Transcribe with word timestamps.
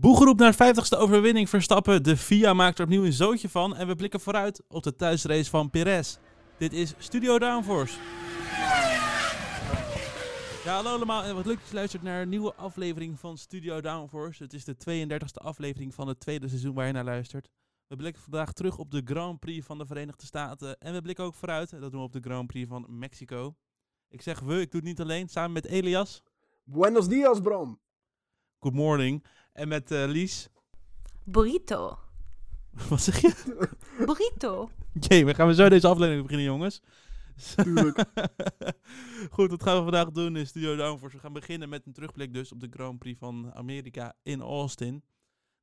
Boegeroep 0.00 0.38
naar 0.38 0.54
50ste 0.54 0.98
overwinning 0.98 1.48
Verstappen. 1.48 2.02
De 2.02 2.16
FIA 2.16 2.52
maakt 2.52 2.78
er 2.78 2.84
opnieuw 2.84 3.04
een 3.04 3.12
zootje 3.12 3.48
van. 3.48 3.76
En 3.76 3.86
we 3.86 3.94
blikken 3.94 4.20
vooruit 4.20 4.62
op 4.68 4.82
de 4.82 4.96
thuisrace 4.96 5.50
van 5.50 5.70
Perez. 5.70 6.16
Dit 6.58 6.72
is 6.72 6.94
Studio 6.98 7.38
Downforce. 7.38 7.98
Ja, 10.64 10.74
hallo 10.74 10.90
allemaal 10.90 11.22
en 11.22 11.34
wat 11.34 11.46
leuk 11.46 11.58
dat 11.58 11.68
je 11.68 11.74
luistert 11.74 12.02
naar 12.02 12.22
een 12.22 12.28
nieuwe 12.28 12.54
aflevering 12.54 13.18
van 13.18 13.38
Studio 13.38 13.80
Downforce. 13.80 14.42
Het 14.42 14.52
is 14.52 14.64
de 14.64 14.76
32e 14.76 15.44
aflevering 15.44 15.94
van 15.94 16.08
het 16.08 16.20
tweede 16.20 16.48
seizoen 16.48 16.74
waar 16.74 16.86
je 16.86 16.92
naar 16.92 17.04
luistert. 17.04 17.48
We 17.86 17.96
blikken 17.96 18.22
vandaag 18.22 18.52
terug 18.52 18.78
op 18.78 18.90
de 18.90 19.02
Grand 19.04 19.40
Prix 19.40 19.66
van 19.66 19.78
de 19.78 19.86
Verenigde 19.86 20.26
Staten. 20.26 20.78
En 20.78 20.92
we 20.92 21.02
blikken 21.02 21.24
ook 21.24 21.34
vooruit, 21.34 21.70
dat 21.70 21.80
doen 21.80 22.00
we 22.00 22.06
op 22.06 22.12
de 22.12 22.20
Grand 22.20 22.46
Prix 22.46 22.68
van 22.68 22.86
Mexico. 22.88 23.54
Ik 24.08 24.22
zeg 24.22 24.40
we, 24.40 24.60
ik 24.60 24.70
doe 24.70 24.80
het 24.80 24.88
niet 24.88 25.00
alleen, 25.00 25.28
samen 25.28 25.52
met 25.52 25.66
Elias. 25.66 26.22
Buenos 26.64 27.08
dias, 27.08 27.40
Bram. 27.40 27.80
Good 28.60 28.74
morning. 28.74 29.24
En 29.52 29.68
met 29.68 29.90
eh, 29.90 30.04
Lies. 30.06 30.48
Burrito. 31.24 31.98
Wat 32.88 33.00
zeg 33.00 33.20
je? 33.20 33.34
Burrito. 34.06 34.70
Jee, 35.00 35.24
we 35.24 35.34
gaan 35.34 35.46
we 35.46 35.54
zo 35.54 35.68
deze 35.68 35.86
aflevering 35.86 36.22
beginnen, 36.22 36.46
jongens. 36.46 36.82
Tuurlijk. 37.56 38.04
Goed, 39.30 39.50
wat 39.50 39.62
gaan 39.62 39.76
we 39.76 39.82
vandaag 39.82 40.10
doen 40.10 40.36
in 40.36 40.46
Studio 40.46 40.76
Downforce? 40.76 41.16
We 41.16 41.22
gaan 41.22 41.32
beginnen 41.32 41.68
met 41.68 41.86
een 41.86 41.92
terugblik 41.92 42.34
dus 42.34 42.52
op 42.52 42.60
de 42.60 42.68
Grand 42.70 42.98
Prix 42.98 43.18
van 43.18 43.54
Amerika 43.54 44.14
in 44.22 44.40
Austin. 44.40 45.02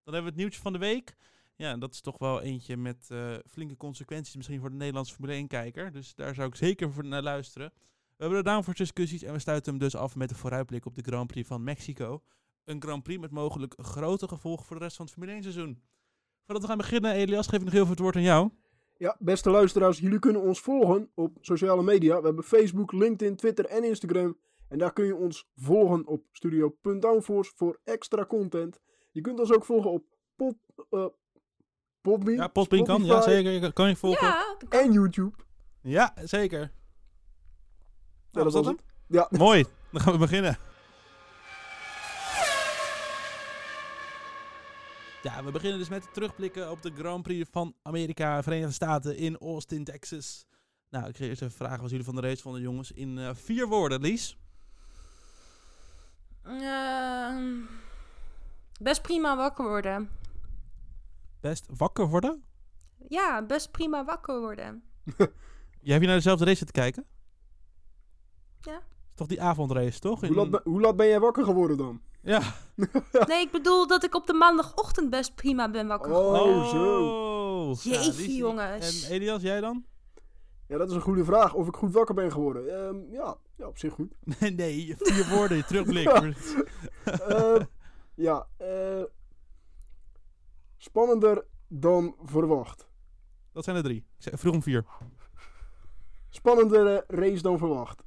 Dan 0.03 0.13
hebben 0.13 0.21
we 0.23 0.29
het 0.29 0.37
nieuwtje 0.37 0.61
van 0.61 0.73
de 0.73 0.79
week. 0.79 1.15
Ja, 1.55 1.77
dat 1.77 1.93
is 1.93 2.01
toch 2.01 2.17
wel 2.17 2.41
eentje 2.41 2.77
met 2.77 3.07
eh, 3.09 3.33
flinke 3.49 3.77
consequenties 3.77 4.35
misschien 4.35 4.59
voor 4.59 4.69
de 4.69 4.75
Nederlandse 4.75 5.13
Formule 5.13 5.43
1-kijker. 5.43 5.91
Dus 5.91 6.15
daar 6.15 6.35
zou 6.35 6.47
ik 6.47 6.55
zeker 6.55 6.91
voor 6.91 7.05
naar 7.05 7.23
luisteren. 7.23 7.71
We 8.17 8.23
hebben 8.23 8.43
de 8.43 8.49
Downforce 8.49 8.83
discussies 8.83 9.23
en 9.23 9.33
we 9.33 9.39
sluiten 9.39 9.71
hem 9.71 9.81
dus 9.81 9.95
af 9.95 10.15
met 10.15 10.29
een 10.29 10.35
vooruitblik 10.35 10.85
op 10.85 10.95
de 10.95 11.01
Grand 11.01 11.27
Prix 11.27 11.47
van 11.47 11.63
Mexico. 11.63 12.21
Een 12.65 12.81
Grand 12.81 13.03
Prix 13.03 13.21
met 13.21 13.31
mogelijk 13.31 13.73
grote 13.77 14.27
gevolgen 14.27 14.65
voor 14.65 14.75
de 14.77 14.83
rest 14.83 14.95
van 14.95 15.05
het 15.05 15.13
Formule 15.13 15.33
1 15.35 15.43
seizoen. 15.43 15.81
Voordat 16.45 16.63
we 16.63 16.69
gaan 16.69 16.77
beginnen, 16.77 17.11
Elias, 17.13 17.47
geef 17.47 17.59
ik 17.59 17.65
nog 17.65 17.73
heel 17.73 17.81
veel 17.81 17.91
het 17.91 17.99
woord 17.99 18.15
aan 18.15 18.21
jou. 18.21 18.49
Ja, 18.97 19.15
beste 19.19 19.49
luisteraars, 19.49 19.99
jullie 19.99 20.19
kunnen 20.19 20.41
ons 20.41 20.59
volgen 20.59 21.09
op 21.13 21.37
sociale 21.41 21.83
media. 21.83 22.19
We 22.19 22.25
hebben 22.25 22.43
Facebook, 22.43 22.91
LinkedIn, 22.91 23.35
Twitter 23.35 23.65
en 23.65 23.83
Instagram. 23.83 24.37
En 24.67 24.77
daar 24.77 24.93
kun 24.93 25.05
je 25.05 25.15
ons 25.15 25.47
volgen 25.55 26.07
op 26.07 26.23
studio.downforce 26.31 27.51
voor 27.55 27.79
extra 27.83 28.25
content. 28.25 28.79
Je 29.11 29.21
kunt 29.21 29.39
ons 29.39 29.51
ook 29.53 29.65
volgen 29.65 29.91
op 29.91 30.03
Pod, 30.35 30.55
uh, 30.91 31.05
Podbean, 32.01 32.37
Ja, 32.37 32.47
Postbin 32.47 32.83
kan. 32.83 33.03
Ja, 33.05 33.21
zeker. 33.21 33.73
Kan 33.73 33.89
je 33.89 33.95
volgen. 33.95 34.27
Ja, 34.27 34.55
kan. 34.69 34.79
en 34.79 34.91
YouTube. 34.91 35.37
Ja, 35.81 36.13
zeker. 36.23 36.59
Ja, 36.59 36.69
Nou, 38.31 38.45
dat 38.45 38.53
was 38.53 38.65
hem? 38.65 38.75
het. 38.75 38.83
Ja, 39.07 39.27
Mooi, 39.37 39.65
dan 39.91 40.01
gaan 40.01 40.13
we 40.13 40.19
beginnen. 40.19 40.57
Ja, 45.25 45.43
we 45.43 45.51
beginnen 45.51 45.79
dus 45.79 45.89
met 45.89 46.03
het 46.03 46.13
terugblikken 46.13 46.71
op 46.71 46.81
de 46.81 46.91
Grand 46.95 47.23
Prix 47.23 47.49
van 47.51 47.75
Amerika, 47.81 48.43
Verenigde 48.43 48.73
Staten 48.73 49.17
in 49.17 49.37
Austin, 49.37 49.83
Texas. 49.83 50.45
Nou, 50.89 51.07
ik 51.07 51.17
ga 51.17 51.23
eerst 51.23 51.41
even 51.41 51.55
vragen 51.55 51.81
wat 51.81 51.89
jullie 51.89 52.05
van 52.05 52.15
de 52.15 52.21
race 52.21 52.41
vonden, 52.41 52.61
jongens. 52.61 52.91
In 52.91 53.17
eh, 53.17 53.29
vier 53.33 53.67
woorden, 53.67 54.01
Lies. 54.01 54.37
Ehm, 56.43 57.59
best 58.79 59.01
prima 59.01 59.35
wakker 59.35 59.65
worden. 59.65 60.09
Best 61.39 61.65
wakker 61.77 62.07
worden? 62.07 62.43
Ja, 63.09 63.45
best 63.45 63.71
prima 63.71 64.05
wakker 64.05 64.39
worden. 64.39 64.83
Jij 65.81 65.93
hebt 65.93 66.01
je 66.01 66.07
naar 66.07 66.15
dezelfde 66.15 66.45
race 66.45 66.57
zitten 66.57 66.75
kijken? 66.75 67.05
Ja. 68.61 68.81
Toch 69.15 69.27
die 69.27 69.41
avondrace, 69.41 69.99
toch? 69.99 70.19
hoe 70.21 70.35
laat, 70.35 70.49
ben- 70.49 70.61
hoe 70.63 70.81
laat 70.81 70.95
ben 70.95 71.07
jij 71.07 71.19
wakker 71.19 71.43
geworden 71.43 71.77
dan? 71.77 72.01
Ja. 72.21 72.41
Nee, 73.27 73.41
ik 73.41 73.51
bedoel 73.51 73.87
dat 73.87 74.03
ik 74.03 74.15
op 74.15 74.27
de 74.27 74.33
maandagochtend 74.33 75.09
best 75.09 75.35
prima 75.35 75.69
ben 75.71 75.87
wakker 75.87 76.11
Oh. 76.11 76.35
geworden. 76.37 76.69
zo. 76.69 77.89
Jeetje, 77.89 78.35
jongens. 78.35 79.03
En 79.07 79.11
Elias, 79.11 79.41
jij 79.41 79.61
dan? 79.61 79.85
Ja, 80.67 80.77
dat 80.77 80.89
is 80.89 80.95
een 80.95 81.01
goede 81.01 81.25
vraag. 81.25 81.53
Of 81.53 81.67
ik 81.67 81.75
goed 81.75 81.93
wakker 81.93 82.15
ben 82.15 82.31
geworden. 82.31 82.85
Ehm, 82.87 83.11
ja, 83.13 83.37
ja, 83.57 83.67
op 83.67 83.77
zich 83.77 83.93
goed. 83.93 84.13
Nee, 84.39 84.51
nee, 84.51 84.95
vier 84.97 85.29
woorden, 85.29 85.57
je 85.57 85.65
terugblik. 85.65 86.05
Ja. 87.05 87.11
Ehm, 87.19 87.63
ja, 88.15 88.47
eh, 88.57 89.03
spannender 90.77 91.45
dan 91.67 92.15
verwacht. 92.23 92.87
Dat 93.51 93.63
zijn 93.63 93.75
er 93.75 93.83
drie. 93.83 94.05
Ik 94.19 94.37
vroeg 94.37 94.53
om 94.53 94.61
vier. 94.63 94.85
Spannendere 96.29 97.03
race 97.07 97.41
dan 97.41 97.57
verwacht. 97.57 98.03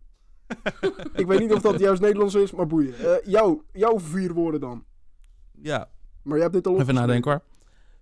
Ik 1.14 1.26
weet 1.26 1.38
niet 1.40 1.52
of 1.52 1.60
dat 1.62 1.78
juist 1.78 2.00
Nederlands 2.00 2.34
is, 2.34 2.52
maar 2.52 2.66
boeien. 2.66 2.94
Eh, 2.98 3.30
jouw, 3.30 3.64
jouw 3.72 4.00
vier 4.00 4.32
woorden 4.32 4.60
dan. 4.60 4.84
Ja, 5.62 5.88
Maar 6.22 6.36
je 6.36 6.42
hebt 6.42 6.54
dit 6.54 6.66
al 6.66 6.80
even 6.80 6.94
nadenken 6.94 7.30
hoor. 7.30 7.42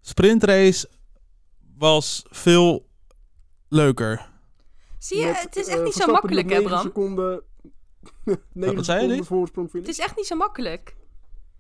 Sprintrace 0.01 0.89
was 1.79 2.27
veel 2.29 2.87
leuker. 3.69 4.29
Zie 4.99 5.19
je, 5.19 5.27
Met, 5.27 5.41
het 5.41 5.57
is 5.57 5.67
eh, 5.67 5.75
echt 5.75 5.83
niet 5.85 5.95
zo 5.95 6.13
makkelijk, 6.13 6.49
hè, 6.49 6.55
9 6.55 6.71
Bram? 6.71 6.83
seconden, 6.83 7.43
9 8.53 8.77
wat 8.77 8.85
zei 8.85 8.99
je, 8.99 9.03
seconden 9.03 9.27
voorsprong 9.27 9.73
Het 9.73 9.89
is 9.89 9.99
echt 9.99 10.17
niet 10.17 10.27
zo 10.27 10.37
makkelijk. 10.37 10.97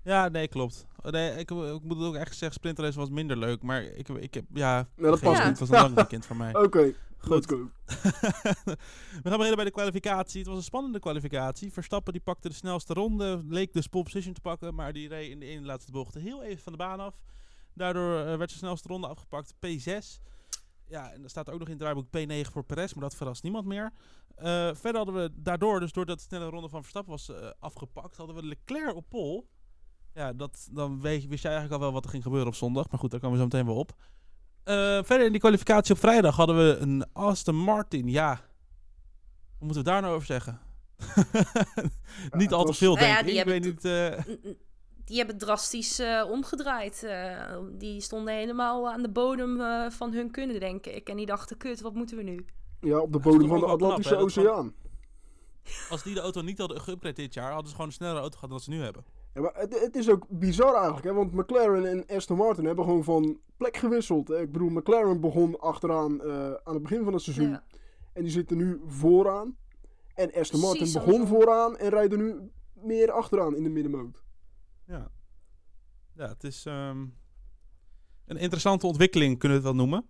Ja, 0.02 0.28
nee, 0.28 0.48
klopt. 0.48 0.86
Nee, 1.02 1.30
ik, 1.30 1.50
ik 1.50 1.82
moet 1.82 2.02
ook 2.02 2.14
echt 2.14 2.36
zeggen, 2.36 2.52
sprintrace 2.52 2.98
was 2.98 3.10
minder 3.10 3.36
leuk. 3.36 3.62
Maar 3.62 3.82
ik, 3.82 4.08
ik 4.08 4.34
heb, 4.34 4.44
ja... 4.52 4.88
Nee, 4.96 5.10
dat 5.10 5.20
past 5.20 5.38
niet. 5.38 5.48
Het 5.48 5.58
was 5.58 5.68
een 5.68 5.74
lang 5.80 5.94
weekend 6.04 6.26
voor 6.26 6.36
mij. 6.36 6.54
Oké, 6.54 6.94
Goed. 7.18 7.46
We 7.46 8.76
gaan 9.22 9.36
beginnen 9.36 9.56
bij 9.56 9.64
de 9.64 9.70
kwalificatie. 9.70 10.38
Het 10.38 10.48
was 10.48 10.56
een 10.56 10.62
spannende 10.62 10.98
kwalificatie. 10.98 11.72
Verstappen 11.72 12.12
die 12.12 12.22
pakte 12.22 12.48
de 12.48 12.54
snelste 12.54 12.94
ronde, 12.94 13.42
leek 13.48 13.72
dus 13.72 13.86
pole 13.86 14.04
position 14.04 14.34
te 14.34 14.40
pakken, 14.40 14.74
maar 14.74 14.92
die 14.92 15.08
reed 15.08 15.30
in 15.30 15.40
de 15.40 15.46
ene 15.46 15.66
laatste 15.66 15.90
bocht 15.92 16.14
heel 16.14 16.42
even 16.42 16.62
van 16.62 16.72
de 16.72 16.78
baan 16.78 17.00
af. 17.00 17.20
Daardoor 17.74 18.18
eh, 18.18 18.24
werd 18.24 18.50
zijn 18.50 18.58
snelste 18.62 18.88
ronde 18.88 19.06
afgepakt, 19.06 19.54
P6. 19.54 20.20
Ja, 20.88 21.12
en 21.12 21.22
er 21.22 21.30
staat 21.30 21.50
ook 21.50 21.58
nog 21.58 21.68
in 21.68 21.74
het 21.78 21.82
draaiboek 21.82 22.06
P9 22.46 22.50
voor 22.52 22.64
Perez, 22.64 22.92
maar 22.92 23.02
dat 23.02 23.14
verrast 23.16 23.42
niemand 23.42 23.66
meer. 23.66 23.92
Eh, 24.34 24.44
verder 24.74 24.96
hadden 24.96 25.14
we 25.14 25.30
daardoor, 25.34 25.80
dus 25.80 25.92
doordat 25.92 26.18
de 26.18 26.24
snelle 26.24 26.48
ronde 26.48 26.68
van 26.68 26.80
Verstappen 26.80 27.12
was 27.12 27.28
eh, 27.28 27.50
afgepakt, 27.58 28.16
hadden 28.16 28.36
we 28.36 28.42
Leclerc 28.46 28.94
op 28.96 29.08
pole. 29.08 29.44
Ja, 30.14 30.32
dat, 30.32 30.68
dan 30.72 31.00
weet, 31.00 31.22
je- 31.22 31.28
wist 31.28 31.42
jij 31.42 31.52
eigenlijk 31.52 31.80
al 31.82 31.86
wel 31.86 31.94
wat 31.96 32.04
er 32.04 32.10
ging 32.10 32.22
gebeuren 32.22 32.48
op 32.48 32.54
zondag, 32.54 32.90
maar 32.90 33.00
goed, 33.00 33.10
daar 33.10 33.20
komen 33.20 33.36
we 33.36 33.42
zo 33.42 33.48
meteen 33.48 33.66
wel 33.66 33.76
op. 33.80 33.96
Eh, 34.66 34.74
verder 35.04 35.26
in 35.26 35.30
die 35.32 35.40
kwalificatie 35.40 35.94
op 35.94 36.00
vrijdag 36.00 36.36
hadden 36.36 36.56
we 36.56 36.76
een 36.76 37.04
Aston 37.12 37.56
Martin. 37.56 38.08
Ja, 38.08 38.28
wat 38.30 39.60
moeten 39.68 39.84
we 39.84 39.90
daar 39.90 40.00
nou 40.02 40.14
over 40.14 40.26
zeggen? 40.26 40.60
niet 42.30 42.52
al 42.52 42.64
te 42.64 42.72
veel, 42.72 42.94
Nou 42.94 43.06
denk 43.06 43.28
ja, 43.28 43.40
ik. 43.40 43.46
weet 43.46 43.64
hebben 43.64 43.70
niet... 43.70 43.84
eh, 43.84 44.54
Die 45.04 45.16
hebben 45.16 45.38
drastisch 45.38 45.98
eh, 45.98 46.24
omgedraaid. 46.30 47.02
Eh, 47.02 47.56
die 47.72 48.00
stonden 48.00 48.34
helemaal 48.34 48.90
aan 48.90 49.02
de 49.02 49.08
bodem 49.10 49.60
eh, 49.60 49.90
van 49.90 50.12
hun 50.12 50.30
kunnen, 50.30 50.60
denk 50.60 50.86
ik. 50.86 51.08
En 51.08 51.16
die 51.16 51.26
dachten, 51.26 51.56
kut, 51.56 51.80
wat 51.80 51.94
moeten 51.94 52.16
we 52.16 52.22
nu? 52.22 52.44
Ja, 52.80 52.98
op 52.98 53.12
de 53.12 53.18
bodem 53.18 53.48
van 53.48 53.58
de 53.58 53.64
knap, 53.64 53.74
Atlantische 53.82 54.16
Oceaan. 54.16 54.74
als 55.90 56.02
die 56.02 56.14
de 56.14 56.20
auto 56.20 56.40
niet 56.42 56.58
hadden 56.58 56.80
geüpgrade 56.80 57.12
dit 57.12 57.34
jaar, 57.34 57.48
hadden 57.50 57.66
ze 57.68 57.72
gewoon 57.72 57.86
een 57.86 57.92
snellere 57.96 58.20
auto 58.20 58.34
gehad 58.34 58.48
dan 58.48 58.58
wat 58.58 58.62
ze 58.62 58.70
nu 58.70 58.82
hebben. 58.82 59.04
Ja, 59.36 59.42
maar 59.42 59.54
het, 59.54 59.80
het 59.80 59.96
is 59.96 60.10
ook 60.10 60.26
bizar 60.28 60.74
eigenlijk, 60.74 61.04
hè? 61.04 61.12
want 61.12 61.32
McLaren 61.32 61.86
en 61.86 62.16
Aston 62.16 62.36
Martin 62.36 62.64
hebben 62.64 62.84
gewoon 62.84 63.04
van 63.04 63.40
plek 63.56 63.76
gewisseld. 63.76 64.28
Hè? 64.28 64.40
Ik 64.40 64.52
bedoel, 64.52 64.68
McLaren 64.68 65.20
begon 65.20 65.60
achteraan 65.60 66.22
eh, 66.22 66.52
aan 66.64 66.74
het 66.74 66.82
begin 66.82 67.04
van 67.04 67.12
het 67.12 67.22
seizoen 67.22 67.48
Ja. 67.48 67.64
en 68.12 68.22
die 68.22 68.32
zitten 68.32 68.56
nu 68.56 68.80
vooraan. 68.86 69.56
En 70.14 70.32
Aston 70.34 70.60
Martin 70.60 70.78
Precies 70.78 71.04
begon 71.04 71.26
vooraan 71.26 71.76
en 71.76 71.88
rijden 71.88 72.18
nu 72.18 72.50
meer 72.72 73.10
achteraan 73.10 73.56
in 73.56 73.62
de 73.62 73.68
middenmoot. 73.68 74.24
Ja, 74.86 75.10
ja 76.14 76.28
het 76.28 76.44
is 76.44 76.66
ehm, 76.66 77.06
een 78.26 78.36
interessante 78.36 78.86
ontwikkeling, 78.86 79.38
kunnen 79.38 79.58
we 79.58 79.66
het 79.68 79.76
wel 79.76 79.86
noemen. 79.86 80.08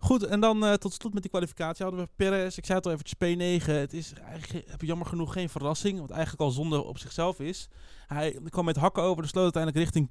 Goed, 0.00 0.22
en 0.22 0.40
dan 0.40 0.64
eh, 0.64 0.72
tot 0.74 0.92
slot 0.92 1.12
met 1.12 1.22
die 1.22 1.30
kwalificatie 1.30 1.84
hadden 1.84 2.04
we 2.04 2.10
Perez. 2.16 2.56
Ik 2.56 2.64
zei 2.64 2.78
het 2.78 2.86
al 2.86 2.92
eventjes, 2.92 3.14
P9. 3.62 3.64
Het 3.64 3.92
is 3.92 4.12
eigenlijk 4.12 4.66
ge- 4.78 4.86
jammer 4.86 5.06
genoeg 5.06 5.32
geen 5.32 5.48
verrassing, 5.48 6.00
wat 6.00 6.10
eigenlijk 6.10 6.40
al 6.42 6.50
zonde 6.50 6.82
op 6.82 6.98
zichzelf 6.98 7.40
is. 7.40 7.68
Hij 8.06 8.40
kwam 8.48 8.64
met 8.64 8.76
hakken 8.76 9.02
over 9.02 9.22
de 9.22 9.28
sloot 9.28 9.54
uiteindelijk 9.54 9.84
richting 9.94 10.08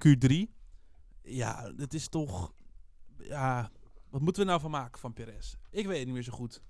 Q3. 0.47 0.51
Ja, 1.21 1.71
het 1.77 1.93
is 1.93 2.07
toch... 2.07 2.53
Ja, 3.17 3.71
wat 4.09 4.21
moeten 4.21 4.41
we 4.41 4.47
nou 4.47 4.61
van 4.61 4.71
maken 4.71 4.99
van 4.99 5.13
Perez? 5.13 5.55
Ik 5.71 5.85
weet 5.87 5.97
het 5.97 6.05
niet 6.05 6.13
meer 6.15 6.23
zo 6.23 6.31
goed. 6.33 6.61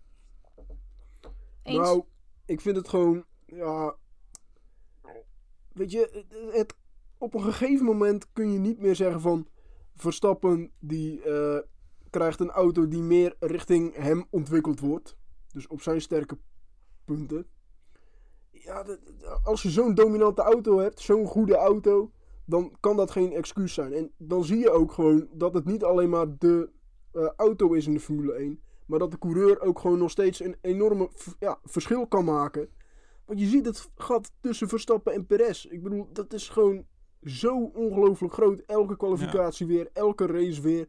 Eens? 1.63 1.77
Nou, 1.77 2.03
ik 2.45 2.61
vind 2.61 2.75
het 2.75 2.87
gewoon, 2.87 3.25
ja... 3.45 3.95
Weet 5.73 5.91
je, 5.91 6.09
het, 6.29 6.53
het- 6.55 6.75
op 7.17 7.33
een 7.33 7.43
gegeven 7.43 7.85
moment 7.85 8.25
kun 8.33 8.51
je 8.51 8.59
niet 8.59 8.79
meer 8.79 8.95
zeggen 8.95 9.21
van... 9.21 9.47
Verstappen 9.95 10.71
die 10.79 11.21
eh, 11.23 11.59
krijgt 12.09 12.39
een 12.39 12.51
auto 12.51 12.87
die 12.87 13.01
meer 13.01 13.35
richting 13.39 13.95
hem 13.95 14.25
ontwikkeld 14.29 14.79
wordt. 14.79 15.17
Dus 15.51 15.67
op 15.67 15.81
zijn 15.81 16.01
sterke 16.01 16.37
punten. 17.05 17.47
Ja, 18.51 18.85
als 19.43 19.61
je 19.61 19.69
zo'n 19.69 19.95
dominante 19.95 20.41
auto 20.41 20.79
hebt, 20.79 20.99
zo'n 20.99 21.25
goede 21.25 21.55
auto... 21.55 22.11
Dan 22.49 22.75
kan 22.79 22.95
dat 22.97 23.11
geen 23.11 23.33
excuus 23.33 23.73
zijn. 23.73 23.93
En 23.93 24.11
dan 24.17 24.43
zie 24.43 24.57
je 24.57 24.69
ook 24.69 24.91
gewoon 24.91 25.27
dat 25.31 25.53
het 25.53 25.65
niet 25.65 25.83
alleen 25.83 26.09
maar 26.09 26.37
de 26.37 26.69
eh, 27.11 27.29
auto 27.35 27.73
is 27.73 27.87
in 27.87 27.93
de 27.93 27.99
Formule 27.99 28.33
1... 28.33 28.61
Maar 28.87 28.99
dat 28.99 29.11
de 29.11 29.17
coureur 29.17 29.61
ook 29.61 29.79
gewoon 29.79 29.97
nog 29.97 30.11
steeds 30.11 30.39
een 30.39 30.55
enorme 30.61 31.09
ja, 31.39 31.59
verschil 31.63 32.07
kan 32.07 32.25
maken. 32.25 32.69
Want 33.25 33.39
je 33.39 33.45
ziet 33.45 33.65
het 33.65 33.89
gat 33.95 34.31
tussen 34.39 34.67
Verstappen 34.67 35.13
en 35.13 35.25
Perez. 35.25 35.65
Ik 35.65 35.83
bedoel, 35.83 36.09
dat 36.13 36.33
is 36.33 36.49
gewoon 36.49 36.85
zo 37.23 37.63
ongelooflijk 37.63 38.33
groot. 38.33 38.59
Elke 38.59 38.97
kwalificatie 38.97 39.67
weer, 39.67 39.89
elke 39.93 40.25
race 40.25 40.61
weer. 40.61 40.87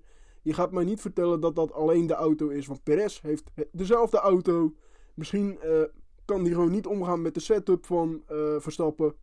Je 0.48 0.54
gaat 0.54 0.72
mij 0.72 0.84
niet 0.84 1.00
vertellen 1.00 1.40
dat 1.40 1.56
dat 1.56 1.72
alleen 1.72 2.06
de 2.06 2.14
auto 2.14 2.48
is. 2.48 2.66
Want 2.66 2.82
Perez 2.82 3.20
heeft 3.20 3.50
dezelfde 3.72 4.18
auto. 4.18 4.74
Misschien 5.14 5.60
eh, 5.60 5.82
kan 6.24 6.40
hij 6.42 6.52
gewoon 6.52 6.70
niet 6.70 6.86
omgaan 6.86 7.22
met 7.22 7.34
de 7.34 7.40
setup 7.40 7.86
van 7.86 8.22
eh, 8.26 8.36
Verstappen. 8.58 9.14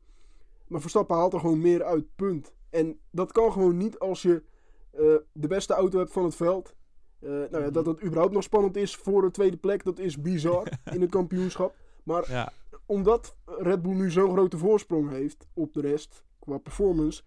Maar 0.67 0.81
Verstappen 0.81 1.15
haalt 1.15 1.33
er 1.33 1.39
gewoon 1.39 1.61
meer 1.61 1.83
uit, 1.83 2.05
punt. 2.15 2.53
En 2.69 2.99
dat 3.11 3.31
kan 3.31 3.51
gewoon 3.51 3.77
niet 3.77 3.99
als 3.99 4.21
je 4.21 4.43
eh, 4.91 5.15
de 5.31 5.47
beste 5.47 5.73
auto 5.73 5.97
hebt 5.99 6.11
van 6.11 6.23
het 6.23 6.35
veld. 6.35 6.75
Nou 7.19 7.47
ja, 7.51 7.59
Mhm. 7.59 7.71
dat 7.71 7.85
het 7.85 8.03
überhaupt 8.03 8.33
nog 8.33 8.43
spannend 8.43 8.75
is 8.75 8.95
voor 8.95 9.21
de 9.21 9.31
tweede 9.31 9.57
plek, 9.57 9.83
dat 9.83 9.99
is 9.99 10.21
bizar 10.21 10.67
in 10.93 11.01
het 11.01 11.09
kampioenschap. 11.09 11.75
Maar 12.03 12.31
Ja, 12.31 12.51
omdat 12.85 13.35
Red 13.45 13.81
Bull 13.81 13.93
nu 13.95 14.11
zo'n 14.11 14.31
grote 14.31 14.57
voorsprong 14.57 15.09
heeft 15.09 15.47
op 15.53 15.73
de 15.73 15.81
rest, 15.81 16.23
qua 16.39 16.57
performance, 16.57 17.23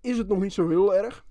is 0.00 0.18
het 0.18 0.28
nog 0.28 0.40
niet 0.40 0.52
zo 0.52 0.68
heel 0.68 0.94
erg. 0.94 1.24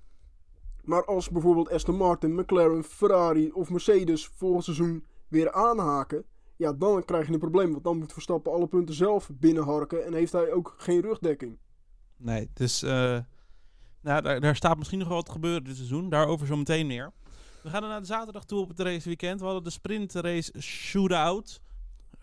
Maar 0.84 1.06
als 1.06 1.30
bijvoorbeeld 1.30 1.72
Aston 1.72 1.96
Martin, 1.96 2.36
McLaren, 2.36 2.84
Ferrari 2.84 3.52
of 3.52 3.70
Mercedes 3.70 4.28
volgend 4.28 4.64
seizoen 4.64 5.06
weer 5.28 5.52
aanhaken, 5.52 6.26
ja, 6.56 6.74
dan 6.74 7.06
krijg 7.06 7.28
je 7.28 7.34
een 7.34 7.40
probleem. 7.40 7.72
Want 7.72 7.84
dan 7.84 7.98
moet 7.98 8.14
Verstappen 8.14 8.52
alle 8.52 8.68
punten 8.68 8.96
zelf 8.96 9.30
binnenharken 9.34 10.06
en 10.06 10.14
heeft 10.14 10.32
hij 10.32 10.52
ook 10.52 10.76
geen 10.78 11.02
rugdekking. 11.02 11.58
nee, 12.18 12.50
dus 12.54 12.84
eh, 12.84 13.20
nou, 14.02 14.40
daar, 14.40 14.56
staat 14.56 14.78
misschien 14.78 15.00
nog 15.00 15.08
wel 15.08 15.18
wat 15.18 15.30
gebeuren 15.30 15.64
dit 15.64 15.76
seizoen. 15.76 16.10
Daarover 16.10 16.48
zo 16.48 16.56
meteen 16.56 16.88
meer. 16.88 17.12
We 17.62 17.70
gaan 17.70 17.82
dan 17.82 17.90
naar 17.90 18.00
de 18.00 18.06
zaterdag 18.06 18.46
toe 18.46 18.60
op 18.60 18.70
het 18.70 18.80
raceweekend. 18.80 19.40
We 19.40 19.46
hadden 19.46 19.64
de 19.64 19.70
sprintrace 19.70 20.62
shootout. 20.62 21.62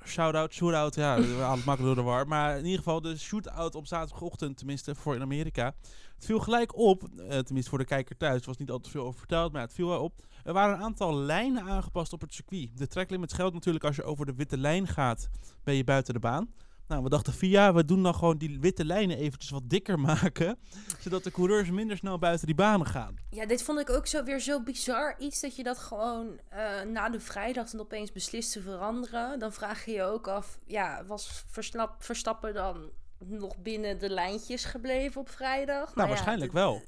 Shout-out, 0.07 0.53
shootout, 0.53 0.95
ja, 0.95 1.17
we 1.21 1.23
halen 1.23 1.57
het 1.57 1.65
makkelijk 1.65 1.95
door 1.95 2.05
de 2.05 2.11
war. 2.11 2.29
Maar 2.29 2.59
in 2.59 2.65
ieder 2.65 2.79
geval 2.79 3.01
de 3.01 3.19
shootout 3.19 3.75
op 3.75 3.87
zaterdagochtend, 3.87 4.57
tenminste 4.57 4.95
voor 4.95 5.15
in 5.15 5.23
Amerika. 5.23 5.75
Het 6.15 6.25
viel 6.25 6.39
gelijk 6.39 6.77
op, 6.77 7.03
eh, 7.03 7.39
tenminste 7.39 7.71
voor 7.71 7.79
de 7.79 7.85
kijker 7.85 8.17
thuis, 8.17 8.45
was 8.45 8.57
niet 8.57 8.71
al 8.71 8.81
te 8.81 8.91
veel 8.91 9.05
over 9.05 9.19
verteld, 9.19 9.53
maar 9.53 9.63
het 9.63 9.75
viel 9.75 9.89
wel 9.89 10.03
op. 10.03 10.15
Er 10.45 10.53
waren 10.53 10.75
een 10.77 10.83
aantal 10.83 11.15
lijnen 11.17 11.63
aangepast 11.63 12.13
op 12.13 12.21
het 12.21 12.35
circuit. 12.35 12.79
De 12.79 12.87
tracklimits 12.87 13.35
geldt 13.35 13.55
natuurlijk 13.55 13.85
als 13.85 13.97
je 13.97 14.03
over 14.03 14.27
de 14.27 14.35
witte 14.35 14.59
lijn 14.59 14.87
gaat, 14.87 15.29
ben 15.65 15.75
je 15.75 15.85
buiten 15.85 16.15
de 16.15 16.21
baan. 16.21 16.49
Nou, 16.91 17.03
we 17.03 17.09
dachten 17.09 17.33
via, 17.33 17.73
we 17.75 17.85
doen 17.85 18.03
dan 18.03 18.15
gewoon 18.15 18.39
die 18.39 18.61
witte 18.61 18.85
lijnen 18.85 19.17
eventjes 19.17 19.51
wat 19.51 19.63
dikker 19.69 19.99
maken, 20.11 20.59
zodat 21.01 21.25
de 21.25 21.31
coureurs 21.31 21.71
minder 21.71 21.97
snel 21.97 22.19
buiten 22.19 22.47
die 22.47 22.55
banen 22.55 22.87
gaan. 22.87 23.17
Ja, 23.31 23.47
dit 23.47 23.63
vond 23.63 23.79
ik 23.81 23.91
ook 23.91 24.07
zo 24.07 24.23
weer 24.25 24.41
zo 24.41 24.63
bizar 24.63 25.15
iets 25.19 25.41
dat 25.41 25.57
je 25.57 25.63
dat 25.63 25.79
gewoon 25.79 26.41
eh, 26.49 26.81
na 26.83 27.09
de 27.09 27.21
vrijdag 27.21 27.71
dan 27.71 27.81
opeens 27.81 28.13
beslist 28.13 28.53
te 28.53 28.63
veranderen. 28.63 29.39
Dan 29.39 29.53
vraag 29.53 29.85
je 29.85 29.93
je 29.93 30.03
ook 30.03 30.29
af, 30.29 30.59
ja, 30.67 31.05
was 31.07 31.45
Verstap- 31.47 32.03
Verstappen 32.03 32.55
dan 32.55 32.91
nog 33.19 33.59
binnen 33.59 33.99
de 33.99 34.11
lijntjes 34.11 34.65
gebleven 34.65 35.21
op 35.21 35.29
vrijdag? 35.29 35.95
Nou, 35.95 36.09
ja, 36.09 36.15
waarschijnlijk 36.15 36.53
wel. 36.53 36.83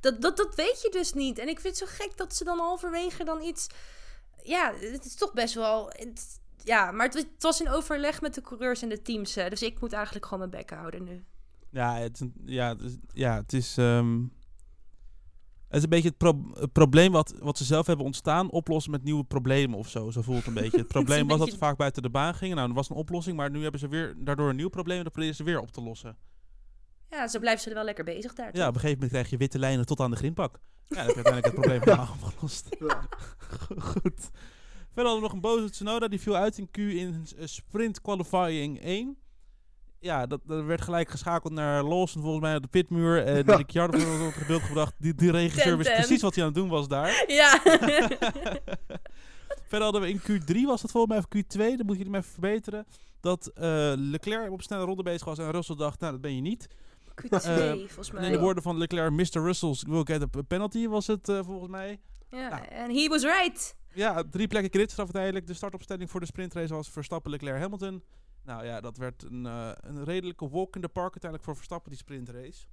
Dat, 0.00 0.22
dat, 0.22 0.36
dat 0.36 0.54
weet 0.54 0.82
je 0.82 0.88
dus 0.90 1.12
niet. 1.12 1.38
En 1.38 1.48
ik 1.48 1.60
vind 1.60 1.78
het 1.78 1.88
zo 1.88 1.94
gek 2.04 2.16
dat 2.16 2.34
ze 2.36 2.44
dan 2.44 2.58
halverwege 2.58 3.24
dan 3.24 3.42
iets... 3.42 3.66
Ja, 4.42 4.72
het 4.80 5.04
is 5.04 5.14
toch 5.14 5.32
best 5.32 5.54
wel... 5.54 5.86
het- 5.88 6.39
ja, 6.64 6.90
maar 6.90 7.06
het, 7.06 7.14
het 7.14 7.26
was 7.42 7.60
in 7.60 7.68
overleg 7.68 8.20
met 8.20 8.34
de 8.34 8.40
coureurs 8.40 8.82
en 8.82 8.88
de 8.88 9.02
teams. 9.02 9.34
hè. 9.34 9.48
dus 9.48 9.62
ik 9.62 9.80
moet 9.80 9.92
eigenlijk 9.92 10.24
gewoon 10.24 10.38
mijn 10.48 10.62
bek 10.64 10.70
houden 10.78 11.04
nu. 11.04 11.24
Ja, 11.70 11.96
het, 11.96 12.14
is 12.14 12.20
een- 12.20 12.34
ja, 12.44 12.68
het 12.68 12.80
is, 12.82 12.96
ja, 13.12 13.36
het 13.36 13.52
is. 13.52 13.76
ehm, 13.78 14.22
het 15.68 15.76
is 15.78 15.82
een 15.82 15.88
beetje 15.88 16.08
het, 16.08 16.16
pro- 16.18 16.50
het 16.60 16.72
probleem 16.72 17.12
wat, 17.12 17.34
wat 17.38 17.58
ze 17.58 17.64
zelf 17.64 17.86
hebben 17.86 18.06
ontstaan, 18.06 18.50
oplossen 18.50 18.90
met 18.92 19.02
nieuwe 19.02 19.24
problemen 19.24 19.78
of 19.78 19.88
zo. 19.88 20.10
Zo 20.10 20.22
voelt 20.22 20.38
het 20.38 20.46
een 20.46 20.54
beetje. 20.54 20.78
Het 20.78 20.88
probleem 20.98 21.26
was 21.28 21.38
dat 21.38 21.50
ze 21.50 21.58
vaak 21.58 21.76
buiten 21.76 22.02
de 22.02 22.10
baan 22.10 22.34
gingen. 22.34 22.54
Nou, 22.56 22.66
dat 22.68 22.76
was 22.76 22.90
een 22.90 22.96
oplossing, 22.96 23.36
maar 23.36 23.50
nu 23.50 23.62
hebben 23.62 23.80
ze 23.80 23.88
weer 23.88 24.14
daardoor 24.18 24.48
een 24.48 24.56
nieuw 24.56 24.68
probleem 24.68 24.96
en 24.98 25.02
dat 25.04 25.12
proberen 25.12 25.36
ze 25.36 25.42
weer 25.44 25.60
op 25.60 25.70
te 25.70 25.80
lossen. 25.82 26.16
Ja, 27.10 27.28
zo 27.28 27.38
blijven 27.38 27.62
ze 27.62 27.68
er 27.68 27.74
wel 27.74 27.84
lekker 27.84 28.04
bezig 28.04 28.34
daar. 28.34 28.56
Ja, 28.56 28.60
op 28.68 28.74
een 28.74 28.80
gegeven 28.80 28.92
moment 28.94 29.10
krijg 29.10 29.30
je 29.30 29.36
witte 29.36 29.58
lijnen 29.58 29.86
tot 29.86 30.00
aan 30.00 30.10
de 30.10 30.16
grindpak. 30.16 30.60
Ja, 30.86 30.96
dan 30.96 31.06
heb 31.06 31.14
je 31.16 31.22
uiteindelijk 31.24 31.44
het 31.44 31.54
probleem 31.54 31.80
helemaal 31.84 32.16
opgelost. 32.22 32.76
Ja. 32.78 33.08
Goed. 33.92 34.30
Verder 34.92 35.12
hadden 35.12 35.14
we 35.14 35.20
nog 35.20 35.32
een 35.32 35.40
boze 35.40 35.70
Tsunoda. 35.70 36.08
Die 36.08 36.20
viel 36.20 36.36
uit 36.36 36.58
in 36.58 36.70
Q 36.70 36.76
in 36.78 37.26
eh, 37.38 37.46
sprint 37.46 38.00
qualifying 38.00 38.80
1. 38.82 39.16
Ja, 39.98 40.26
dat, 40.26 40.40
dat 40.46 40.64
werd 40.64 40.80
gelijk 40.80 41.08
geschakeld 41.10 41.52
naar 41.52 41.82
Lawson 41.82 42.22
volgens 42.22 42.42
mij 42.42 42.56
op 42.56 42.62
de 42.62 42.68
pitmuur. 42.68 43.24
En 43.24 43.42
Ja. 43.46 43.54
Ricciardo 43.56 43.98
werd 43.98 44.28
op 44.28 44.34
het 44.34 44.46
beeld 44.46 44.62
gebracht. 44.62 44.94
Die, 44.98 45.14
die 45.14 45.30
regisseur 45.30 45.76
wist 45.76 45.92
precies 45.94 46.22
wat 46.22 46.34
hij 46.34 46.44
aan 46.44 46.50
het 46.50 46.58
doen 46.58 46.68
was 46.68 46.88
daar. 46.88 47.24
Ja. 47.40 47.60
Verder 49.68 49.82
hadden 49.82 50.00
we 50.00 50.08
in 50.08 50.20
Q3, 50.20 50.60
was 50.66 50.80
dat 50.82 50.90
volgens 50.90 51.12
mij, 51.12 51.18
of 51.18 51.44
Q2, 51.44 51.76
dan 51.76 51.86
moet 51.86 51.98
je 51.98 52.04
hem 52.04 52.14
even 52.14 52.30
verbeteren. 52.30 52.86
Dat 53.20 53.46
eh, 53.46 53.92
Leclerc 53.96 54.50
op 54.50 54.62
snelle 54.62 54.84
ronde 54.84 55.02
bezig 55.02 55.24
was 55.24 55.38
en 55.38 55.50
Russell 55.50 55.76
dacht, 55.76 56.00
nou 56.00 56.12
dat 56.12 56.20
ben 56.20 56.34
je 56.34 56.40
niet. 56.40 56.68
Q2, 57.24 57.28
Eh, 57.28 57.70
volgens 57.70 58.08
En 58.08 58.14
mij. 58.14 58.26
in 58.26 58.32
de 58.32 58.38
woorden 58.38 58.62
van 58.62 58.78
Leclerc, 58.78 59.10
Mr. 59.12 59.42
Russell's 59.42 59.82
will 59.88 60.02
get 60.04 60.22
a 60.36 60.42
penalty 60.48 60.88
was 60.88 61.06
het 61.06 61.32
volgens 61.44 61.70
mij. 61.70 62.00
Ja, 62.30 62.48
Nou. 62.48 62.64
en 62.64 62.90
he 62.94 63.08
was 63.08 63.22
right. 63.22 63.76
Ja, 63.94 64.22
drie 64.30 64.48
plekken 64.48 64.72
gridstraf 64.72 65.04
uiteindelijk. 65.04 65.46
De 65.46 65.54
startopstelling 65.54 66.10
voor 66.10 66.20
de 66.20 66.26
sprintrace 66.26 66.74
was 66.74 66.90
Verstappen, 66.90 67.30
Leclerc, 67.30 67.60
Hamilton. 67.60 68.02
Nou 68.44 68.64
ja, 68.64 68.80
dat 68.80 68.96
werd 68.96 69.22
een, 69.22 69.46
eh, 69.46 69.70
een 69.80 70.04
redelijke 70.04 70.48
walk 70.48 70.74
in 70.74 70.80
the 70.80 70.88
park 70.88 71.10
uiteindelijk 71.10 71.44
voor 71.44 71.56
Verstappen, 71.56 71.90
die 71.90 71.98
sprintrace. 71.98 72.66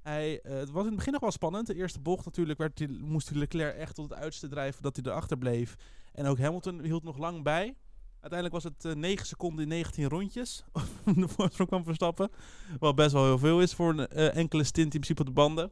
Hij, 0.00 0.40
eh, 0.40 0.54
het 0.54 0.70
was 0.70 0.82
in 0.82 0.88
het 0.88 0.96
begin 0.96 1.12
nog 1.12 1.20
wel 1.20 1.30
spannend. 1.30 1.66
De 1.66 1.74
eerste 1.74 2.00
bocht 2.00 2.24
natuurlijk 2.24 2.58
werd 2.58 2.76
die, 2.76 2.88
moest 2.88 3.28
die 3.28 3.38
Leclerc 3.38 3.76
echt 3.76 3.94
tot 3.94 4.10
het 4.10 4.18
uiterste 4.18 4.48
drijven 4.48 4.82
dat 4.82 4.96
hij 4.96 5.04
erachter 5.12 5.38
bleef. 5.38 5.76
En 6.12 6.26
ook 6.26 6.38
Hamilton 6.38 6.82
hield 6.82 7.04
nog 7.04 7.18
lang 7.18 7.42
bij. 7.42 7.76
Uiteindelijk 8.20 8.62
was 8.62 8.72
het 8.72 8.84
eh 8.84 9.00
9 9.00 9.26
seconden 9.26 9.62
in 9.62 9.68
19 9.68 10.08
rondjes. 10.08 10.64
de 11.16 11.28
voorsprong 11.28 11.68
kwam 11.68 11.84
Verstappen. 11.84 12.30
Wat 12.78 12.94
best 12.94 13.12
wel 13.12 13.24
heel 13.24 13.38
veel 13.38 13.60
is 13.60 13.74
voor 13.74 13.90
een 13.90 14.08
eh, 14.08 14.36
enkele 14.36 14.64
stint 14.64 14.94
in 14.94 15.00
principe 15.00 15.20
op 15.20 15.26
de 15.26 15.32
banden. 15.32 15.70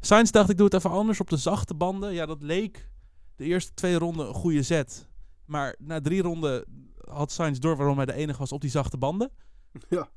Sainz 0.00 0.30
dacht 0.30 0.50
ik 0.50 0.56
doe 0.56 0.66
het 0.66 0.74
even 0.74 0.90
anders 0.90 1.20
op 1.20 1.30
de 1.30 1.36
zachte 1.36 1.74
banden. 1.74 2.12
Ja, 2.12 2.26
dat 2.26 2.42
leek 2.42 2.88
de 3.36 3.44
eerste 3.44 3.74
twee 3.74 3.98
ronden 3.98 4.28
een 4.28 4.34
goede 4.34 4.62
zet. 4.62 5.08
Maar 5.44 5.76
na 5.78 6.00
drie 6.00 6.22
ronden 6.22 6.64
had 6.96 7.30
Sainz 7.30 7.58
door 7.58 7.76
waarom 7.76 7.96
hij 7.96 8.06
de 8.06 8.12
enige 8.12 8.38
was 8.38 8.52
op 8.52 8.60
die 8.60 8.70
zachte 8.70 8.98
banden. 8.98 9.30
Ja. 9.88 10.08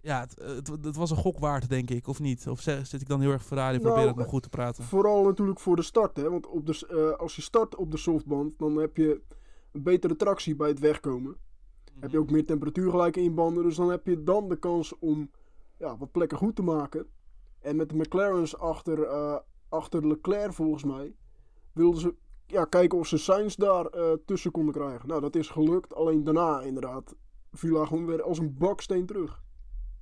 Ja, 0.00 0.20
het, 0.20 0.38
het, 0.68 0.84
het 0.84 0.96
was 0.96 1.10
een 1.10 1.16
gok 1.16 1.38
waard, 1.38 1.68
denk 1.68 1.90
ik, 1.90 2.06
of 2.06 2.20
niet? 2.20 2.48
Of 2.48 2.60
zit 2.60 3.00
ik 3.00 3.08
dan 3.08 3.20
heel 3.20 3.30
erg 3.30 3.44
Ferrari 3.44 3.76
en 3.76 3.82
Nou, 3.82 3.94
probeer 3.94 4.10
ik 4.10 4.16
nog 4.16 4.28
goed 4.28 4.42
te 4.42 4.48
praten? 4.48 4.84
Vooral 4.84 5.24
natuurlijk 5.24 5.60
voor 5.60 5.76
de 5.76 5.82
start. 5.82 6.16
Hè? 6.16 6.30
Want 6.30 6.46
op 6.46 6.66
de, 6.66 6.86
eh, 6.88 7.20
als 7.20 7.36
je 7.36 7.42
start 7.42 7.76
op 7.76 7.90
de 7.90 7.96
softband, 7.96 8.58
dan 8.58 8.76
heb 8.76 8.96
je 8.96 9.20
een 9.72 9.82
betere 9.82 10.16
tractie 10.16 10.56
bij 10.56 10.68
het 10.68 10.78
wegkomen. 10.78 11.36
Heb 12.00 12.10
je 12.10 12.18
ook 12.18 12.30
meer 12.30 12.44
temperatuur 12.44 12.90
gelijk 12.90 13.16
in 13.16 13.22
je 13.22 13.30
banden. 13.30 13.62
Dus 13.62 13.76
dan 13.76 13.90
heb 13.90 14.06
je 14.06 14.22
dan 14.22 14.48
de 14.48 14.56
kans 14.58 14.98
om 14.98 15.30
ja, 15.78 15.96
wat 15.96 16.12
plekken 16.12 16.38
goed 16.38 16.56
te 16.56 16.62
maken. 16.62 17.06
En 17.60 17.76
met 17.76 17.88
de 17.88 17.96
McLaren's 17.96 18.56
achter, 18.56 19.02
eh, 19.02 19.38
achter 19.68 20.06
Leclerc 20.06 20.52
volgens 20.52 20.84
mij, 20.84 21.14
wilden 21.72 22.00
ze 22.00 22.14
ja, 22.46 22.64
kijken 22.64 22.98
of 22.98 23.06
ze 23.06 23.18
Sainz 23.18 23.54
daar 23.54 23.84
eh, 23.86 24.12
tussen 24.26 24.50
konden 24.50 24.74
krijgen. 24.74 25.08
Nou, 25.08 25.20
dat 25.20 25.36
is 25.36 25.48
gelukt. 25.48 25.94
Alleen 25.94 26.24
daarna 26.24 26.60
inderdaad 26.60 27.14
viel 27.52 27.76
hij 27.76 27.86
gewoon 27.86 28.06
weer 28.06 28.22
als 28.22 28.38
een 28.38 28.54
baksteen 28.58 29.06
terug. 29.06 29.42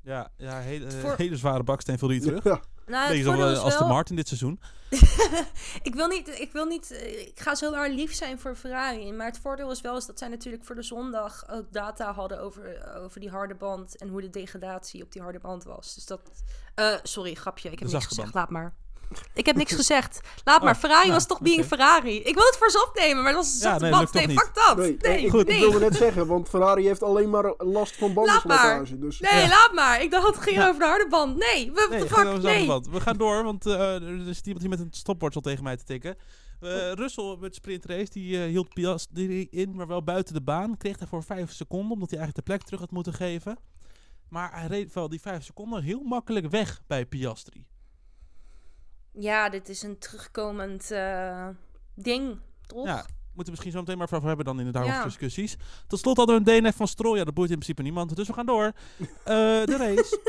Ja, 0.03 0.31
ja 0.37 0.59
hele, 0.59 0.87
eh, 0.87 0.93
Voor- 0.93 1.15
hele 1.17 1.37
zware 1.37 1.63
baksteen 1.63 1.99
viel 1.99 2.09
hij 2.09 2.21
terug. 2.29 2.45
Ja, 2.45 2.61
Nou, 2.87 3.01
het 3.15 3.25
Beetje 3.25 3.43
eh, 3.45 3.53
is 3.53 3.59
als 3.59 3.73
de 3.73 3.79
wel- 3.79 3.89
Martin 3.89 4.17
dit 4.17 4.29
seizoen. 4.29 4.61
ik 5.89 5.95
wil 5.95 6.07
niet, 6.07 6.29
ik 6.41 6.53
wil 6.53 6.65
niet, 6.65 6.91
ik 7.35 7.41
ga 7.41 7.55
zo 7.55 7.71
maar 7.71 7.91
lief 7.91 8.15
zijn 8.15 8.39
voor 8.39 8.55
Ferrari. 8.57 9.13
Maar 9.13 9.27
het 9.27 9.39
voordeel 9.39 9.71
is 9.71 9.81
wel 9.81 9.97
is 9.97 10.07
dat 10.07 10.19
zij 10.19 10.29
natuurlijk 10.29 10.65
voor 10.65 10.75
de 10.75 10.83
zondag 10.83 11.49
ook 11.51 11.73
data 11.73 12.13
hadden 12.13 12.41
over, 12.41 12.93
over 12.97 13.21
die 13.21 13.31
harde 13.31 13.55
band. 13.55 13.97
En 13.97 14.09
hoe 14.09 14.21
de 14.21 14.31
degradatie 14.31 15.03
op 15.03 15.13
die 15.13 15.23
harde 15.23 15.39
band 15.39 15.65
was. 15.65 15.95
Dus 15.95 16.07
dat, 16.07 16.21
eh, 16.75 16.95
sorry, 17.03 17.35
grapje, 17.35 17.71
ik 17.71 17.79
heb 17.79 17.89
niks 17.91 18.07
gezegd, 18.07 18.35
laat 18.35 18.51
maar. 18.51 18.75
Ik 19.35 19.47
heb 19.47 19.57
niks 19.57 19.73
gezegd. 19.75 20.21
Laat 20.45 20.59
Oh, 20.59 20.65
maar, 20.65 20.77
Ferrari 20.77 21.03
nou, 21.03 21.13
was 21.15 21.27
toch 21.27 21.41
being. 21.41 21.65
Ferrari. 21.65 22.17
Ik 22.17 22.35
wil 22.35 22.45
het 22.45 22.57
voor 22.59 22.71
ze 22.71 22.87
opnemen, 22.89 23.23
maar 23.23 23.33
dat 23.33 23.43
was 23.45 23.53
een 23.53 23.59
Ja, 23.59 23.61
zachte 23.69 23.83
nee, 23.85 23.91
band. 23.93 24.13
Nee, 24.13 24.29
fuck 24.29 24.51
dat. 24.55 24.77
nee, 24.77 24.97
Nee, 25.01 25.25
ik, 25.25 25.33
nee. 25.33 25.43
ik 25.57 25.61
wilde 25.61 25.79
net 25.79 25.95
zeggen, 25.97 26.27
want 26.27 26.49
Ferrari 26.49 26.87
heeft 26.87 27.03
alleen 27.03 27.31
maar 27.31 27.55
last 27.59 27.97
van 27.97 28.13
Laat 28.15 28.45
maar. 28.45 28.63
bandenslijtage. 28.63 28.99
Dus 28.99 29.21
Nee, 29.21 29.41
Ja. 29.43 29.49
laat 29.49 29.71
maar. 29.75 30.03
Ik 30.03 30.11
dacht 30.11 30.27
het 30.27 30.37
ging 30.37 30.59
over 30.63 30.79
de 30.81 30.85
harde 30.87 31.07
band. 31.09 31.37
Nee, 31.37 31.73
we 31.73 32.05
gaan, 32.09 32.27
fuck? 32.27 32.43
Nee. 32.43 32.67
band. 32.67 32.89
we 32.89 33.01
gaan 33.01 33.17
door, 33.17 33.45
want 33.45 33.67
eh, 33.67 33.95
er 33.95 34.29
is 34.29 34.41
iemand 34.41 34.61
hier 34.61 34.69
met 34.71 34.81
een 34.81 34.89
stopwatch 34.91 35.35
al 35.37 35.41
tegen 35.43 35.65
mij 35.65 35.77
te 35.77 35.85
tikken. 35.85 36.17
Eh 36.61 36.93
Russell 36.93 37.37
met 37.41 37.55
sprintrace, 37.55 38.11
die 38.11 38.39
eh, 38.43 38.49
hield 38.49 38.75
Piastri 38.75 39.47
in, 39.51 39.75
maar 39.75 39.87
wel 39.87 40.03
buiten 40.03 40.35
de 40.35 40.43
baan. 40.43 40.77
Kreeg 40.77 40.97
daarvoor 40.97 41.23
vijf 41.25 41.53
seconden, 41.53 41.91
omdat 41.93 42.11
hij 42.11 42.19
eigenlijk 42.19 42.47
de 42.47 42.53
plek 42.53 42.65
terug 42.67 42.81
had 42.81 42.91
moeten 42.91 43.13
geven. 43.13 43.59
Maar 44.29 44.51
hij 44.53 44.67
reed 44.67 44.93
wel 44.95 45.09
die 45.09 45.21
vijf 45.21 45.45
seconden 45.45 45.83
heel 45.83 46.01
makkelijk 46.03 46.47
weg 46.51 46.81
bij 46.87 47.07
Piastri. 47.07 47.67
Ja, 49.13 49.49
dit 49.49 49.69
is 49.69 49.83
een 49.83 49.99
terugkomend 49.99 50.91
eh, 50.91 51.49
ding, 51.95 52.39
toch? 52.67 52.87
Ja, 52.87 52.95
moeten 52.97 53.45
we 53.45 53.51
misschien 53.51 53.73
zo 53.73 53.79
meteen 53.79 53.99
maar 53.99 54.13
over 54.13 54.27
hebben 54.27 54.45
dan 54.45 54.61
in 54.61 54.73
de 54.73 54.79
Ja. 54.79 55.05
discussies. 55.05 55.57
Tot 55.87 55.99
slot 55.99 56.17
hadden 56.17 56.45
we 56.45 56.51
een 56.53 56.63
DNF 56.63 56.77
van 56.77 56.89
Stroll. 56.89 57.17
Ja, 57.19 57.25
dat 57.25 57.35
boeit 57.35 57.51
in 57.51 57.55
principe 57.57 57.83
niemand, 57.83 58.17
dus 58.17 58.27
we 58.27 58.33
gaan 58.33 58.47
door. 58.47 58.73
Eh, 59.25 59.35
de 59.65 59.77
race. 59.77 60.21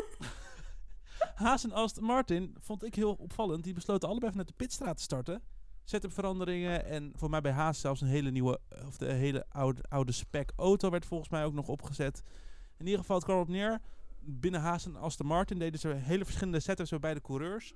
Haas 1.35 1.63
en 1.63 1.71
Aston 1.71 2.03
Martin 2.03 2.55
vond 2.59 2.83
ik 2.83 2.95
heel 2.95 3.13
opvallend. 3.13 3.63
Die 3.63 3.73
besloten 3.73 4.09
allebei 4.09 4.31
vanuit 4.31 4.47
de 4.47 4.53
pitstraat 4.57 4.97
te 4.97 5.03
starten. 5.03 5.41
Setup 5.83 6.13
veranderingen 6.13 6.85
en 6.85 7.11
voor 7.15 7.29
mij 7.29 7.41
bij 7.41 7.51
Haas 7.51 7.79
zelfs 7.79 8.01
een 8.01 8.07
hele 8.07 8.31
nieuwe, 8.31 8.59
eh, 8.69 8.87
of 8.87 8.97
de 8.97 9.11
hele 9.13 9.45
oude, 9.49 9.81
oude 9.89 10.11
spec 10.11 10.51
auto 10.55 10.89
werd 10.89 11.05
volgens 11.05 11.29
mij 11.29 11.45
ook 11.45 11.53
nog 11.53 11.67
opgezet. 11.67 12.21
In 12.77 12.85
ieder 12.85 12.99
geval, 12.99 13.15
het 13.15 13.25
kwam 13.25 13.39
op 13.39 13.47
neer. 13.47 13.79
binnen 14.25 14.61
Haas 14.61 14.85
en 14.85 14.95
Aston 14.95 15.27
Martin 15.27 15.59
deden 15.59 15.79
ze 15.79 15.87
hele 15.87 16.23
verschillende 16.23 16.59
setups 16.59 16.89
bij 16.89 16.99
beide 16.99 17.21
coureurs. 17.21 17.73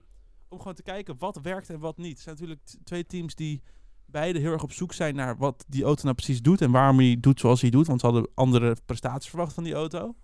Om 0.50 0.58
gewoon 0.58 0.74
te 0.74 0.84
kijken 0.84 1.18
wat 1.18 1.39
werkt 1.42 1.70
en 1.70 1.80
wat 1.80 1.98
niet. 1.98 2.12
Het 2.12 2.20
zijn 2.20 2.36
natuurlijk 2.36 2.62
twee 2.84 3.06
teams 3.06 3.36
die 3.36 3.62
beide 4.06 4.39
heel 4.39 4.51
erg 4.51 4.63
op 4.63 4.72
zoek 4.72 4.94
zijn 4.94 5.16
naar 5.16 5.38
wat 5.38 5.66
die 5.68 5.84
auto 5.84 6.04
nou 6.04 6.16
precies 6.16 6.42
doet. 6.42 6.62
En 6.62 6.72
waarom 6.72 6.98
hij 6.98 7.18
doet 7.20 7.39
zoals 7.39 7.62
hij 7.62 7.70
doet. 7.70 7.88
Want 7.88 8.00
ze 8.00 8.06
hadden 8.06 8.30
andere 8.34 8.75
prestaties 8.86 9.30
verwacht 9.30 9.54
van 9.54 9.63
die 9.63 9.74
auto. 9.74 10.16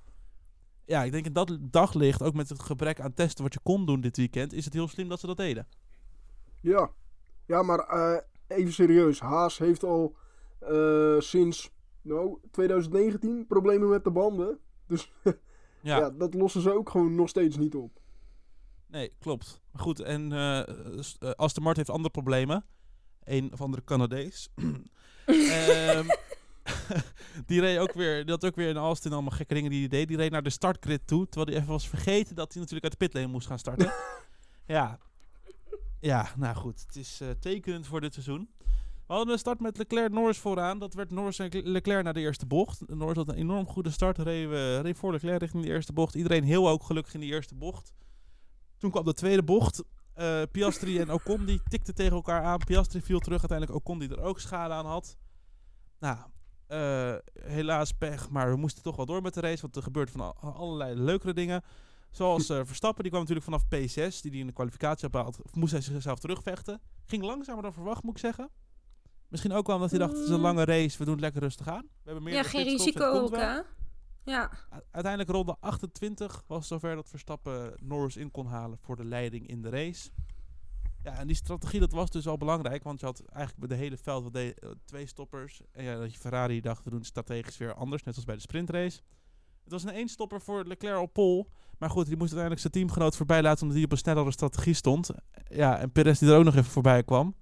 Ja, 0.85 1.03
ik 1.03 1.11
denk 1.11 1.25
in 1.25 1.33
dat 1.33 1.57
daglicht, 1.61 2.21
ook 2.21 2.33
met 2.33 2.49
het 2.49 2.61
gebrek 2.61 2.99
aan 2.99 3.13
testen 3.13 3.43
wat 3.43 3.53
je 3.53 3.59
kon 3.63 3.85
doen 3.85 4.01
dit 4.01 4.17
weekend, 4.17 4.53
is 4.53 4.65
het 4.65 4.73
heel 4.73 4.87
slim 4.87 5.09
dat 5.09 5.19
ze 5.19 5.27
dat 5.27 5.37
deden. 5.37 5.67
Ja, 6.61 6.91
ja 7.45 7.61
maar 7.61 7.79
eh, 7.79 8.17
even 8.57 8.73
serieus. 8.73 9.19
Haas 9.19 9.57
heeft 9.57 9.83
al 9.83 10.15
eh, 10.59 11.19
sinds 11.19 11.71
nou, 12.01 12.37
2019 12.51 13.47
problemen 13.47 13.89
met 13.89 14.03
de 14.03 14.11
banden. 14.11 14.59
Dus 14.87 15.11
Ja, 15.83 15.97
ja. 15.97 16.09
dat 16.09 16.33
lossen 16.33 16.61
ze 16.61 16.73
ook 16.73 16.89
gewoon 16.89 17.15
nog 17.15 17.29
steeds 17.29 17.57
niet 17.57 17.75
op. 17.75 17.99
nee, 18.93 19.13
klopt. 19.19 19.61
Maar 19.71 19.81
goed, 19.81 19.99
en 19.99 20.31
eh 20.31 20.59
eh, 20.59 21.31
Aston 21.35 21.63
Martin 21.63 21.83
heeft 21.83 21.95
andere 21.95 22.13
problemen. 22.13 22.65
Een 23.23 23.53
of 23.53 23.61
andere 23.61 23.83
Canadees. 23.83 24.49
Ehm, 25.25 26.07
die 27.45 27.59
reed 27.59 27.77
ook 27.77 27.93
weer, 27.93 28.29
had 28.29 28.45
ook 28.45 28.55
weer 28.55 28.69
in 28.69 28.77
Austin 28.77 29.13
allemaal 29.13 29.31
gekke 29.31 29.53
dingen 29.53 29.69
die 29.69 29.79
hij 29.79 29.87
deed. 29.87 30.07
Die 30.07 30.17
reed 30.17 30.31
naar 30.31 30.43
de 30.43 30.49
startgrid 30.49 31.07
toe, 31.07 31.25
terwijl 31.25 31.45
hij 31.45 31.55
even 31.55 31.73
was 31.73 31.89
vergeten 31.89 32.35
dat 32.35 32.53
hij 32.53 32.61
natuurlijk 32.61 32.83
uit 32.83 32.99
de 32.99 33.05
pitlane 33.05 33.31
moest 33.31 33.47
gaan 33.47 33.59
starten. 33.59 33.93
ja. 34.75 34.99
Ja, 35.99 36.29
nou 36.35 36.55
goed. 36.55 36.83
Het 36.87 36.95
is 36.95 37.21
eh, 37.21 37.29
tekenend 37.29 37.87
voor 37.87 38.01
dit 38.01 38.13
seizoen. 38.13 38.49
We 39.07 39.13
hadden 39.13 39.33
een 39.33 39.39
start 39.39 39.59
met 39.59 39.77
Leclerc 39.77 40.11
Norris 40.11 40.37
vooraan. 40.37 40.79
Dat 40.79 40.93
werd 40.93 41.11
Norris 41.11 41.39
en 41.39 41.49
Leclerc 41.63 42.03
naar 42.03 42.13
de 42.13 42.19
eerste 42.19 42.45
bocht. 42.45 42.87
Norris 42.87 43.17
had 43.17 43.29
een 43.29 43.35
enorm 43.35 43.67
goede 43.67 43.89
start. 43.89 44.17
Reed, 44.17 44.49
reed 44.81 44.97
voor 44.97 45.11
Leclerc 45.11 45.39
richting 45.39 45.63
de 45.63 45.69
eerste 45.69 45.93
bocht. 45.93 46.15
Iedereen 46.15 46.43
heel 46.43 46.69
ook 46.69 46.83
gelukkig 46.83 47.13
in 47.13 47.19
die 47.19 47.31
eerste 47.31 47.55
bocht. 47.55 47.93
Toen 48.83 48.91
kwam 48.91 49.03
de 49.05 49.13
tweede 49.13 49.43
bocht. 49.43 49.83
Eh, 50.13 50.41
Piastri 50.51 50.99
en 50.99 51.11
Ocon 51.11 51.45
die 51.45 51.61
tikten 51.69 51.95
tegen 51.95 52.13
elkaar 52.13 52.43
aan. 52.43 52.57
Piastri 52.59 53.01
viel 53.01 53.19
terug. 53.19 53.39
Uiteindelijk 53.39 53.77
Ocon 53.79 53.99
die 53.99 54.09
er 54.09 54.21
ook 54.21 54.39
schade 54.39 54.73
aan 54.73 54.85
had. 54.85 55.17
Nou, 55.99 56.17
eh, 56.67 57.15
helaas 57.43 57.91
pech. 57.91 58.29
Maar 58.29 58.49
we 58.49 58.55
moesten 58.55 58.83
toch 58.83 58.95
wel 58.95 59.05
door 59.05 59.21
met 59.21 59.33
de 59.33 59.39
race. 59.41 59.61
Want 59.61 59.75
er 59.75 59.83
gebeurt 59.83 60.11
van 60.11 60.21
al- 60.21 60.53
allerlei 60.53 60.95
leukere 60.95 61.33
dingen. 61.33 61.61
Zoals 62.11 62.49
eh, 62.49 62.59
Verstappen, 62.63 63.03
die 63.03 63.11
kwam 63.11 63.25
natuurlijk 63.27 63.49
vanaf 63.49 63.63
P6. 63.65 64.21
Die 64.21 64.31
die 64.31 64.39
in 64.39 64.47
de 64.47 64.53
kwalificatie 64.53 65.01
had 65.01 65.11
behaald. 65.11 65.55
Moest 65.55 65.71
hij 65.71 65.81
zichzelf 65.81 66.19
terugvechten. 66.19 66.81
Ging 67.05 67.23
langzamer 67.23 67.63
dan 67.63 67.73
verwacht, 67.73 68.03
moet 68.03 68.13
ik 68.13 68.19
zeggen. 68.19 68.49
Misschien 69.27 69.51
ook 69.53 69.67
wel 69.67 69.75
omdat 69.75 69.89
hij 69.91 69.99
dacht, 69.99 70.11
het 70.13 70.21
is 70.23 70.29
een 70.29 70.39
lange 70.39 70.63
race. 70.65 70.97
We 70.97 71.03
doen 71.03 71.13
het 71.13 71.23
lekker 71.23 71.41
rustig 71.41 71.67
aan. 71.67 71.81
We 71.81 71.89
hebben 72.03 72.23
meer 72.23 72.33
Ja, 72.33 72.43
geen 72.43 72.63
risico 72.63 73.05
ook, 73.05 73.35
hè? 73.35 73.61
Ja. 74.23 74.51
Uiteindelijk 74.91 75.31
ronde 75.31 75.55
28 75.59 76.43
was 76.47 76.67
zover 76.67 76.95
dat 76.95 77.09
Verstappen 77.09 77.73
Norris 77.81 78.17
in 78.17 78.31
kon 78.31 78.45
halen 78.45 78.77
voor 78.81 78.95
de 78.95 79.05
leiding 79.05 79.47
in 79.47 79.61
de 79.61 79.69
race. 79.69 80.09
Ja, 81.03 81.17
en 81.17 81.27
die 81.27 81.35
strategie 81.35 81.79
dat 81.79 81.91
was 81.91 82.09
dus 82.09 82.27
al 82.27 82.37
belangrijk, 82.37 82.83
want 82.83 82.99
je 82.99 83.05
had 83.05 83.23
eigenlijk 83.25 83.67
bij 83.67 83.77
de 83.77 83.83
hele 83.83 83.97
veld 83.97 84.23
wat 84.23 84.35
eh, 84.35 84.51
twee 84.85 85.05
stoppers. 85.05 85.61
En 85.71 85.83
ja, 85.83 85.97
dat 85.97 86.13
je 86.13 86.19
Ferrari 86.19 86.61
dacht, 86.61 86.83
we 86.83 86.89
doen 86.89 87.03
strategisch 87.03 87.57
weer 87.57 87.73
anders, 87.73 88.03
net 88.03 88.15
als 88.15 88.25
bij 88.25 88.35
de 88.35 88.41
sprintrace. 88.41 88.99
Het 89.63 89.71
was 89.71 89.83
een 89.83 89.93
één-stopper 89.93 90.41
voor 90.41 90.65
Leclerc 90.65 90.99
op 90.99 91.13
pole. 91.13 91.45
Maar 91.77 91.89
goed, 91.89 92.05
die 92.05 92.17
moest 92.17 92.33
uiteindelijk 92.33 92.61
zijn 92.61 92.73
teamgenoot 92.73 93.15
voorbij 93.15 93.41
laten 93.41 93.61
omdat 93.61 93.75
hij 93.75 93.85
op 93.85 93.91
een 93.91 93.97
snellere 93.97 94.31
strategie 94.31 94.73
stond. 94.73 95.09
Ja, 95.47 95.79
en 95.79 95.91
Perez 95.91 96.19
die 96.19 96.29
er 96.29 96.37
ook 96.37 96.43
nog 96.43 96.55
even 96.55 96.71
voorbij 96.71 97.03
kwam. 97.03 97.35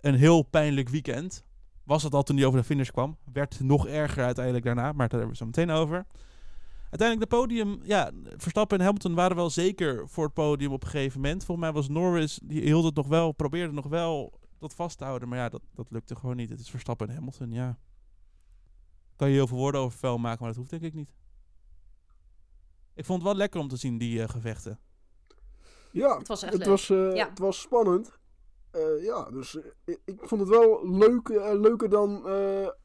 Een 0.00 0.14
heel 0.14 0.42
pijnlijk 0.42 0.88
weekend. 0.88 1.44
Was 1.84 2.02
het 2.02 2.14
al 2.14 2.22
toen 2.22 2.36
hij 2.36 2.46
over 2.46 2.58
de 2.58 2.64
finish 2.66 2.90
kwam. 2.90 3.16
Werd 3.32 3.60
nog 3.60 3.86
erger 3.86 4.24
uiteindelijk 4.24 4.64
daarna, 4.64 4.82
maar 4.92 5.08
daar 5.08 5.18
hebben 5.18 5.28
we 5.28 5.36
zo 5.36 5.44
meteen 5.44 5.70
over. 5.70 6.06
Uiteindelijk 6.90 7.30
de 7.30 7.36
podium, 7.36 7.80
ja, 7.82 8.10
Verstappen 8.36 8.78
en 8.78 8.84
Hamilton 8.84 9.14
waren 9.14 9.36
wel 9.36 9.50
zeker 9.50 10.08
voor 10.08 10.24
het 10.24 10.34
podium 10.34 10.72
op 10.72 10.82
een 10.82 10.88
gegeven 10.88 11.20
moment. 11.20 11.44
Volgens 11.44 11.66
mij 11.66 11.74
was 11.76 11.88
Norris, 11.88 12.40
die 12.44 12.60
hield 12.62 12.84
het 12.84 12.94
nog 12.94 13.06
wel, 13.06 13.32
probeerde 13.32 13.72
nog 13.72 13.86
wel 13.86 14.38
dat 14.58 14.74
vast 14.74 14.98
te 14.98 15.04
houden. 15.04 15.28
Maar 15.28 15.38
ja, 15.38 15.48
dat, 15.48 15.62
dat 15.74 15.86
lukte 15.90 16.16
gewoon 16.16 16.36
niet. 16.36 16.50
Het 16.50 16.60
is 16.60 16.70
Verstappen 16.70 17.08
en 17.08 17.14
Hamilton, 17.14 17.50
ja. 17.50 17.78
Kan 19.16 19.28
je 19.28 19.34
heel 19.34 19.46
veel 19.46 19.56
woorden 19.56 19.80
over 19.80 19.98
vuil 19.98 20.18
maken, 20.18 20.38
maar 20.38 20.48
dat 20.48 20.56
hoeft 20.56 20.70
denk 20.70 20.82
ik 20.82 20.94
niet. 20.94 21.12
Ik 22.94 23.04
vond 23.04 23.18
het 23.18 23.28
wel 23.28 23.36
lekker 23.38 23.60
om 23.60 23.68
te 23.68 23.76
zien, 23.76 23.98
die 23.98 24.22
eh, 24.22 24.28
gevechten. 24.28 24.78
Ja, 25.92 26.18
Het 26.18 26.28
was 26.28 26.42
echt 26.42 26.52
het 26.52 26.60
leuk. 26.60 26.70
was, 26.70 26.90
eh, 26.90 27.14
Ja. 27.14 27.28
het 27.28 27.38
was 27.38 27.60
spannend. 27.60 28.18
Eh, 28.74 29.04
ja, 29.04 29.30
dus 29.30 29.56
eh, 29.56 29.62
ik, 29.84 29.98
ik 30.04 30.20
vond 30.22 30.40
het 30.40 30.50
wel 30.50 30.88
leuk, 30.98 31.28
eh, 31.28 31.60
leuker 31.60 31.88
dan 31.88 32.22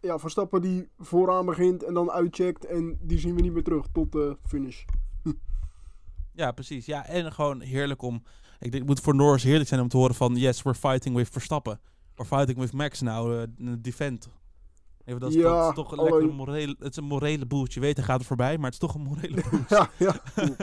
ja, 0.02 0.20
Verstappen 0.20 0.62
die 0.62 0.90
vooraan 0.98 1.46
begint 1.46 1.84
en 1.84 1.94
dan 1.94 2.12
uitcheckt. 2.12 2.66
En 2.66 3.00
die 3.02 3.20
zien 3.20 3.36
we 3.36 3.42
niet 3.42 3.54
meer 3.54 3.64
terug 3.64 3.86
tot 3.92 4.12
de 4.12 4.38
finish. 4.44 4.84
Ja, 6.34 6.52
precies. 6.52 6.86
Ja, 6.86 7.06
en 7.06 7.32
gewoon 7.32 7.62
heerlijk 7.62 8.02
om... 8.02 8.16
Ik 8.60 8.72
denk, 8.72 8.74
het 8.74 8.86
moet 8.86 9.00
voor 9.00 9.16
Norris 9.16 9.44
heerlijk 9.44 9.70
zijn 9.70 9.82
om 9.82 9.88
te 9.88 9.98
horen 9.98 10.16
van... 10.16 10.36
Yes, 10.36 10.62
we're 10.62 10.78
fighting 10.78 11.16
with 11.16 11.30
Verstappen. 11.30 11.80
We're 12.16 12.30
fighting 12.36 12.58
with 12.60 12.74
Max 12.74 13.02
now, 13.02 13.46
defend. 13.80 14.30
Even, 15.06 15.20
dat, 15.20 15.30
is, 15.30 15.36
Ja, 15.36 15.60
dat 15.60 15.70
is 15.70 15.76
toch 15.76 15.92
een 15.92 15.98
alleen- 15.98 16.12
lekkere 16.12 16.34
morele... 16.34 16.76
Het 16.80 16.90
is 16.92 16.96
een 16.96 17.04
morele 17.04 17.46
boost. 17.46 17.74
Je 17.74 17.80
weet, 17.80 17.98
hij 17.98 18.06
gaat 18.06 18.20
er 18.20 18.26
voorbij, 18.26 18.58
maar 18.58 18.66
het 18.72 18.74
is 18.74 18.80
toch 18.80 18.96
een 18.96 19.02
morele 19.02 19.44
boost. 19.52 19.70
ja, 19.70 19.90
ja. 19.98 20.22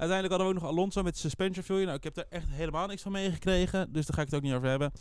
Uiteindelijk 0.00 0.28
hadden 0.30 0.46
we 0.48 0.54
ook 0.54 0.60
nog 0.62 0.70
Alonso 0.78 1.02
met 1.02 1.18
suspension 1.18 1.64
failure. 1.64 1.86
Nou, 1.86 1.98
ik 1.98 2.04
heb 2.04 2.16
er 2.16 2.26
echt 2.38 2.48
helemaal 2.48 2.86
niks 2.86 3.02
van 3.02 3.12
meegekregen. 3.12 3.92
Dus 3.92 4.06
daar 4.06 4.14
ga 4.16 4.20
ik 4.22 4.26
het 4.26 4.36
ook 4.36 4.42
niet 4.42 4.54
over 4.54 4.68
hebben. 4.68 4.92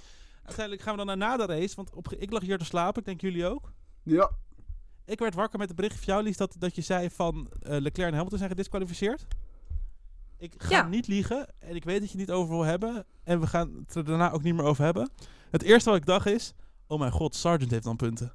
Uiteindelijk 0.44 0.82
gaan 0.82 0.91
we 0.98 1.06
dan 1.06 1.18
naar 1.20 1.38
na 1.38 1.46
de 1.46 1.53
race. 1.53 1.75
Want 1.75 1.94
op, 1.96 2.13
ik 2.13 2.32
lag 2.32 2.41
hier 2.41 2.58
te 2.58 2.65
slapen. 2.65 3.00
Ik 3.00 3.06
denk 3.06 3.22
jullie 3.22 3.46
ook. 3.48 3.72
ja, 4.03 4.32
Ik 5.06 5.20
werd 5.20 5.34
wakker 5.36 5.60
met 5.60 5.68
het 5.68 5.77
bericht 5.77 5.96
van 5.96 6.03
jou, 6.06 6.24
Lies, 6.24 6.38
dat, 6.38 6.56
dat 6.60 6.75
je 6.75 6.82
zei 6.82 7.10
van 7.10 7.50
eh, 7.62 7.79
Leclerc 7.79 8.08
en 8.08 8.13
Hamilton 8.13 8.38
zijn 8.38 8.50
gedisqualificeerd. 8.50 9.25
Ik 10.38 10.53
ga 10.58 10.70
Ja. 10.70 10.88
niet 10.88 11.08
liegen 11.08 11.48
en 11.60 11.75
ik 11.75 11.84
weet 11.84 12.00
dat 12.00 12.12
je 12.12 12.18
het 12.18 12.27
niet 12.27 12.36
over 12.36 12.50
wil 12.56 12.63
hebben. 12.63 13.06
En 13.24 13.39
we 13.39 13.48
gaan 13.48 13.74
het 13.86 13.96
er 13.96 14.06
daarna 14.06 14.32
ook 14.32 14.44
niet 14.44 14.56
meer 14.56 14.65
over 14.65 14.84
hebben. 14.84 15.10
Het 15.51 15.62
eerste 15.63 15.89
wat 15.89 16.00
ik 16.00 16.06
dacht 16.06 16.25
is, 16.25 16.53
oh 16.88 17.00
mijn 17.00 17.12
god, 17.12 17.36
Sargent 17.36 17.72
heeft 17.72 17.84
dan 17.84 17.96
punten. 17.96 18.34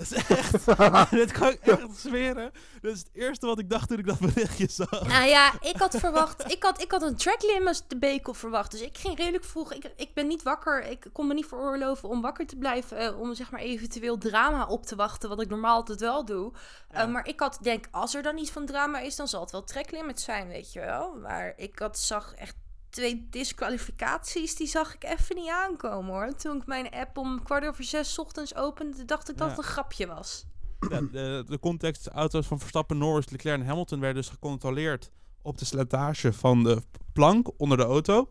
Dat 0.00 0.10
is 0.12 0.26
echt, 0.26 0.66
dit 1.10 1.32
kan 1.32 1.48
ik 1.48 1.60
echt 1.66 1.96
zweren. 1.96 2.50
Dat 2.80 2.92
is 2.92 2.98
het 2.98 3.10
eerste 3.12 3.46
wat 3.46 3.58
ik 3.58 3.70
dacht 3.70 3.88
toen 3.88 3.98
ik 3.98 4.06
dat 4.06 4.18
berichtje 4.18 4.66
zag. 4.70 5.06
Nou 5.08 5.24
ja, 5.24 5.52
ik 5.60 5.76
had 5.76 5.96
verwacht. 5.96 6.52
Ik 6.52 6.62
had, 6.62 6.82
ik 6.82 6.90
had 6.90 7.02
een 7.02 7.16
track 7.16 7.42
limits 7.42 7.82
de 7.88 7.98
Bekel 7.98 8.34
verwacht. 8.34 8.70
Dus 8.70 8.80
ik 8.80 8.98
ging 8.98 9.16
redelijk 9.18 9.44
vroeg. 9.44 9.72
Ik, 9.72 9.92
ik 9.96 10.14
ben 10.14 10.26
niet 10.26 10.42
wakker. 10.42 10.84
Ik 10.84 11.06
kon 11.12 11.26
me 11.26 11.34
niet 11.34 11.46
veroorloven 11.46 12.08
om 12.08 12.20
wakker 12.20 12.46
te 12.46 12.56
blijven. 12.56 12.98
eh, 12.98 13.20
om 13.20 13.34
zeg 13.34 13.50
maar 13.50 13.60
eventueel 13.60 14.18
drama 14.18 14.66
op 14.66 14.86
te 14.86 14.96
wachten. 14.96 15.28
Wat 15.28 15.40
ik 15.40 15.48
normaal 15.48 15.76
altijd 15.76 16.00
wel 16.00 16.24
doe. 16.24 16.52
Ja. 16.92 16.96
Eh, 17.02 17.08
maar 17.08 17.26
ik 17.26 17.40
had 17.40 17.58
denk, 17.62 17.86
als 17.90 18.14
er 18.14 18.22
dan 18.22 18.38
iets 18.38 18.50
van 18.50 18.66
drama 18.66 18.98
is, 18.98 19.16
dan 19.16 19.28
zal 19.28 19.40
het 19.40 19.50
wel 19.50 19.64
track 19.64 19.90
limits 19.90 20.24
zijn, 20.24 20.48
weet 20.48 20.72
je 20.72 20.80
wel. 20.80 21.14
Maar 21.14 21.52
ik 21.56 21.78
had, 21.78 21.98
zag 21.98 22.34
echt 22.34 22.54
twee 22.90 23.26
disqualificaties. 23.30 24.54
Die 24.56 24.66
zag 24.66 24.94
ik 24.94 25.04
even 25.04 25.36
niet 25.36 25.48
aankomen 25.50 26.12
hoor. 26.12 26.34
Toen 26.36 26.56
ik 26.56 26.66
mijn 26.66 26.90
app 26.90 27.16
om 27.18 27.42
kwart 27.42 27.66
over 27.66 27.84
zes 27.84 28.12
's 28.12 28.18
ochtends 28.18 28.54
opende, 28.54 29.04
dacht 29.04 29.28
ik 29.30 29.36
dat 29.36 29.46
Ja. 29.48 29.54
het 29.54 29.64
een 29.64 29.70
grapje 29.70 30.06
was. 30.06 30.44
Ja, 30.90 31.00
de, 31.00 31.44
de 31.46 31.58
context, 31.58 32.06
auto's 32.08 32.46
van 32.46 32.58
Verstappen, 32.58 32.98
Norris, 32.98 33.28
Leclerc 33.30 33.60
en 33.60 33.66
Hamilton 33.66 34.00
werden 34.00 34.22
dus 34.22 34.30
gecontroleerd 34.32 35.10
op 35.42 35.58
de 35.58 35.64
slijtage 35.64 36.32
van 36.32 36.62
de 36.62 36.82
plank 37.12 37.50
onder 37.56 37.76
de 37.76 37.82
auto. 37.84 38.28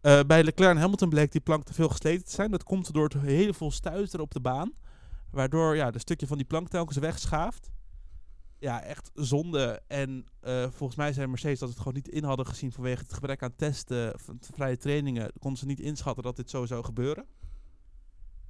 Eh, 0.00 0.20
bij 0.26 0.42
Leclerc 0.44 0.70
en 0.70 0.80
Hamilton 0.80 1.08
bleek 1.08 1.32
die 1.32 1.40
plank 1.40 1.64
te 1.64 1.74
veel 1.74 1.88
gesleten 1.88 2.24
te 2.24 2.30
zijn. 2.30 2.50
Dat 2.50 2.62
komt 2.62 2.92
door 2.92 3.04
het 3.04 3.12
heel 3.22 3.52
veel 3.52 3.70
stuiteren 3.70 4.24
op 4.24 4.32
de 4.32 4.40
baan. 4.40 4.72
Waardoor 5.30 5.76
ja, 5.76 5.90
de 5.90 5.98
stukje 5.98 6.26
van 6.26 6.36
die 6.36 6.46
plank 6.46 6.68
telkens 6.68 6.98
wegschaaft. 6.98 7.70
Ja, 8.60 8.82
echt 8.82 9.10
zonde. 9.14 9.82
En 9.86 10.26
eh, 10.40 10.66
volgens 10.70 10.98
mij 10.98 11.12
zei 11.12 11.26
Mercedes 11.26 11.58
dat 11.58 11.68
het 11.68 11.78
gewoon 11.78 11.94
niet 11.94 12.08
in 12.08 12.24
hadden 12.24 12.46
gezien 12.46 12.72
vanwege 12.72 13.02
het 13.02 13.12
gebrek 13.12 13.42
aan 13.42 13.56
testen, 13.56 14.20
van 14.20 14.38
vrije 14.54 14.76
trainingen. 14.76 15.32
Konden 15.38 15.58
ze 15.58 15.66
niet 15.66 15.80
inschatten 15.80 16.22
dat 16.22 16.36
dit 16.36 16.50
zo 16.50 16.66
zou 16.66 16.84
gebeuren. 16.84 17.26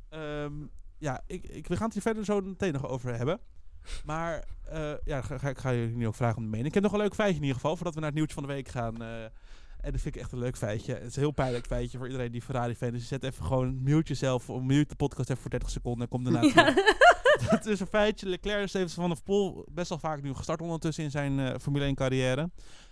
Ehm, 0.08 0.66
ja, 0.98 1.22
ik, 1.26 1.46
ik, 1.46 1.66
we 1.66 1.76
gaan 1.76 1.84
het 1.84 1.92
hier 1.92 2.02
verder 2.02 2.24
zo 2.24 2.40
meteen 2.40 2.72
nog 2.72 2.86
over 2.86 3.16
hebben. 3.16 3.40
Maar 4.04 4.44
eh, 4.64 4.92
ja, 5.04 5.22
ga, 5.22 5.48
ik 5.48 5.58
ga 5.58 5.74
jullie 5.74 5.96
nu 5.96 6.06
ook 6.06 6.14
vragen 6.14 6.36
om 6.36 6.42
de 6.42 6.48
mening. 6.48 6.68
Ik 6.68 6.74
heb 6.74 6.82
nog 6.82 6.92
een 6.92 6.98
leuk 6.98 7.14
feitje 7.14 7.36
in 7.36 7.42
ieder 7.42 7.56
geval, 7.56 7.76
voordat 7.76 7.94
we 7.94 8.00
naar 8.00 8.08
het 8.08 8.18
nieuwtje 8.18 8.34
van 8.34 8.46
de 8.46 8.52
week 8.52 8.68
gaan. 8.68 9.02
eh, 9.02 9.24
en 9.80 9.92
dat 9.92 10.00
vind 10.00 10.14
ik 10.14 10.20
echt 10.20 10.32
een 10.32 10.38
leuk 10.38 10.56
feitje. 10.56 10.92
Het 10.94 11.02
is 11.02 11.16
een 11.16 11.22
heel 11.22 11.30
pijnlijk 11.30 11.66
feitje 11.66 11.98
voor 11.98 12.06
iedereen 12.06 12.32
die 12.32 12.42
Ferrari-fan 12.42 12.94
is. 12.94 13.08
Zet 13.08 13.24
even 13.24 13.44
gewoon, 13.44 13.82
mute 13.82 14.08
jezelf, 14.08 14.48
mute 14.48 14.88
de 14.88 14.94
podcast 14.94 15.30
even 15.30 15.42
voor 15.42 15.50
30 15.50 15.70
seconden 15.70 16.02
en 16.02 16.08
kom 16.08 16.24
daarna 16.24 16.40
terug. 16.40 16.74
Ja. 17.40 17.46
Het 17.48 17.66
is 17.66 17.80
een 17.80 17.86
feitje. 17.86 18.28
Leclerc 18.28 18.62
is 18.62 18.74
even 18.74 18.90
vanaf 18.90 19.22
Pol 19.22 19.64
best 19.70 19.88
wel 19.88 19.98
vaak 19.98 20.22
nu 20.22 20.34
gestart 20.34 20.60
ondertussen 20.60 21.04
in 21.04 21.10
zijn 21.10 21.40
eh, 21.40 21.58
Formule 21.60 21.84
1 21.84 21.94
carrière. 21.94 22.50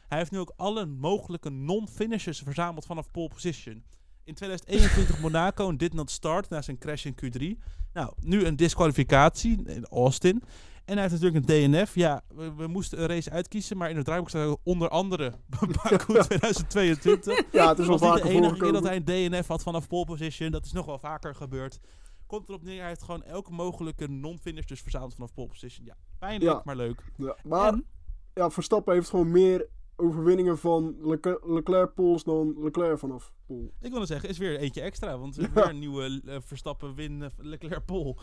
Hij 0.09 0.19
heeft 0.19 0.31
nu 0.31 0.39
ook 0.39 0.53
alle 0.57 0.87
mogelijke 0.87 1.51
non-finishes 1.51 2.39
verzameld 2.39 2.87
vanaf 2.87 3.11
pole 3.11 3.29
position. 3.29 3.85
In 4.25 4.35
2021 4.35 5.21
Monaco, 5.21 5.69
een 5.69 5.77
did 5.77 5.95
not 5.95 6.11
start 6.11 6.49
na 6.49 6.63
zijn 6.63 6.79
crash 6.79 7.05
in 7.05 7.15
Q3. 7.15 7.65
Nou, 7.93 8.13
nu 8.21 8.45
een 8.45 8.57
disqualificatie 8.57 9.63
in 9.67 9.87
Austin. 9.87 10.43
En 10.89 10.95
hij 10.99 11.09
heeft 11.09 11.21
natuurlijk 11.23 11.49
een 11.51 11.71
DNF. 11.73 11.95
Ja, 11.95 12.23
we, 12.35 12.55
we 12.55 12.67
moesten 12.67 13.01
een 13.01 13.07
race 13.07 13.31
uitkiezen, 13.31 13.77
maar 13.77 13.91
in 13.91 13.97
het 13.97 14.05
draaiboek 14.05 14.29
staat 14.29 14.59
onder 14.63 14.89
andere 14.89 15.33
Baku 15.83 16.19
2022. 16.23 17.43
ja, 17.53 17.69
het 17.69 17.79
is 17.79 17.87
wel 17.87 17.99
vaker 17.99 18.23
de 18.25 18.31
enige 18.31 18.57
keer 18.57 18.73
dat 18.73 18.83
hij 18.85 18.97
een 18.97 19.05
DNF 19.31 19.47
had 19.47 19.63
vanaf 19.63 19.89
pole 19.89 20.05
position. 20.05 20.51
Dat 20.51 20.65
is 20.65 20.73
nog 20.73 20.87
wel 20.87 20.99
vaker 20.99 21.35
gebeurd. 21.35 21.79
Komt 22.27 22.49
erop 22.49 22.63
neer, 22.63 22.79
hij 22.79 22.89
heeft 22.89 23.03
gewoon 23.03 23.23
elke 23.23 23.53
mogelijke 23.53 24.07
non-finish 24.09 24.65
dus 24.65 24.81
verzameld 24.81 25.15
vanaf 25.15 25.33
pole 25.35 25.49
position. 25.49 25.87
Ja, 25.87 25.97
pijnlijk, 26.19 26.53
Ja. 26.53 26.61
maar 26.65 26.77
leuk. 26.77 27.03
Ja, 27.17 27.37
maar 27.45 27.73
En- 27.73 27.87
ja, 28.35 28.51
Verstappen 28.51 28.95
heeft 28.95 29.09
gewoon 29.11 29.31
meer 29.31 29.69
overwinningen 29.97 30.59
van 30.59 30.97
Leclerc, 31.01 31.47
Leclerc 31.47 31.95
Pols 31.95 32.25
dan 32.25 32.55
Leclerc 32.63 32.99
vanaf 32.99 33.33
Pol. 33.47 33.73
Ik 33.81 33.93
wil 33.93 34.07
zeggen, 34.07 34.29
is 34.29 34.39
weer 34.39 34.59
eentje 34.59 34.81
extra. 34.81 35.19
Want 35.19 35.37
weer 35.37 35.69
een 35.69 35.79
nieuwe 35.79 36.21
eh, 36.27 36.37
Verstappen 36.41 36.95
win 36.95 37.23
eh, 37.23 37.29
Leclerc 37.37 37.85
Pol. 37.85 38.19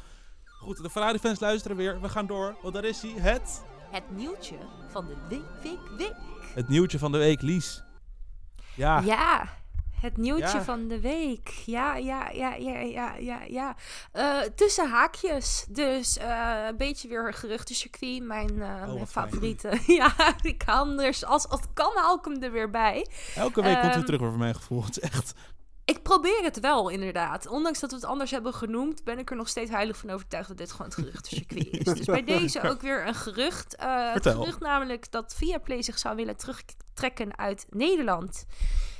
Goed, 0.59 0.83
de 0.83 0.89
Ferrari-fans 0.89 1.39
luisteren 1.39 1.77
weer. 1.77 2.01
We 2.01 2.09
gaan 2.09 2.25
door, 2.27 2.55
want 2.61 2.73
daar 2.73 2.83
is 2.85 3.01
hij. 3.01 3.11
Het, 3.11 3.61
Het 3.91 4.03
nieuwtje 4.11 4.55
van 4.91 5.05
de 5.05 5.15
week, 5.29 5.61
week, 5.63 5.97
week. 5.97 6.15
het 6.53 6.67
nieuwtje 6.67 6.99
van 6.99 7.11
de 7.11 7.17
week, 7.17 7.41
Lies. 7.41 7.83
Ja, 8.75 8.99
Ja, 8.99 9.49
het 10.01 10.17
nieuwtje 10.17 10.57
Ja. 10.57 10.63
van 10.63 10.87
de 10.87 10.99
week. 10.99 11.49
Ja, 11.65 11.95
ja, 11.95 12.29
ja, 12.29 12.55
ja, 12.55 12.79
ja, 12.79 13.15
ja, 13.15 13.41
ja. 13.47 13.75
Eh, 14.11 14.39
tussen 14.55 14.89
haakjes. 14.89 15.65
Dus 15.69 16.17
eh, 16.17 16.65
een 16.67 16.77
beetje 16.77 17.07
weer 17.07 17.33
geruchtencircuit. 17.33 18.23
Mijn, 18.23 18.49
eh 18.49 18.57
mijn 18.57 18.89
Oh, 18.89 18.95
fijn. 18.95 19.07
favoriete. 19.07 19.79
ja, 19.99 20.13
ik 20.41 20.63
hem 20.65 20.99
er, 20.99 21.07
als 21.27 21.47
als 21.47 21.61
het 21.61 21.67
kan, 21.73 21.91
haal 21.95 22.17
ik 22.17 22.25
hem 22.25 22.41
er 22.43 22.51
weer 22.51 22.69
bij. 22.69 23.07
elke 23.35 23.61
week 23.61 23.73
komt 23.73 23.85
hij 23.85 23.93
Ehm, 23.95 24.05
terug 24.05 24.19
voor 24.19 24.37
mijn 24.37 24.55
gevoel. 24.55 24.83
Het 24.83 24.97
is 24.97 25.09
echt... 25.09 25.33
Ik 25.85 26.03
probeer 26.03 26.43
het 26.43 26.59
wel, 26.59 26.89
inderdaad. 26.89 27.47
Ondanks 27.47 27.79
dat 27.79 27.89
we 27.89 27.95
het 27.95 28.05
anders 28.05 28.31
hebben 28.31 28.53
genoemd, 28.53 29.03
ben 29.03 29.19
ik 29.19 29.29
er 29.29 29.35
nog 29.35 29.47
steeds 29.47 29.71
heilig 29.71 29.97
van 29.97 30.09
overtuigd 30.09 30.47
dat 30.47 30.57
dit 30.57 30.71
gewoon 30.71 30.87
het 30.87 30.95
geruchtencircuit 30.95 31.67
is. 31.71 31.83
Dus 31.83 32.05
bij 32.05 32.23
deze 32.37 32.61
ook 32.61 32.81
weer 32.81 33.07
een 33.07 33.15
gerucht. 33.15 33.75
Eh, 33.75 34.13
het 34.13 34.27
gerucht 34.27 34.59
namelijk 34.59 35.11
dat 35.11 35.33
Viaplay 35.37 35.81
zich 35.81 35.97
zou 35.97 36.15
willen 36.15 36.37
terugtrekken 36.37 37.37
uit 37.37 37.65
Nederland. 37.69 38.45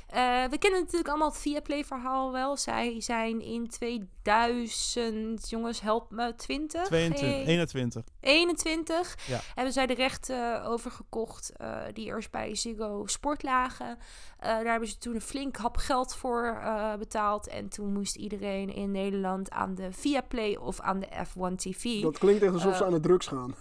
Eh, 0.06 0.44
we 0.50 0.58
kennen 0.58 0.80
natuurlijk 0.80 1.08
allemaal 1.08 1.28
het 1.28 1.38
Viaplay-verhaal 1.38 2.32
wel. 2.32 2.56
Zij 2.56 3.00
zijn 3.00 3.40
in 3.40 3.68
2000, 3.68 5.50
jongens, 5.50 5.80
help 5.80 6.10
me, 6.10 6.34
20? 6.34 6.84
22, 6.84 7.20
Hey. 7.28 7.44
21. 7.44 8.04
21 8.20 9.16
Ja. 9.26 9.40
hebben 9.54 9.72
zij 9.72 9.86
de 9.86 9.94
rechten 9.94 10.64
overgekocht 10.64 11.52
eh, 11.56 11.78
die 11.92 12.06
eerst 12.06 12.30
bij 12.30 12.54
Ziggo 12.54 13.02
Sport 13.06 13.42
lagen. 13.42 13.98
Eh, 14.38 14.48
daar 14.48 14.64
hebben 14.70 14.88
ze 14.88 14.98
toen 14.98 15.14
een 15.14 15.20
flink 15.20 15.56
hap 15.56 15.76
geld 15.76 16.14
voor 16.14 16.44
eh, 16.62 16.94
betaald. 16.94 17.48
En 17.48 17.68
toen 17.68 17.92
moest 17.92 18.16
iedereen 18.16 18.74
in 18.74 18.90
Nederland 18.90 19.50
aan 19.50 19.74
de 19.74 19.92
Viaplay 19.92 20.54
of 20.56 20.80
aan 20.80 21.00
de 21.00 21.06
F1 21.26 21.56
TV. 21.56 22.00
Dat 22.02 22.18
klinkt 22.18 22.42
echt 22.42 22.52
alsof 22.52 22.76
ze 22.76 22.80
Eh. 22.80 22.86
aan 22.86 22.94
de 22.94 23.00
drugs 23.00 23.26
gaan. 23.26 23.54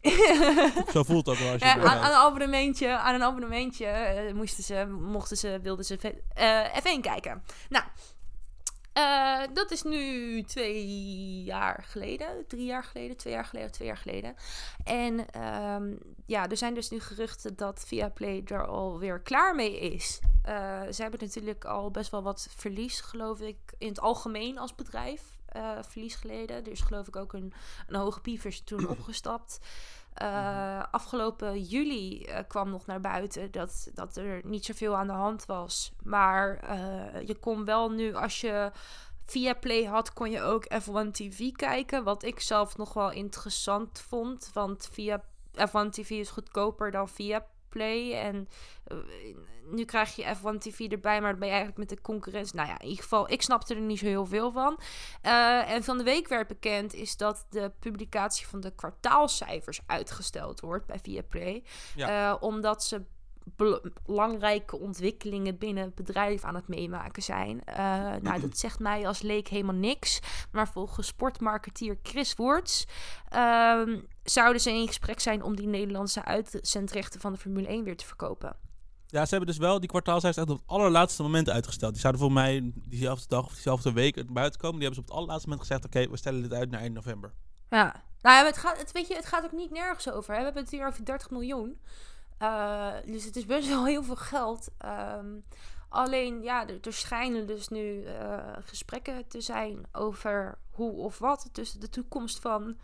Zo 0.92 1.02
voelt 1.02 1.28
ook 1.28 1.36
wel 1.36 1.52
als 1.52 1.60
je 1.60 1.66
Ja, 1.66 1.74
aan, 1.78 1.96
een 2.10 2.16
abonnementje, 2.16 2.88
aan 2.98 3.14
een 3.14 3.22
abonnementje 3.22 3.86
eh, 3.86 4.34
moesten 4.34 4.64
ze, 4.64 4.86
mochten 5.00 5.36
ze, 5.36 5.58
wilden 5.62 5.84
ze 5.84 5.98
ve- 5.98 6.22
eh, 6.34 6.78
F1 6.96 7.00
kijken. 7.00 7.42
Nou, 7.68 7.84
eh, 8.92 9.40
dat 9.54 9.70
is 9.70 9.82
nu 9.82 10.42
twee 10.42 10.86
jaar 11.42 11.84
geleden, 11.88 12.44
drie 12.48 12.64
jaar 12.64 12.84
geleden, 12.84 13.16
twee 13.16 13.32
jaar 13.32 13.44
geleden, 13.44 13.70
twee 13.72 13.88
jaar 13.88 13.96
geleden. 13.96 14.34
En 14.84 15.30
ehm, 15.30 15.92
ja, 16.26 16.48
er 16.48 16.56
zijn 16.56 16.74
dus 16.74 16.90
nu 16.90 17.00
geruchten 17.00 17.56
dat 17.56 17.84
Viaplay 17.86 18.42
er 18.46 18.66
alweer 18.66 19.20
klaar 19.20 19.54
mee 19.54 19.78
is. 19.80 20.18
Ze 20.90 21.02
hebben 21.02 21.20
natuurlijk 21.20 21.64
al 21.64 21.90
best 21.90 22.10
wel 22.10 22.22
wat 22.22 22.48
verlies, 22.56 23.00
geloof 23.00 23.40
ik, 23.40 23.56
in 23.78 23.88
het 23.88 24.00
algemeen 24.00 24.58
als 24.58 24.74
bedrijf. 24.74 25.22
Eh, 25.52 25.78
verlies 25.80 26.14
geleden. 26.14 26.56
Er 26.56 26.70
is 26.70 26.80
geloof 26.80 27.08
ik 27.08 27.16
ook 27.16 27.32
een, 27.32 27.52
een 27.86 27.94
hoge 27.94 28.20
pievers 28.20 28.60
toen 28.64 28.88
opgestapt. 28.98 29.60
Eh, 30.14 30.82
afgelopen 30.90 31.62
juli 31.62 32.24
eh, 32.24 32.38
kwam 32.48 32.70
nog 32.70 32.86
naar 32.86 33.00
buiten 33.00 33.50
dat, 33.50 33.90
dat 33.94 34.16
er 34.16 34.40
niet 34.44 34.64
zoveel 34.64 34.96
aan 34.96 35.06
de 35.06 35.12
hand 35.12 35.46
was. 35.46 35.92
Maar 36.02 36.76
je 37.26 37.36
kon 37.40 37.64
wel 37.64 37.90
nu, 37.90 38.14
als 38.14 38.40
je 38.40 38.70
via 39.24 39.54
Play 39.54 39.84
had, 39.84 40.12
kon 40.12 40.30
je 40.30 40.42
ook 40.42 40.64
F1 40.64 41.10
TV 41.10 41.52
kijken. 41.52 42.04
Wat 42.04 42.22
ik 42.22 42.40
zelf 42.40 42.76
nog 42.76 42.92
wel 42.92 43.10
interessant 43.10 44.00
vond. 44.00 44.50
Want 44.52 44.88
via 44.92 45.22
F1 45.54 45.90
TV 45.90 46.10
is 46.10 46.30
goedkoper 46.30 46.90
dan 46.90 47.08
via 47.08 47.46
Play. 47.70 48.14
En 48.14 48.48
eh, 48.84 48.96
nu 49.70 49.84
krijg 49.84 50.16
je 50.16 50.24
F1 50.36 50.58
TV 50.58 50.78
erbij, 50.78 51.20
maar 51.20 51.30
dan 51.30 51.38
ben 51.38 51.48
je 51.48 51.54
eigenlijk 51.54 51.90
met 51.90 51.98
de 51.98 52.02
concurrentie. 52.02 52.56
Nou 52.56 52.68
ja, 52.68 52.78
in 52.80 52.88
ieder 52.88 53.02
geval, 53.02 53.30
ik 53.30 53.42
snapte 53.42 53.74
er 53.74 53.80
niet 53.80 53.98
zo 53.98 54.06
heel 54.06 54.26
veel 54.26 54.52
van. 54.52 54.80
Eh, 55.22 55.70
en 55.70 55.84
van 55.84 55.98
de 55.98 56.04
week 56.04 56.28
werd 56.28 56.48
bekend 56.48 56.94
is 56.94 57.16
dat 57.16 57.46
de 57.50 57.72
publicatie 57.78 58.46
van 58.46 58.60
de 58.60 58.74
kwartaalcijfers 58.74 59.80
uitgesteld 59.86 60.60
wordt 60.60 60.86
bij 60.86 60.98
Viaplay. 61.02 61.64
Ja. 61.94 62.30
Eh, 62.30 62.42
omdat 62.42 62.84
ze 62.84 63.02
bel- 63.44 63.80
belangrijke 64.06 64.78
ontwikkelingen 64.78 65.58
binnen 65.58 65.84
het 65.84 65.94
bedrijf 65.94 66.44
aan 66.44 66.54
het 66.54 66.68
meemaken 66.68 67.22
zijn. 67.22 67.62
Nou, 68.22 68.40
dat 68.40 68.58
zegt 68.64 68.78
mij 68.78 69.06
als 69.06 69.22
leek 69.22 69.48
helemaal 69.48 69.74
niks. 69.74 70.20
Maar 70.52 70.68
volgens 70.68 71.06
sportmarketeer 71.06 71.98
Chris 72.02 72.34
Woerts 72.34 72.86
ehm, 73.28 74.00
zouden 74.24 74.62
ze 74.62 74.70
in 74.70 74.86
gesprek 74.86 75.20
zijn 75.20 75.42
om 75.42 75.56
die 75.56 75.66
Nederlandse 75.66 76.24
uitzendrechten 76.24 77.20
van 77.20 77.32
de 77.32 77.38
Formule 77.38 77.68
1 77.68 77.84
weer 77.84 77.96
te 77.96 78.06
verkopen. 78.06 78.56
Ja, 79.06 79.24
ze 79.24 79.30
hebben 79.30 79.48
dus 79.48 79.58
wel 79.58 79.80
die 79.80 79.88
kwartaalcijfers 79.88 80.42
echt 80.42 80.52
op 80.52 80.58
het 80.58 80.68
allerlaatste 80.68 81.22
moment 81.22 81.50
uitgesteld. 81.50 81.92
Die 81.92 82.00
zouden 82.00 82.22
volgens 82.22 82.42
mij 82.42 82.72
diezelfde 82.74 83.28
dag 83.28 83.44
of 83.44 83.52
diezelfde 83.52 83.92
week 83.92 84.16
uit 84.16 84.32
buiten 84.32 84.60
komen. 84.60 84.78
Die 84.78 84.86
hebben 84.86 84.94
ze 84.94 85.00
op 85.00 85.06
het 85.06 85.16
allerlaatste 85.16 85.48
moment 85.48 85.68
gezegd, 85.68 85.86
oké, 85.86 86.10
we 86.10 86.16
stellen 86.16 86.42
dit 86.42 86.52
uit 86.52 86.70
naar 86.70 86.80
eind 86.80 86.94
november. 86.94 87.32
Ja, 87.70 88.02
nou 88.22 88.36
ja, 88.36 88.44
het 88.44 88.56
gaat, 88.56 88.78
het, 88.78 88.92
weet 88.92 89.08
je, 89.08 89.14
het 89.14 89.26
gaat 89.26 89.44
ook 89.44 89.52
niet 89.52 89.70
nergens 89.70 90.10
over. 90.10 90.32
Hè? 90.32 90.38
We 90.38 90.44
hebben 90.44 90.62
het 90.62 90.72
hier 90.72 90.86
over 90.86 91.04
30 91.04 91.30
miljoen. 91.30 91.80
Eh, 92.38 92.92
dus 93.04 93.24
het 93.24 93.36
is 93.36 93.46
best 93.46 93.68
wel 93.68 93.86
heel 93.86 94.02
veel 94.02 94.16
geld. 94.16 94.68
Ehm, 94.78 95.26
alleen, 95.88 96.42
ja, 96.42 96.68
er, 96.68 96.78
er 96.80 96.92
schijnen 96.92 97.46
dus 97.46 97.68
nu 97.68 98.04
eh, 98.04 98.38
gesprekken 98.60 99.28
te 99.28 99.40
zijn 99.40 99.86
over 99.92 100.58
hoe 100.70 100.92
of 100.92 101.18
wat. 101.18 101.48
Dus 101.52 101.72
de 101.72 101.88
toekomst 101.88 102.38
van 102.38 102.76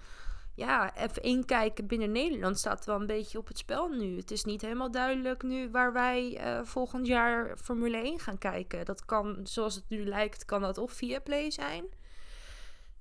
ja, 0.56 0.92
F1 1.10 1.44
kijken 1.46 1.86
binnen 1.86 2.12
Nederland 2.12 2.58
staat 2.58 2.84
wel 2.84 3.00
een 3.00 3.06
beetje 3.06 3.38
op 3.38 3.48
het 3.48 3.58
spel 3.58 3.88
nu. 3.88 4.16
Het 4.16 4.30
is 4.30 4.44
niet 4.44 4.60
helemaal 4.62 4.90
duidelijk 4.90 5.42
nu 5.42 5.70
waar 5.70 5.92
wij 5.92 6.36
eh, 6.38 6.60
volgend 6.62 7.06
jaar 7.06 7.56
Formule 7.56 7.96
1 7.96 8.18
gaan 8.18 8.38
kijken. 8.38 8.84
Dat 8.84 9.04
kan, 9.04 9.40
zoals 9.42 9.74
het 9.74 9.84
nu 9.88 10.04
lijkt, 10.06 10.44
kan 10.44 10.60
dat 10.60 10.78
of 10.78 10.92
via 10.92 11.20
Play 11.20 11.50
zijn. 11.50 11.84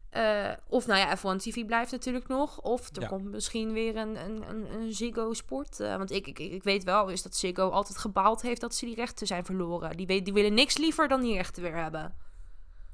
Eh, 0.10 0.52
of 0.68 0.88
nou 0.88 1.00
ja, 1.00 1.18
F1 1.18 1.38
TV 1.42 1.66
blijft 1.66 1.92
natuurlijk 1.92 2.28
nog. 2.28 2.62
Of 2.62 2.96
er 2.96 3.02
Ja. 3.02 3.08
komt 3.08 3.32
misschien 3.32 3.74
weer 3.74 3.96
een, 3.96 4.16
een, 4.26 4.50
een, 4.50 4.74
een 4.74 4.94
Ziggo 4.94 5.34
Sport. 5.34 5.80
eh, 5.80 5.98
want 5.98 6.12
ik, 6.12 6.28
ik, 6.28 6.40
ik 6.40 6.64
weet 6.64 6.84
wel 6.84 7.10
is 7.10 7.22
dat 7.22 7.36
Ziggo 7.36 7.70
altijd 7.70 7.98
gebaald 7.98 8.42
heeft 8.42 8.62
dat 8.62 8.76
ze 8.76 8.86
die 8.86 8.96
rechten 8.96 9.28
zijn 9.28 9.46
verloren. 9.46 9.98
Die, 9.98 10.06
weet, 10.06 10.26
die 10.26 10.34
willen 10.34 10.54
niks 10.54 10.78
liever 10.78 11.08
dan 11.08 11.22
die 11.22 11.36
rechten 11.36 11.64
weer 11.64 11.76
hebben. 11.76 12.16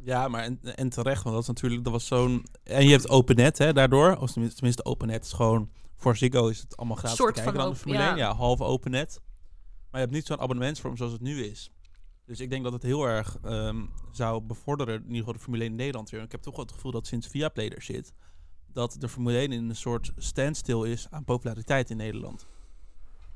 Ja, 0.03 0.27
maar 0.27 0.43
en, 0.43 0.59
en 0.75 0.89
terecht, 0.89 1.23
want 1.23 1.35
dat 1.35 1.43
is 1.43 1.49
natuurlijk, 1.49 1.83
dat 1.83 1.93
was 1.93 2.07
zo'n... 2.07 2.45
En 2.63 2.83
je 2.83 2.91
hebt 2.91 3.09
OpenNet, 3.09 3.57
hè, 3.57 3.73
daardoor. 3.73 4.15
Of 4.17 4.31
tenminste, 4.31 4.55
tenminste 4.55 4.85
OpenNet 4.85 5.25
is 5.25 5.33
gewoon... 5.33 5.69
Voor 5.95 6.17
Ziggo 6.17 6.47
is 6.47 6.59
het 6.59 6.77
allemaal 6.77 6.95
gratis 6.95 7.17
Soort 7.17 7.35
te 7.35 7.41
kijken 7.41 7.59
van 7.59 7.63
dan 7.63 7.73
de 7.73 7.79
Formule 7.79 8.03
1. 8.03 8.09
ja. 8.09 8.15
Ja, 8.15 8.35
half 8.35 8.61
OpenNet. 8.61 9.19
Maar 9.91 9.99
je 10.01 10.05
hebt 10.07 10.11
niet 10.11 10.25
zo'n 10.25 10.39
abonnementsvorm 10.39 10.97
zoals 10.97 11.11
het 11.11 11.21
nu 11.21 11.43
is. 11.43 11.71
Dus 12.25 12.39
ik 12.39 12.49
denk 12.49 12.63
dat 12.63 12.73
het 12.73 12.83
heel 12.83 13.05
erg 13.05 13.37
ehm, 13.43 13.85
zou 14.11 14.41
bevorderen, 14.41 14.95
in 14.95 15.01
ieder 15.01 15.17
geval 15.17 15.33
de 15.33 15.39
Formule 15.39 15.63
1 15.63 15.71
in 15.71 15.77
Nederland 15.77 16.09
weer. 16.09 16.21
Ik 16.21 16.31
heb 16.31 16.41
toch 16.41 16.55
wel 16.55 16.65
het 16.65 16.73
gevoel 16.73 16.91
dat 16.91 17.07
sinds 17.07 17.27
Viaplay 17.27 17.69
er 17.69 17.81
zit, 17.81 18.13
dat 18.67 18.95
de 18.99 19.09
Formule 19.09 19.37
1 19.37 19.51
in 19.51 19.69
een 19.69 19.75
soort 19.75 20.11
standstill 20.17 20.91
is 20.91 21.07
aan 21.09 21.23
populariteit 21.23 21.89
in 21.89 21.97
Nederland. 21.97 22.47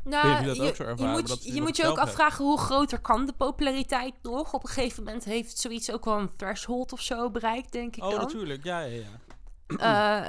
Nou, 0.05 0.45
je 0.45 0.55
je, 0.55 0.71
ervaren, 0.71 1.11
moet, 1.11 1.43
je, 1.43 1.61
moet 1.61 1.85
ook 1.85 1.97
afvragen 1.97 2.45
hoe 2.45 2.57
groter 2.57 2.99
kan 2.99 3.25
de 3.25 3.33
populariteit 3.33 4.13
nog. 4.21 4.53
Op 4.53 4.63
een 4.63 4.69
gegeven 4.69 5.03
moment 5.03 5.23
heeft 5.23 5.59
zoiets 5.59 5.91
ook 5.91 6.05
wel 6.05 6.17
een 6.17 6.35
threshold 6.35 6.93
of 6.93 7.01
zo 7.01 7.29
bereikt, 7.29 7.71
denk 7.71 7.95
ik 7.95 8.03
Oh, 8.03 8.09
dan. 8.09 8.19
natuurlijk. 8.19 8.63
Ja, 8.63 8.79
ja, 8.79 8.95
ja. 8.95 9.19
Eh, 9.67 9.77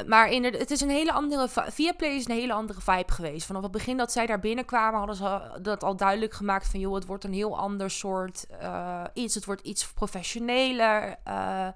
maar 0.07 0.31
inderdaad, 0.31 0.61
het 0.61 0.71
is 0.71 0.81
een 0.81 0.89
hele 0.91 1.13
andere... 1.13 1.49
vi- 1.49 1.71
Viaplay 1.71 2.11
is 2.11 2.29
een 2.29 2.35
hele 2.35 2.53
andere 2.53 2.81
vibe 2.81 3.13
geweest. 3.13 3.47
Vanaf 3.47 3.63
het 3.63 3.71
begin 3.71 3.97
dat 3.97 4.13
zij 4.13 4.27
daar 4.27 4.41
binnenkwamen... 4.41 4.99
hadden 4.99 5.17
ze 5.17 5.59
dat 5.63 5.83
al 5.85 5.97
duidelijk 5.97 6.33
gemaakt 6.35 6.69
van... 6.69 6.81
joh, 6.81 6.95
het 6.95 7.07
wordt 7.07 7.25
een 7.25 7.33
heel 7.33 7.59
ander 7.59 7.91
soort 7.91 8.47
eh, 8.61 9.05
iets. 9.15 9.35
Het 9.35 9.45
wordt 9.45 9.63
iets 9.63 9.93
professioneler. 9.93 11.17
eh, 11.25 11.69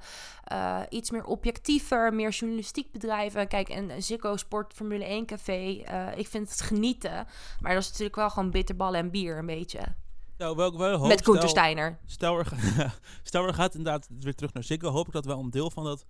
iets 0.88 1.10
meer 1.10 1.24
objectiever. 1.24 2.14
Meer 2.14 2.30
journalistiek 2.30 2.92
bedrijven. 2.92 3.48
Kijk, 3.48 3.68
en 3.68 4.02
Ziggo 4.02 4.36
Sport 4.36 4.72
Formule 4.72 5.04
1 5.04 5.26
Café... 5.26 5.82
ik 6.16 6.28
vind 6.28 6.50
het 6.50 6.60
genieten. 6.60 7.26
Maar 7.60 7.72
dat 7.74 7.82
is 7.82 7.88
natuurlijk 7.88 8.16
wel 8.16 8.30
gewoon 8.30 8.50
bitterballen 8.50 9.00
en 9.00 9.10
bier 9.10 9.38
een 9.38 9.46
beetje. 9.46 9.80
Nou, 10.38 10.56
wel, 10.56 10.78
wel 10.78 10.98
hoop, 10.98 11.08
Met 11.08 11.20
stel- 11.20 11.48
Steiner. 11.48 11.98
Stel 12.06 12.38
er, 12.38 12.52
stel 13.22 13.46
er 13.46 13.54
gaat 13.54 13.74
inderdaad 13.74 14.08
weer 14.20 14.34
terug 14.34 14.52
naar 14.52 14.62
Ziggo, 14.64 14.88
hoop 14.90 15.06
ik 15.06 15.12
dat 15.12 15.24
wel 15.24 15.38
een 15.38 15.50
deel 15.50 15.70
van 15.70 15.84
dat 15.84 16.04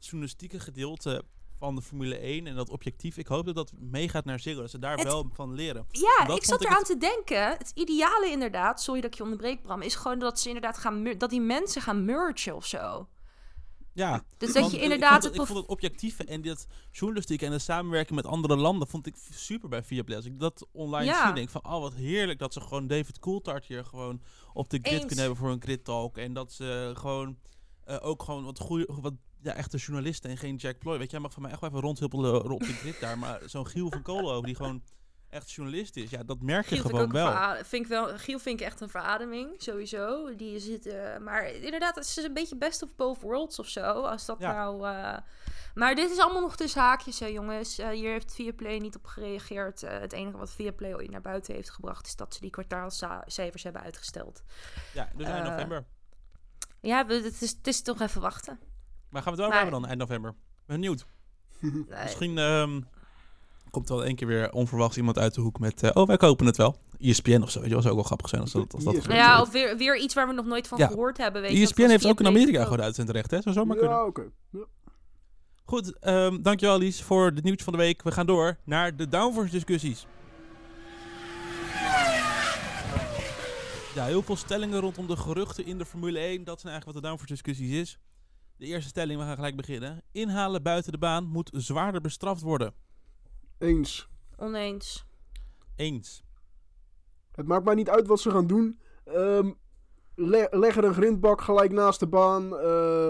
journalistieke 0.00 0.60
gedeelte 0.60 1.24
van 1.56 1.74
de 1.74 1.82
Formule 1.82 2.16
1 2.18 2.46
en 2.46 2.54
dat 2.54 2.68
objectief, 2.70 3.16
ik 3.16 3.26
hoop 3.26 3.44
dat 3.46 3.54
dat 3.54 3.72
meegaat 3.78 4.24
naar 4.24 4.40
Ziggo, 4.40 4.60
dat 4.60 4.70
ze 4.70 4.78
daar 4.78 4.96
Het- 4.96 5.02
wel 5.06 5.30
van 5.32 5.54
leren. 5.54 5.86
Ja, 5.90 6.24
Dat 6.26 6.36
ik 6.36 6.44
zat 6.44 6.64
eraan 6.64 6.82
te 6.82 6.96
denken. 6.96 7.48
Het 7.50 7.70
ideale 7.74 8.28
inderdaad, 8.30 8.82
sorry 8.82 9.00
dat 9.00 9.10
ik 9.10 9.16
je 9.16 9.22
onderbreek 9.22 9.62
Bram, 9.62 9.82
is 9.82 9.94
gewoon 9.94 10.18
dat 10.18 10.40
ze 10.40 10.46
inderdaad 10.46 10.78
gaan 10.78 11.14
dat 11.18 11.30
die 11.30 11.40
mensen 11.40 11.82
gaan 11.82 12.04
mergen 12.04 12.56
of 12.56 12.66
zo. 12.66 13.08
Ja, 13.92 14.24
Dus 14.38 14.52
dat 14.52 14.70
je 14.70 14.76
ik 14.76 14.82
inderdaad 14.82 15.10
vond 15.10 15.22
het 15.24 15.32
het, 15.32 15.40
ik 15.42 15.46
vond 15.46 15.58
het 15.58 15.68
objectieve 15.68 16.24
en 16.24 16.42
dat 16.42 16.66
journalistiek 16.92 17.42
en 17.42 17.50
de 17.50 17.58
samenwerking 17.58 18.16
met 18.16 18.26
andere 18.26 18.56
landen 18.56 18.88
vond 18.88 19.06
ik 19.06 19.14
super 19.30 19.68
bij 19.68 19.82
Viaplay. 19.82 20.16
Als 20.16 20.26
ik 20.26 20.38
dat 20.38 20.66
online 20.72 21.04
Ja. 21.10 21.24
zie, 21.26 21.34
denk 21.34 21.50
van, 21.50 21.64
oh 21.64 21.80
wat 21.80 21.94
heerlijk 21.94 22.38
dat 22.38 22.52
ze 22.52 22.60
gewoon 22.60 22.86
David 22.86 23.18
Coulthard 23.18 23.64
hier 23.66 23.84
gewoon 23.84 24.22
op 24.52 24.70
de 24.70 24.78
grid 24.82 24.92
Eens. 24.92 25.00
kunnen 25.06 25.18
hebben 25.24 25.36
voor 25.36 25.50
een 25.50 25.62
grid 25.62 25.84
talk 25.84 26.16
en 26.18 26.32
dat 26.32 26.52
ze 26.52 26.90
gewoon 26.96 27.38
eh, 27.84 27.96
ook 28.00 28.22
gewoon 28.22 28.44
wat 28.44 28.58
goede, 28.58 28.88
wat 29.00 29.14
ja, 29.42 29.54
echte 29.54 29.76
journalisten 29.76 30.30
en 30.30 30.36
geen 30.36 30.56
Jack 30.56 30.78
Ploy. 30.78 30.92
Weet 30.98 31.06
je, 31.06 31.10
jij 31.12 31.20
mag 31.20 31.32
van 31.32 31.42
mij 31.42 31.50
echt 31.50 31.60
wel 31.60 31.70
even 31.70 31.82
rondhuppelen 31.82 32.50
op 32.50 32.60
de 32.60 32.72
grid 32.72 33.00
daar, 33.00 33.18
maar 33.18 33.40
zo'n 33.46 33.66
Giel 33.66 33.90
van 33.90 34.06
ook, 34.06 34.44
die 34.44 34.54
gewoon 34.56 34.82
echt 35.28 35.50
journalist 35.50 35.96
is. 35.96 36.10
Ja, 36.10 36.22
dat 36.22 36.40
merk 36.40 36.68
je 36.68 36.74
Giel 36.74 36.84
gewoon 36.84 37.10
wel. 37.12 37.54
vind 37.64 37.82
ik 37.84 37.88
wel. 37.90 38.18
Giel 38.18 38.38
vind 38.38 38.60
ik 38.60 38.66
echt 38.66 38.80
een 38.80 38.88
verademing, 38.88 39.54
sowieso. 39.58 40.34
Die 40.36 40.58
zit, 40.58 40.86
eh, 40.86 41.18
maar 41.18 41.50
inderdaad, 41.50 41.94
het 41.94 42.04
is 42.04 42.16
een 42.16 42.34
beetje 42.34 42.56
best 42.56 42.82
of 42.82 42.94
both 42.96 43.20
worlds 43.20 43.58
of 43.58 43.68
zo. 43.68 43.80
Als 43.82 44.26
dat 44.26 44.36
Ja. 44.38 44.52
nou... 44.52 44.86
eh, 44.88 45.18
maar 45.74 45.94
dit 45.94 46.10
is 46.10 46.18
allemaal 46.18 46.40
nog 46.42 46.56
tussen 46.56 46.80
haakjes, 46.80 47.18
hè, 47.20 47.26
jongens. 47.26 47.78
Eh, 47.78 47.88
hier 47.88 48.10
heeft 48.10 48.34
Viaplay 48.34 48.78
niet 48.78 48.96
op 48.96 49.06
gereageerd. 49.06 49.82
Eh, 49.82 49.98
het 49.98 50.12
enige 50.12 50.36
wat 50.36 50.50
Viaplay 50.52 50.94
ooit 50.94 51.10
naar 51.10 51.20
buiten 51.20 51.54
heeft 51.54 51.70
gebracht... 51.70 52.06
is 52.06 52.16
dat 52.16 52.34
ze 52.34 52.40
die 52.40 52.50
kwartaalcijfers 52.50 53.62
hebben 53.62 53.82
uitgesteld. 53.82 54.42
Ja, 54.94 55.10
dus 55.16 55.26
Eh, 55.26 55.44
november. 55.44 55.84
Ja, 56.80 57.06
we- 57.06 57.14
het 57.14 57.42
is, 57.42 57.50
het 57.50 57.66
is 57.66 57.82
toch 57.82 58.00
even 58.00 58.20
wachten. 58.20 58.58
Maar 59.10 59.22
gaan 59.22 59.34
we 59.34 59.38
het 59.38 59.38
wel 59.38 59.48
maar- 59.48 59.56
hebben 59.56 59.80
dan, 59.80 59.86
eind 59.86 59.98
november? 60.00 60.34
Ben 60.66 60.80
benieuwd. 60.80 61.06
Nee, 61.60 62.02
Misschien 62.02 62.38
ehm, 62.38 62.80
komt 63.70 63.88
er 63.88 63.94
wel 63.94 64.04
één 64.04 64.14
keer 64.16 64.26
weer 64.26 64.52
onverwachts 64.52 64.96
iemand 64.96 65.18
uit 65.18 65.34
de 65.34 65.40
hoek 65.40 65.58
met... 65.58 65.82
eh, 65.82 65.90
oh, 65.94 66.06
wij 66.06 66.16
kopen 66.16 66.46
het 66.46 66.56
wel. 66.56 66.76
ESPN 66.98 67.42
of 67.42 67.50
zo. 67.50 67.58
weet 67.60 67.68
je 67.68 67.72
wel, 67.74 67.82
zou 67.82 67.88
ook 67.94 67.94
wel 68.00 68.04
grappig 68.04 68.28
zijn 68.28 68.40
als 68.42 68.52
dat, 68.52 68.74
als 68.74 68.84
dat. 68.84 68.94
Nou 68.94 69.14
ja, 69.14 69.40
of 69.40 69.50
weer, 69.50 69.76
weer 69.76 69.98
iets 69.98 70.14
waar 70.14 70.26
we 70.28 70.32
nog 70.34 70.44
nooit 70.46 70.68
van 70.68 70.78
Ja. 70.78 70.86
gehoord 70.86 71.16
hebben. 71.16 71.42
Weet 71.42 71.50
je, 71.50 71.56
ESPN 71.62 71.80
dat 71.80 71.90
was 71.90 71.90
heeft 71.90 72.12
ook 72.12 72.20
in 72.20 72.26
Amerika 72.26 72.62
gewoon 72.64 72.80
uitzendrecht, 72.82 73.30
hè? 73.30 73.40
Zou 73.42 73.54
zomaar 73.54 73.76
kunnen. 73.76 73.96
Ja, 73.96 74.04
oké. 74.06 74.24
Ja. 74.50 74.64
Goed, 75.64 75.98
ehm, 75.98 76.42
dankjewel 76.42 76.78
Lies 76.78 77.02
voor 77.02 77.24
het 77.24 77.42
nieuws 77.44 77.62
van 77.62 77.72
de 77.72 77.78
week. 77.78 78.02
We 78.02 78.12
gaan 78.12 78.26
door 78.26 78.56
naar 78.64 78.96
de 78.96 79.08
downforce 79.08 79.50
discussies. 79.50 80.06
Ja, 83.94 84.04
heel 84.04 84.22
veel 84.22 84.36
stellingen 84.36 84.80
rondom 84.80 85.06
de 85.06 85.16
geruchten 85.16 85.66
in 85.66 85.78
de 85.78 85.84
Formule 85.86 86.18
1. 86.18 86.44
Dat 86.44 86.60
zijn 86.60 86.72
eigenlijk 86.72 86.84
wat 86.84 86.94
de 86.94 87.08
downforce 87.08 87.32
discussies 87.34 87.78
is. 87.80 87.98
De 88.60 88.66
eerste 88.66 88.88
stelling, 88.88 89.18
we 89.20 89.26
gaan 89.26 89.34
gelijk 89.34 89.56
beginnen. 89.56 90.02
Inhalen 90.12 90.62
buiten 90.62 90.92
de 90.92 90.98
baan 90.98 91.24
moet 91.24 91.50
zwaarder 91.52 92.00
bestraft 92.00 92.42
worden. 92.42 92.74
Eens. 93.58 94.08
Oneens. 94.36 95.06
Eens. 95.76 96.22
Het 97.32 97.46
maakt 97.46 97.64
mij 97.64 97.74
niet 97.74 97.88
uit 97.88 98.06
wat 98.06 98.20
ze 98.20 98.30
gaan 98.30 98.46
doen. 98.46 98.80
Ehm, 99.04 99.50
le- 100.14 100.48
leg 100.50 100.76
er 100.76 100.84
een 100.84 100.94
grindbak 100.94 101.40
gelijk 101.40 101.72
naast 101.72 102.00
de 102.00 102.06
baan. 102.06 102.58
Eh, 102.58 103.08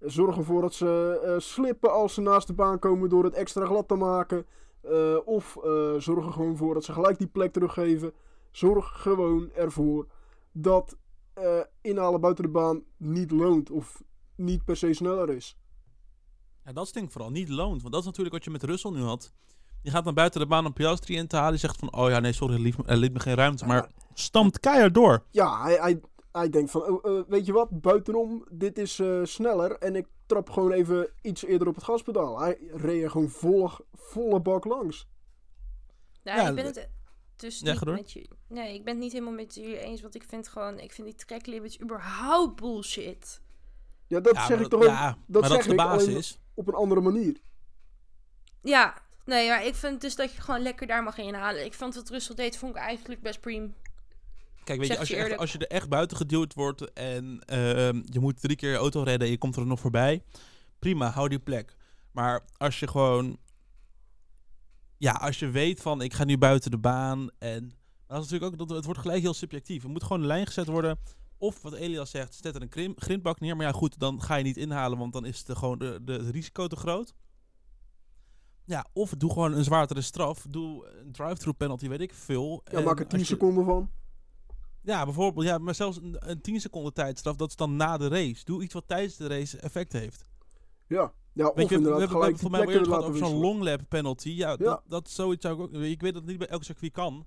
zorg 0.00 0.36
ervoor 0.36 0.60
dat 0.60 0.74
ze 0.74 1.20
eh, 1.24 1.38
slippen 1.38 1.92
als 1.92 2.14
ze 2.14 2.20
naast 2.20 2.46
de 2.46 2.52
baan 2.54 2.78
komen 2.78 3.08
door 3.08 3.24
het 3.24 3.34
extra 3.34 3.66
glad 3.66 3.88
te 3.88 3.94
maken. 3.94 4.46
Eh, 4.80 5.16
of 5.24 5.56
eh, 5.56 5.94
zorg 5.98 6.26
er 6.26 6.32
gewoon 6.32 6.56
voor 6.56 6.74
dat 6.74 6.84
ze 6.84 6.92
gelijk 6.92 7.18
die 7.18 7.26
plek 7.28 7.52
teruggeven. 7.52 8.12
Zorg 8.50 9.02
gewoon 9.02 9.50
ervoor 9.52 10.06
dat 10.52 10.96
eh, 11.34 11.60
inhalen 11.80 12.20
buiten 12.20 12.44
de 12.44 12.50
baan 12.50 12.82
niet 12.96 13.30
loont. 13.30 13.70
Of 13.70 14.02
niet 14.36 14.64
per 14.64 14.76
se 14.76 14.92
sneller 14.92 15.30
is. 15.30 15.56
Ja, 16.64 16.72
dat 16.72 16.88
stinkt 16.88 17.12
vooral 17.12 17.30
niet 17.30 17.48
loont. 17.48 17.80
Want 17.80 17.92
dat 17.92 18.00
is 18.00 18.06
natuurlijk 18.06 18.34
wat 18.34 18.44
je 18.44 18.50
met 18.50 18.62
Russell 18.62 18.90
nu 18.90 19.02
had. 19.02 19.32
Die 19.82 19.92
gaat 19.92 20.04
dan 20.04 20.14
buiten 20.14 20.40
de 20.40 20.46
baan 20.46 20.66
om 20.66 20.72
Piastri 20.72 21.16
in 21.16 21.26
te 21.26 21.36
halen. 21.36 21.50
Die 21.50 21.60
zegt 21.60 21.76
van, 21.76 21.94
oh 21.94 22.08
ja, 22.10 22.20
nee, 22.20 22.32
sorry, 22.32 22.54
hij 22.54 22.62
liet 22.62 22.76
me, 22.76 22.82
hij 22.86 22.96
liet 22.96 23.12
me 23.12 23.20
geen 23.20 23.34
ruimte. 23.34 23.66
Maar 23.66 23.90
stamt 24.14 24.60
keihard 24.60 24.94
door. 24.94 25.24
Ja, 25.30 25.62
hij, 25.62 25.74
hij, 25.74 26.00
hij 26.32 26.48
denkt 26.48 26.70
van, 26.70 26.82
oh, 26.82 27.18
eh, 27.18 27.24
weet 27.28 27.46
je 27.46 27.52
wat, 27.52 27.80
buitenom, 27.80 28.44
dit 28.50 28.78
is 28.78 28.98
eh, 28.98 29.20
sneller. 29.22 29.78
En 29.78 29.96
ik 29.96 30.06
trap 30.26 30.50
gewoon 30.50 30.72
even 30.72 31.08
iets 31.22 31.44
eerder 31.44 31.68
op 31.68 31.74
het 31.74 31.84
gaspedaal. 31.84 32.40
Hij 32.40 32.58
reed 32.72 33.02
er 33.02 33.10
gewoon 33.10 33.28
volle, 33.28 33.70
volle 33.92 34.40
bak 34.40 34.64
langs. 34.64 35.08
Ja, 36.22 36.48
ik 36.48 36.54
ben 36.54 36.64
het 36.64 36.90
dus 37.36 37.60
Ja, 37.60 37.72
niet 37.72 37.84
met 37.84 38.12
je. 38.12 38.28
Nee, 38.48 38.74
ik 38.74 38.84
ben 38.84 38.94
het 38.94 39.02
niet 39.02 39.12
helemaal 39.12 39.32
met 39.32 39.54
je 39.54 39.78
eens. 39.78 40.00
Want 40.00 40.14
ik 40.14 40.22
vind 40.22 40.48
gewoon, 40.48 40.78
ik 40.78 40.92
vind 40.92 41.06
die 41.06 41.16
track 41.16 41.46
limits 41.46 41.80
überhaupt 41.80 42.60
bullshit. 42.60 43.40
Ja, 44.12 44.20
dat 44.20 44.34
Ja, 44.34 44.40
zeg 44.46 44.56
maar 44.56 44.60
ik 44.64 44.70
toch 44.70 44.80
ook 44.80 44.86
ja, 44.86 45.16
dat 45.26 45.40
maar 45.42 45.50
zeg 45.50 45.50
dat 45.50 45.58
is 45.60 45.64
de 45.66 45.70
ik, 45.70 45.76
basis. 46.16 46.38
op 46.54 46.68
een 46.68 46.74
andere 46.74 47.00
manier. 47.00 47.36
Ja, 48.62 49.02
nee, 49.24 49.48
maar 49.48 49.66
ik 49.66 49.74
vind 49.74 50.00
dus 50.00 50.16
dat 50.16 50.32
je 50.34 50.40
gewoon 50.40 50.60
lekker 50.62 50.86
daar 50.86 51.02
mag 51.02 51.18
inhalen. 51.18 51.64
Ik 51.64 51.74
vond 51.74 51.94
wat 51.94 52.08
Russell 52.10 52.34
deed, 52.34 52.56
vond 52.58 52.76
ik 52.76 52.82
eigenlijk 52.82 53.22
best 53.22 53.40
prima. 53.40 53.68
Kijk, 54.64 54.78
weet 54.78 54.88
je, 54.88 54.98
als 54.98 55.08
je 55.08 55.16
echt- 55.16 55.36
als 55.36 55.52
je 55.52 55.58
er 55.58 55.66
echt 55.66 55.88
buiten 55.88 56.16
geduwd 56.16 56.54
wordt 56.54 56.92
en 56.92 57.40
ehm, 57.46 58.02
je 58.04 58.20
moet 58.20 58.40
drie 58.40 58.56
keer 58.56 58.70
je 58.70 58.76
auto 58.76 59.02
redden 59.02 59.26
en 59.26 59.32
je 59.32 59.38
komt 59.38 59.56
er 59.56 59.66
nog 59.66 59.80
voorbij, 59.80 60.22
prima, 60.78 61.10
hou 61.10 61.28
die 61.28 61.38
plek. 61.38 61.76
Maar 62.10 62.44
als 62.56 62.80
je 62.80 62.88
gewoon, 62.88 63.38
ja, 64.98 65.12
als 65.12 65.38
je 65.38 65.50
weet 65.50 65.80
van 65.80 66.02
ik 66.02 66.14
ga 66.14 66.24
nu 66.24 66.38
buiten 66.38 66.70
de 66.70 66.78
baan 66.78 67.30
en 67.38 67.62
maar 68.06 68.16
dat 68.20 68.26
is 68.26 68.30
natuurlijk 68.32 68.52
ook, 68.60 68.68
dat, 68.68 68.76
het 68.76 68.84
wordt 68.84 69.00
gelijk 69.00 69.22
heel 69.22 69.34
subjectief. 69.34 69.82
Er 69.82 69.90
moet 69.90 70.02
gewoon 70.02 70.20
een 70.20 70.26
lijn 70.26 70.46
gezet 70.46 70.66
worden. 70.66 70.98
Of 71.42 71.62
wat 71.62 71.72
Elias 71.72 72.10
zegt, 72.10 72.34
zet 72.34 72.54
er 72.54 72.62
een 72.62 72.68
krim, 72.68 72.92
grindbak 72.96 73.40
neer. 73.40 73.56
Maar 73.56 73.66
ja, 73.66 73.72
goed, 73.72 73.98
dan 73.98 74.22
ga 74.22 74.34
je 74.34 74.44
niet 74.44 74.56
inhalen, 74.56 74.98
want 74.98 75.12
dan 75.12 75.24
is 75.24 75.44
de, 75.44 75.56
gewoon 75.56 75.78
de, 75.78 75.98
de, 76.02 76.12
het 76.12 76.28
risico 76.28 76.66
te 76.66 76.76
groot. 76.76 77.14
Ja, 78.64 78.86
of 78.92 79.10
doe 79.10 79.30
gewoon 79.32 79.52
een 79.52 79.64
zwaardere 79.64 80.00
straf. 80.00 80.46
Doe 80.48 80.86
een 80.88 81.12
drive-through 81.12 81.58
penalty, 81.58 81.88
weet 81.88 82.00
ik 82.00 82.14
veel. 82.14 82.60
Ja, 82.64 82.78
En 82.78 82.84
maak 82.84 82.98
er 83.00 83.06
10 83.08 83.18
als 83.18 83.28
je- 83.28 83.34
seconden 83.34 83.64
van. 83.64 83.90
ja, 84.82 85.04
bijvoorbeeld, 85.04 85.46
ja, 85.46 85.58
maar 85.58 85.74
zelfs 85.74 85.96
een, 85.96 86.16
een 86.18 86.40
10 86.40 86.60
seconden 86.60 86.92
tijdstraf, 86.92 87.36
dat 87.36 87.48
is 87.48 87.56
dan 87.56 87.76
na 87.76 87.96
de 87.96 88.08
race. 88.08 88.44
Doe 88.44 88.62
iets 88.62 88.74
wat 88.74 88.88
tijdens 88.88 89.16
de 89.16 89.26
race 89.26 89.58
effect 89.58 89.92
heeft. 89.92 90.24
Ja, 90.86 91.12
ja 91.32 91.46
of 91.48 91.60
je, 91.60 91.66
we 91.68 91.74
inderdaad 91.74 92.00
hebben, 92.00 92.32
we 92.32 92.38
voor 92.38 92.50
mij 92.50 92.66
gehad 92.66 93.04
over 93.04 93.18
zo'n 93.18 93.40
long 93.40 93.62
lap 93.62 93.80
penalty. 93.88 94.30
Ja, 94.30 94.48
Ja. 94.50 94.56
Dat, 94.56 94.82
dat 94.86 95.10
zoiets 95.10 95.44
zou 95.46 95.54
ik 95.54 95.60
ook... 95.62 95.82
Ik 95.82 96.00
weet 96.00 96.12
dat 96.12 96.22
het 96.22 96.30
niet 96.30 96.38
bij 96.38 96.48
elk 96.48 96.64
circuit 96.64 96.92
kan. 96.92 97.26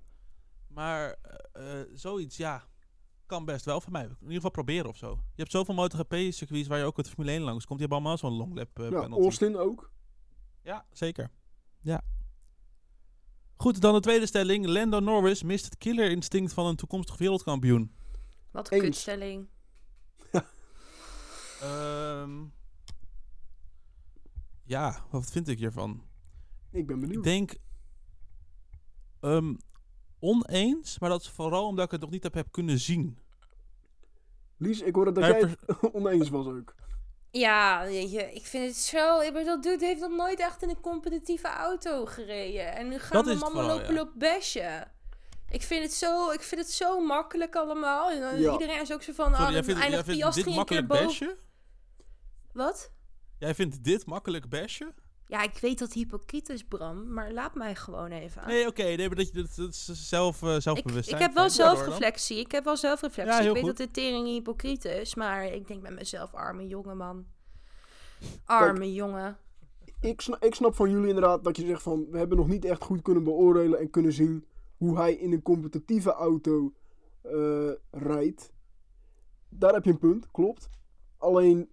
Maar 0.68 1.16
eh, 1.52 1.80
eh, 1.80 1.86
zoiets, 1.94 2.36
ja, 2.36 2.64
kan 3.26 3.44
best 3.44 3.64
wel 3.64 3.80
voor 3.80 3.92
mij. 3.92 4.02
In 4.02 4.16
ieder 4.20 4.34
geval 4.34 4.50
proberen 4.50 4.88
of 4.90 4.96
zo. 4.96 5.10
Je 5.10 5.40
hebt 5.42 5.50
zoveel 5.50 5.74
MotoGP-circuits 5.74 6.68
waar 6.68 6.78
je 6.78 6.84
ook 6.84 6.96
de 6.96 7.04
Formule 7.04 7.32
1 7.32 7.40
langs 7.42 7.66
komt. 7.66 7.78
Die 7.78 7.88
hebben 7.88 7.98
allemaal 7.98 8.18
zo'n 8.18 8.38
long 8.38 8.54
lap 8.54 8.78
eh, 8.78 8.90
Ja, 8.90 9.00
penalty. 9.00 9.22
Austin 9.24 9.56
ook. 9.56 9.90
Ja, 10.62 10.86
zeker. 10.92 11.30
Ja. 11.80 12.00
Goed, 13.56 13.80
dan 13.80 13.94
de 13.94 14.00
tweede 14.00 14.26
stelling. 14.26 14.66
Lando 14.66 15.00
Norris 15.00 15.42
mist 15.42 15.64
het 15.64 15.78
killer 15.78 16.10
instinct 16.10 16.52
van 16.52 16.66
een 16.66 16.76
toekomstig 16.76 17.16
wereldkampioen. 17.18 17.94
Wat 18.50 18.72
een 18.72 18.78
kutstelling. 18.80 19.48
Ehm, 21.60 22.44
ja, 24.62 25.04
wat 25.10 25.30
vind 25.30 25.48
ik 25.48 25.58
hiervan? 25.58 26.02
Ik 26.70 26.86
ben 26.86 26.94
Ik 26.96 27.00
benieuwd. 27.00 27.24
denk 27.24 27.54
ehm, 29.20 29.54
oneens, 30.26 30.98
maar 30.98 31.10
dat 31.10 31.20
is 31.20 31.28
vooral 31.28 31.66
omdat 31.66 31.84
ik 31.84 31.90
het 31.90 32.00
nog 32.00 32.10
niet 32.10 32.22
heb, 32.22 32.34
heb 32.34 32.46
kunnen 32.50 32.78
zien. 32.78 33.18
Lies, 34.56 34.80
ik 34.80 34.94
hoorde 34.94 35.12
dat 35.12 35.24
jij 35.24 35.38
het 35.38 35.58
oneens 35.94 36.28
was 36.28 36.46
ook. 36.46 36.74
Ja, 37.30 37.84
weet 37.84 38.10
je, 38.10 38.32
ik 38.32 38.46
vind 38.46 38.66
het 38.66 38.76
zo... 38.76 39.20
Ik 39.20 39.32
bedoel, 39.32 39.46
dat 39.46 39.62
dude 39.62 39.84
heeft 39.84 40.00
nog 40.00 40.16
nooit 40.16 40.40
echt 40.40 40.62
in 40.62 40.68
een 40.68 40.80
competitieve 40.80 41.48
auto 41.48 42.06
gereden. 42.06 42.74
En 42.74 42.88
nu 42.88 42.98
gaan 42.98 43.24
Dat 43.24 43.24
we 43.24 43.30
allemaal 43.30 43.50
vooral, 43.50 43.76
lopen, 43.76 43.94
lopen 43.94 44.18
bashen. 44.18 44.92
Ik 45.48 45.62
vind, 45.62 45.82
het 45.82 45.92
zo, 45.92 46.30
ik 46.30 46.42
vind 46.42 46.60
het 46.60 46.70
zo 46.70 47.00
makkelijk 47.00 47.56
allemaal. 47.56 48.10
En 48.10 48.20
dan 48.20 48.40
Ja. 48.40 48.52
Iedereen 48.52 48.80
is 48.80 48.92
ook 48.92 49.02
zo 49.02 49.12
van... 49.12 49.34
Sorry, 49.34 49.46
oh, 49.46 49.50
jij 49.50 49.64
vindt, 49.64 49.80
jij 49.80 50.04
vindt 50.04 50.34
dit 50.34 50.36
een 50.36 50.44
keer 50.44 50.54
makkelijk 50.54 50.86
boven. 50.86 51.06
bashen? 51.06 51.36
Wat? 52.52 52.92
Jij 53.38 53.54
vindt 53.54 53.84
dit 53.84 54.06
makkelijk 54.06 54.48
bashen? 54.48 54.94
Ja, 55.28 55.42
ik 55.42 55.58
weet 55.60 55.78
dat 55.78 55.92
hypocriet 55.92 56.48
is, 56.48 56.64
Bram. 56.64 57.12
Maar 57.12 57.32
laat 57.32 57.54
mij 57.54 57.74
gewoon 57.74 58.10
even. 58.10 58.46
Nee, 58.46 58.66
oké, 58.66 58.82
nee, 58.82 59.06
maar 59.06 59.16
dat, 59.16 59.26
je, 59.26 59.32
dat, 59.32 59.54
dat 59.56 59.68
is 59.68 60.08
zelf, 60.08 60.42
eh, 60.42 60.54
ik, 60.54 60.62
zelfbewustzijn. 60.62 61.20
ik 61.20 61.26
heb 61.26 61.34
wel 61.34 61.48
Fijn, 61.48 61.56
ga 61.56 61.64
door 61.64 61.74
dan. 61.74 61.84
zelfreflectie. 61.84 62.38
Ik 62.38 62.52
heb 62.52 62.64
wel 62.64 62.76
zelfreflectie. 62.76 63.34
Ja, 63.34 63.40
heel 63.40 63.48
ik 63.48 63.54
weet 63.54 63.68
goed. 63.68 63.76
dat 63.78 63.86
de 63.86 64.00
tering 64.00 64.26
hypocriet 64.26 64.84
is. 64.84 65.14
Maar 65.14 65.44
ik 65.44 65.66
denk 65.68 65.82
bij 65.82 65.90
mezelf, 65.90 66.34
arme 66.34 66.66
jongen, 66.66 66.96
man. 66.96 67.26
Arme 68.44 68.92
jongen. 68.92 69.36
Ik 70.00 70.20
snap, 70.20 70.44
ik 70.44 70.54
snap 70.54 70.74
van 70.74 70.90
jullie 70.90 71.08
inderdaad 71.08 71.44
dat 71.44 71.56
je 71.56 71.66
zegt 71.66 71.82
van... 71.82 72.06
We 72.10 72.18
hebben 72.18 72.36
nog 72.36 72.48
niet 72.48 72.64
echt 72.64 72.82
goed 72.82 73.02
kunnen 73.02 73.24
beoordelen 73.24 73.78
en 73.78 73.90
kunnen 73.90 74.12
zien... 74.12 74.44
Hoe 74.76 74.96
hij 74.96 75.14
in 75.14 75.32
een 75.32 75.42
competitieve 75.42 76.12
auto 76.12 76.72
eh, 77.22 77.70
rijdt. 77.90 78.52
Daar 79.48 79.72
heb 79.72 79.84
je 79.84 79.90
een 79.90 79.98
punt, 79.98 80.30
klopt. 80.30 80.68
Alleen, 81.16 81.70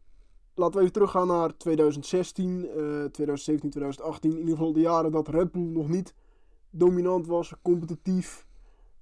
laten 0.56 0.74
we 0.76 0.80
even 0.80 0.94
teruggaan 0.94 1.28
naar 1.28 1.58
2016, 1.58 2.68
eh 2.70 2.76
2017, 3.04 3.70
2018. 3.70 4.32
In 4.32 4.38
ieder 4.40 4.56
geval 4.58 4.74
de 4.74 4.80
jaren 4.80 5.12
dat 5.12 5.28
Red 5.28 5.52
Bull 5.52 5.62
nog 5.64 5.88
niet 5.88 6.14
dominant 6.70 7.28
was, 7.28 7.54
competitief. 7.62 8.46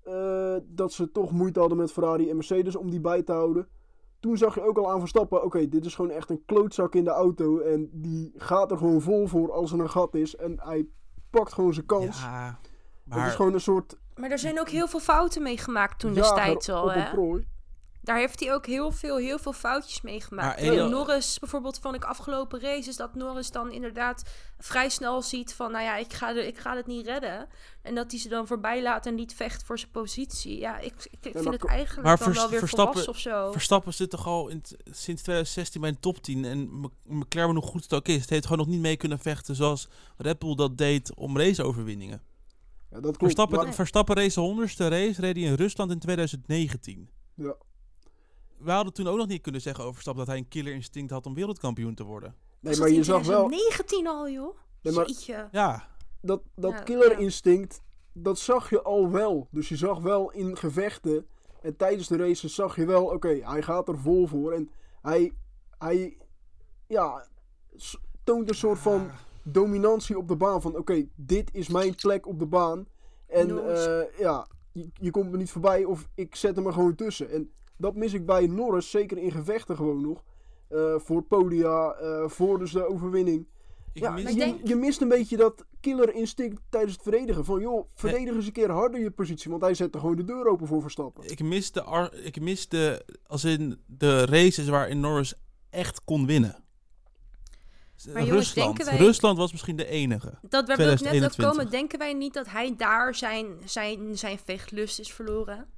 eh, 0.03 0.55
dat 0.63 0.93
ze 0.93 1.11
toch 1.11 1.31
moeite 1.31 1.59
hadden 1.59 1.77
met 1.77 1.91
Ferrari 1.91 2.29
en 2.29 2.35
Mercedes 2.35 2.75
om 2.75 2.89
die 2.89 2.99
bij 3.01 3.23
te 3.23 3.31
houden. 3.31 3.67
Toen 4.19 4.37
zag 4.37 4.55
je 4.55 4.61
ook 4.67 4.77
al 4.77 4.91
aan 4.91 4.99
Verstappen, 4.99 5.43
oké, 5.43 5.69
dit 5.69 5.85
is 5.85 5.95
gewoon 5.95 6.11
echt 6.11 6.29
een 6.29 6.43
klootzak 6.45 6.95
in 6.95 7.03
de 7.03 7.09
auto. 7.09 7.59
En 7.59 7.89
die 7.93 8.31
gaat 8.35 8.71
er 8.71 8.77
gewoon 8.77 9.01
vol 9.01 9.27
voor 9.27 9.51
als 9.51 9.71
er 9.71 9.79
een 9.79 9.89
gat 9.89 10.15
is. 10.15 10.35
En 10.35 10.59
hij 10.59 10.87
pakt 11.29 11.53
gewoon 11.53 11.73
zijn 11.73 11.85
kans. 11.85 12.21
Ja, 12.21 12.59
Het 13.03 13.13
maar 13.13 13.27
is 13.27 13.35
gewoon 13.35 13.53
een 13.53 13.61
soort 13.61 13.97
Maar 14.15 14.29
er 14.31 14.39
zijn 14.39 14.59
ook 14.59 14.69
heel 14.69 14.87
veel 14.87 14.99
fouten 14.99 15.41
mee 15.43 15.57
gemaakt 15.57 15.99
toen 15.99 16.13
destijds 16.13 16.69
al, 16.69 16.83
op 16.83 16.93
hè? 16.93 17.09
Daar 18.03 18.17
heeft 18.17 18.39
hij 18.39 18.53
ook 18.53 18.65
heel 18.65 18.91
veel, 18.91 19.17
heel 19.17 19.39
veel 19.39 19.53
foutjes 19.53 20.01
mee 20.01 20.21
gemaakt. 20.21 20.61
Maar 20.61 20.89
Norris, 20.89 21.39
bijvoorbeeld 21.39 21.79
van 21.79 21.95
ik 21.95 22.03
afgelopen 22.03 22.59
races, 22.61 22.95
dat 22.95 23.15
Norris 23.15 23.51
dan 23.51 23.71
inderdaad 23.71 24.23
vrij 24.57 24.89
snel 24.89 25.21
ziet 25.21 25.53
van, 25.53 25.71
nou 25.71 25.83
ja, 25.83 25.97
ik 25.97 26.13
ga, 26.13 26.33
de, 26.33 26.47
ik 26.47 26.57
ga 26.57 26.75
het 26.75 26.87
niet 26.87 27.05
redden. 27.05 27.47
En 27.81 27.95
dat 27.95 28.11
hij 28.11 28.19
ze 28.19 28.29
dan 28.29 28.47
voorbij 28.47 28.81
laat 28.81 29.05
en 29.05 29.15
niet 29.15 29.33
vecht 29.33 29.63
voor 29.63 29.79
zijn 29.79 29.91
positie. 29.91 30.59
Ja, 30.59 30.79
ik, 30.79 30.93
ik, 31.09 31.17
vind 31.21 31.45
het 31.51 31.65
eigenlijk 31.65 32.07
maar 32.07 32.17
dan 32.17 32.25
Vers- 32.27 32.37
wel 32.37 32.49
weer 32.49 32.59
Verstappen- 32.59 33.07
of 33.07 33.17
zo. 33.17 33.51
Verstappen 33.51 33.93
zit 33.93 34.09
toch 34.09 34.27
al 34.27 34.47
in 34.47 34.61
t- 34.61 34.75
sinds 34.85 35.21
2016 35.21 35.81
bij 35.81 35.89
een 35.89 35.99
top 35.99 36.21
10. 36.21 36.45
En 36.45 36.91
McLaren, 37.03 37.55
hoe 37.55 37.63
goed 37.63 37.83
het 37.83 37.93
ook 37.93 38.07
is, 38.07 38.21
het 38.21 38.29
heeft 38.29 38.43
gewoon 38.45 38.57
nog 38.65 38.67
niet 38.73 38.81
mee 38.81 38.97
kunnen 38.97 39.19
vechten 39.19 39.55
zoals 39.55 39.87
Red 40.17 40.39
Bull 40.39 40.55
dat 40.55 40.77
deed 40.77 41.15
om 41.15 41.37
raceoverwinningen. 41.37 42.21
Ja, 42.89 42.95
dat 42.95 43.01
klopt. 43.01 43.17
Verstappen, 43.19 43.57
maar- 43.63 43.73
Verstappen 43.73 44.15
race 44.15 44.33
de 44.35 44.45
honderdste 44.45 44.87
race, 44.87 45.21
reed 45.21 45.35
hij 45.35 45.45
in 45.45 45.53
Rusland 45.53 45.91
in 45.91 45.99
2019. 45.99 47.09
Ja. 47.35 47.55
We 48.63 48.71
hadden 48.71 48.93
toen 48.93 49.07
ook 49.07 49.17
nog 49.17 49.27
niet 49.27 49.41
kunnen 49.41 49.61
zeggen 49.61 49.81
over 49.83 49.93
Verstappen 49.95 50.25
dat 50.25 50.33
hij 50.33 50.43
een 50.43 50.49
killer 50.49 50.73
instinct 50.73 51.11
had 51.11 51.25
om 51.25 51.33
wereldkampioen 51.33 51.95
te 51.95 52.03
worden. 52.03 52.35
nee, 52.59 52.77
maar 52.77 52.89
je 52.89 52.95
in 52.95 53.03
zag 53.03 53.25
wel 53.25 53.47
2019 53.47 54.07
al, 54.07 54.29
joh. 54.29 54.57
Nee, 54.81 54.93
maar-. 54.93 55.47
Ja, 55.51 55.87
dat, 56.21 56.41
dat 56.55 56.71
Ja, 56.71 56.79
killer 56.81 57.11
ja. 57.11 57.17
instinct, 57.17 57.81
dat 58.13 58.39
zag 58.39 58.69
je 58.69 58.81
al 58.81 59.09
wel. 59.11 59.47
Dus 59.51 59.69
je 59.69 59.75
zag 59.75 59.99
wel 59.99 60.31
in 60.31 60.57
gevechten 60.57 61.25
en 61.61 61.75
tijdens 61.75 62.07
de 62.07 62.17
races 62.17 62.55
zag 62.55 62.75
je 62.75 62.85
wel, 62.85 63.05
oké, 63.05 63.39
hij 63.43 63.61
gaat 63.61 63.87
er 63.87 63.99
vol 63.99 64.27
voor. 64.27 64.51
En 64.53 64.71
hij, 65.01 65.31
hij 65.77 66.17
ja, 66.87 67.27
toont 68.23 68.49
een 68.49 68.55
soort 68.55 68.79
van 68.79 68.99
Ah. 69.09 69.13
dominantie 69.43 70.17
op 70.17 70.27
de 70.27 70.35
baan. 70.35 70.61
Van 70.61 70.77
oké, 70.77 71.05
dit 71.15 71.49
is 71.53 71.67
mijn 71.67 71.95
plek 71.95 72.27
op 72.27 72.39
de 72.39 72.45
baan. 72.45 72.87
En 73.27 73.73
eh, 73.75 74.19
ja, 74.19 74.47
je, 74.71 74.89
je 74.93 75.11
komt 75.11 75.31
er 75.31 75.37
niet 75.37 75.51
voorbij 75.51 75.85
of 75.85 76.07
ik 76.15 76.35
zet 76.35 76.55
hem 76.55 76.65
er 76.65 76.73
gewoon 76.73 76.95
tussen. 76.95 77.29
En 77.29 77.51
dat 77.81 77.95
mis 77.95 78.13
ik 78.13 78.25
bij 78.25 78.47
Norris, 78.47 78.89
zeker 78.91 79.17
in 79.17 79.31
gevechten 79.31 79.75
gewoon 79.75 80.01
nog. 80.01 80.23
Eh, 80.69 80.93
voor 80.97 81.21
podia, 81.23 81.91
eh, 81.91 82.27
voor 82.29 82.59
dus 82.59 82.71
de 82.71 82.85
overwinning. 82.85 83.47
ik 83.93 84.01
Ja, 84.01 84.11
mis... 84.11 84.29
je, 84.31 84.35
denk- 84.35 84.67
je 84.67 84.75
mist 84.75 85.01
een 85.01 85.07
beetje 85.07 85.37
dat 85.37 85.65
killer 85.79 86.13
instinct 86.13 86.61
tijdens 86.69 86.93
het 86.93 87.01
verdedigen. 87.01 87.45
Van 87.45 87.61
joh, 87.61 87.87
verdedig 87.93 88.35
eens 88.35 88.45
een 88.45 88.51
keer 88.51 88.71
harder 88.71 88.99
je 89.01 89.11
positie. 89.11 89.49
Want 89.51 89.61
hij 89.63 89.73
zette 89.73 89.99
gewoon 89.99 90.15
de 90.15 90.23
deur 90.23 90.45
open 90.47 90.67
voor 90.67 90.81
Verstappen. 90.81 91.29
Ik 91.31 91.43
mis 91.43 91.71
de, 91.71 91.81
ar- 91.83 92.13
ik 92.13 92.39
mis 92.41 92.67
de, 92.69 93.05
als 93.27 93.43
in 93.43 93.81
de 93.85 94.25
races 94.25 94.67
waarin 94.67 94.99
Norris 94.99 95.33
echt 95.69 96.03
kon 96.03 96.25
winnen. 96.25 96.63
Maar 98.13 98.23
jongens, 98.25 98.31
Rusland. 98.53 98.75
denken 98.77 98.93
wij- 98.93 99.05
Rusland 99.05 99.37
was 99.37 99.51
misschien 99.51 99.75
de 99.75 99.85
enige. 99.87 100.37
Dat 100.41 100.67
we 100.67 100.75
net 100.75 100.89
ook 100.91 100.95
2021. 100.97 101.45
komen. 101.45 101.69
Denken 101.71 101.99
wij 101.99 102.13
niet 102.13 102.33
dat 102.33 102.49
hij 102.49 102.75
daar 102.77 103.15
zijn, 103.15 103.45
zijn, 103.65 104.17
zijn 104.17 104.39
vechtlust 104.45 104.99
is 104.99 105.13
verloren? 105.13 105.69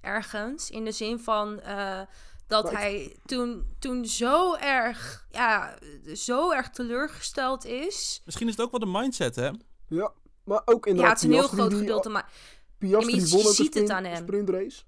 Ergens. 0.00 0.70
In 0.70 0.84
de 0.84 0.92
zin 0.92 1.18
van 1.18 1.60
eh, 1.60 2.00
dat 2.46 2.64
Maar 2.64 2.72
ik- 2.72 2.78
hij 2.78 3.16
toen, 3.24 3.64
toen 3.78 4.06
zo 4.06 4.54
erg, 4.54 5.26
ja, 5.30 5.78
zo 6.14 6.50
erg 6.52 6.70
teleurgesteld 6.70 7.64
is. 7.64 8.22
Misschien 8.24 8.46
is 8.48 8.56
het 8.56 8.64
ook 8.64 8.70
wel 8.70 8.80
de 8.80 8.98
mindset, 8.98 9.36
hè? 9.36 9.50
Ja, 9.88 10.12
maar 10.44 10.62
ook 10.64 10.86
in 10.86 10.96
Ja, 10.96 11.08
het 11.08 11.16
is 11.16 11.22
een 11.22 11.32
heel 11.32 11.48
groot 11.48 11.74
gedeelte. 11.74 12.08
Maar, 12.08 12.30
Piastri 12.78 13.14
Ja, 13.16 13.20
maar 13.20 13.42
je 13.46 13.52
ziet 13.52 13.74
het 13.74 13.90
aan 13.90 14.04
hem. 14.04 14.16
sprintrace. 14.16 14.82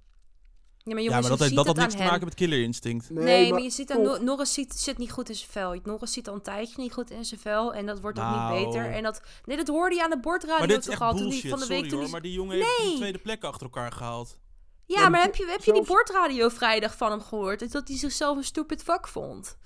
ja, 0.85 0.95
maar 0.95 1.03
jongens, 1.03 1.05
ja, 1.15 1.21
maar 1.21 1.31
dat, 1.31 1.39
heeft, 1.39 1.55
dat 1.55 1.67
had 1.67 1.77
niks 1.77 1.93
te 1.93 1.99
hem. 2.01 2.11
maken 2.11 2.25
met 2.25 2.35
killer 2.35 2.63
instinct. 2.63 3.11
Nee, 3.11 3.51
maar, 3.53 3.61
je 3.63 3.71
ziet 3.71 3.91
aan 3.91 3.97
toch, 3.97 4.07
Nor- 4.07 4.25
Norris 4.25 4.53
zit, 4.53 4.79
zit 4.79 4.99
niet 4.99 5.13
goed 5.13 5.29
in 5.29 5.35
zijn 5.35 5.51
vel. 5.51 5.81
Norris 5.83 6.13
zit 6.13 6.29
al 6.29 6.35
een 6.35 6.43
tijdje 6.43 6.75
niet 6.83 6.93
goed 6.93 7.11
in 7.11 7.25
zijn 7.25 7.41
vel. 7.41 7.75
En 7.75 7.87
dat 7.87 8.01
wordt 8.01 8.19
ook 8.19 8.25
Nou. 8.25 8.59
niet 8.59 8.65
beter. 8.67 8.91
En 8.93 9.03
dat, 9.03 9.23
nee, 9.45 9.57
dat 9.57 9.69
hoorde 9.69 9.95
je 9.95 10.03
aan 10.05 10.11
de 10.11 10.21
bordradio 10.21 10.59
Maar 10.59 10.67
dit 10.69 10.79
is 10.79 10.85
toch 10.85 10.93
echt 10.93 11.03
al 11.03 11.11
toen 11.11 11.19
die 11.19 11.29
bullshit, 11.29 11.51
van 11.51 11.59
de 11.61 11.67
week 11.67 11.75
sorry 11.77 11.89
toen 11.91 11.99
hoor. 11.99 12.05
die- 12.05 12.13
Maar 12.13 12.23
die 12.23 12.33
jongen 12.33 12.57
heeft 12.57 12.79
Nee. 12.79 12.91
de 12.91 12.97
tweede 12.97 13.19
plek 13.19 13.45
achter 13.45 13.63
elkaar 13.63 13.93
gehaald. 13.93 14.39
Ja, 14.87 15.09
maar 15.09 15.21
heb 15.23 15.35
je, 15.35 15.47
heb 15.47 15.63
je 15.65 15.73
die 15.73 15.85
bordradio 15.85 16.49
vrijdag 16.49 16.97
van 16.97 17.11
hem 17.11 17.21
gehoord? 17.21 17.73
Dat 17.73 17.89
hij 17.89 17.97
zichzelf 17.97 18.37
een 18.37 18.45
stupid 18.45 18.83
fuck 18.83 19.09
vond. 19.09 19.57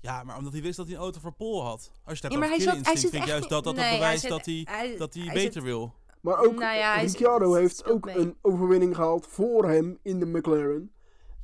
Ja, 0.00 0.22
maar 0.24 0.36
omdat 0.36 0.52
hij 0.52 0.62
wist 0.62 0.76
dat 0.76 0.86
hij 0.86 0.94
een 0.94 1.00
auto 1.02 1.20
voor 1.20 1.32
Pol 1.32 1.64
had. 1.64 1.78
Als 1.78 1.90
je 2.04 2.12
het 2.12 2.22
hebt 2.22 2.32
Ja, 2.32 2.38
maar 2.38 2.48
over 2.48 2.64
hij 2.64 2.74
zat, 2.74 2.84
hij 2.86 2.96
zit 2.96 3.00
vind 3.00 3.12
ik 3.12 3.18
echt 3.20 3.28
juist 3.28 3.48
dat 3.48 3.64
dat 3.64 3.74
nee, 3.74 3.82
het 3.82 3.90
hij 3.92 4.00
bewijst 4.00 4.20
zit- 4.20 4.30
dat 4.30 4.44
hij, 4.44 4.66
hij, 4.70 4.96
dat 4.96 5.14
hij 5.14 5.22
hij 5.22 5.34
beter 5.34 5.52
zit- 5.52 5.62
wil. 5.62 5.94
Maar 6.20 6.38
ook 6.38 6.58
Nou 6.58 6.76
ja, 6.76 6.92
hij 6.94 7.02
Ricciardo 7.04 7.52
zit- 7.52 7.60
heeft 7.60 7.84
ook 7.84 8.04
mee. 8.04 8.16
een 8.16 8.36
overwinning 8.42 8.94
gehaald 8.94 9.26
voor 9.26 9.68
hem 9.68 9.98
in 10.02 10.18
de 10.20 10.26
McLaren. 10.26 10.92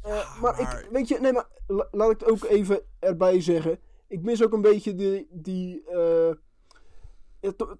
Eh, 0.03 0.11
Ja, 0.14 0.35
maar, 0.40 0.62
maar- 0.62 0.81
ik, 0.85 0.88
weet 0.90 1.09
je, 1.09 1.18
nee, 1.20 1.33
maar 1.33 1.46
la- 1.66 1.88
laat 1.90 2.11
ik 2.11 2.20
het 2.20 2.29
ook 2.31 2.44
even 2.44 2.81
erbij 2.99 3.40
zeggen. 3.40 3.81
Ik 4.09 4.22
mis 4.22 4.42
ook 4.42 4.53
een 4.53 4.61
beetje 4.61 4.94
die, 4.94 5.27
die 5.31 5.85
eh, 5.85 6.31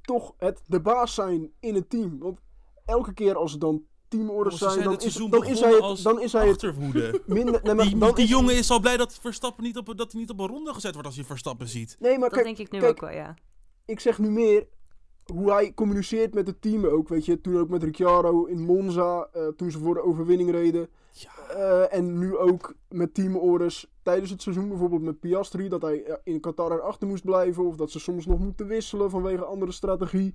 toch 0.03 0.35
het 0.39 0.63
de 0.67 0.81
baas 0.81 1.15
zijn 1.15 1.53
in 1.61 1.75
het 1.75 1.91
team. 1.91 2.19
Want 2.19 2.41
elke 2.85 3.13
keer 3.13 3.37
als 3.37 3.53
er 3.53 3.59
dan 3.59 3.83
teamorders 4.09 4.59
zijn, 4.59 4.83
dan 4.83 4.93
het 4.93 5.03
is, 5.05 5.15
dan 5.15 5.45
is 5.45 5.61
hij 5.61 5.73
het, 5.73 6.03
dan 6.03 6.21
is 6.21 6.33
hij 6.33 6.49
achterhoede. 6.51 7.21
minder... 7.27 7.61
Nee, 7.63 7.75
maar 7.75 7.85
Die, 7.85 7.99
dan 7.99 8.15
die 8.15 8.25
is- 8.25 8.31
jongen 8.31 8.55
is 8.57 8.71
al 8.71 8.81
blij 8.81 8.97
dat 8.97 9.19
Verstappen 9.21 9.65
niet 9.65 9.77
op, 9.77 9.87
dat 9.97 10.13
hij 10.13 10.21
niet 10.21 10.31
op 10.31 10.41
een 10.41 10.47
ronde 10.47 10.75
gezet 10.75 10.93
wordt 10.93 11.07
als 11.07 11.17
hij 11.17 11.25
Verstappen 11.25 11.69
ziet. 11.69 11.97
Nee, 11.99 12.11
maar 12.19 12.29
Dat 12.29 12.33
kijk, 12.43 12.45
denk 12.45 12.59
ik 12.59 12.71
nu 12.73 12.79
kijk, 12.79 12.91
ook 12.91 13.01
wel, 13.01 13.11
ja. 13.11 13.35
ik 13.85 14.01
zeg 14.01 14.19
nu 14.19 14.31
meer 14.31 14.67
hoe 15.33 15.53
hij 15.53 15.75
communiceert 15.75 16.35
met 16.35 16.47
het 16.47 16.61
team 16.63 16.87
ook. 16.87 17.09
Weet 17.09 17.25
je, 17.25 17.41
toen 17.41 17.59
ook 17.59 17.69
met 17.69 17.83
Ricciardo 17.83 18.45
in 18.45 18.61
Monza, 18.61 19.29
eh, 19.33 19.47
toen 19.57 19.71
ze 19.71 19.79
voor 19.79 19.95
de 19.95 20.03
overwinning 20.03 20.51
reden. 20.51 20.89
Ja. 21.13 21.31
Eh, 21.49 21.99
en 21.99 22.19
nu 22.19 22.37
ook 22.37 22.75
met 22.89 23.15
teamorders 23.15 23.87
tijdens 24.03 24.31
het 24.31 24.43
seizoen, 24.43 24.69
bijvoorbeeld 24.69 25.03
met 25.03 25.21
Piastri, 25.21 25.69
dat 25.69 25.83
hij 25.83 26.03
eh, 26.05 26.15
in 26.25 26.41
Qatar 26.41 26.73
erachter 26.73 27.09
moest 27.09 27.25
blijven. 27.25 27.65
Of 27.67 27.77
dat 27.77 27.91
ze 27.91 27.99
soms 28.01 28.27
nog 28.27 28.39
moeten 28.39 28.67
wisselen 28.67 29.11
vanwege 29.11 29.45
andere 29.45 29.73
strategie. 29.73 30.35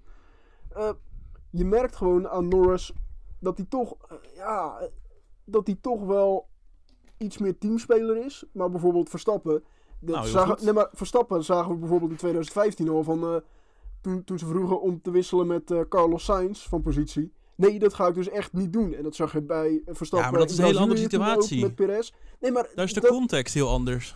Eh, 0.69 0.89
je 1.49 1.65
merkt 1.65 1.95
gewoon 1.95 2.27
aan 2.29 2.47
Norris 2.47 2.93
dat 3.41 3.57
hij 3.57 3.65
toch, 3.69 3.95
eh, 4.09 4.15
ja, 4.35 4.89
dat 5.45 5.67
hij 5.67 5.77
toch 5.81 6.05
wel 6.05 6.47
iets 7.17 7.37
meer 7.37 7.57
teamspeler 7.57 8.25
is. 8.25 8.43
Maar 8.53 8.69
bijvoorbeeld 8.71 9.09
Verstappen. 9.09 9.63
Dat 9.99 10.15
Nou, 10.15 10.27
zagen, 10.27 10.65
nee, 10.65 10.73
maar 10.73 10.89
Verstappen 10.93 11.43
zagen 11.43 11.71
we 11.71 11.77
bijvoorbeeld 11.77 12.11
in 12.11 12.17
2015 12.17 12.89
al 12.89 13.03
van. 13.03 13.23
eh, 13.23 13.35
toen, 14.01 14.23
toen 14.23 14.39
ze 14.39 14.45
vroegen 14.45 14.81
om 14.81 15.01
te 15.01 15.11
wisselen 15.11 15.47
met 15.47 15.71
eh, 15.71 15.79
Carlos 15.89 16.23
Sainz 16.23 16.67
van 16.67 16.81
positie. 16.81 17.33
Nee, 17.55 17.79
dat 17.79 17.93
ga 17.93 18.07
ik 18.07 18.13
dus 18.13 18.29
echt 18.29 18.53
niet 18.53 18.73
doen. 18.73 18.93
En 18.93 19.03
dat 19.03 19.15
zag 19.15 19.31
je 19.33 19.41
bij 19.41 19.81
Verstappen. 19.85 20.19
Ja, 20.27 20.31
maar 20.31 20.39
dat 20.39 20.49
is 20.49 20.57
een 20.57 20.65
hele 20.65 20.79
andere 20.79 20.99
situatie. 21.01 21.61
Met 21.61 21.75
Perez. 21.75 22.11
Nee, 22.39 22.51
maar 22.51 22.69
Daar 22.75 22.85
is 22.85 22.93
de 22.93 22.99
dat- 22.99 23.09
context 23.09 23.53
heel 23.53 23.69
anders. 23.69 24.15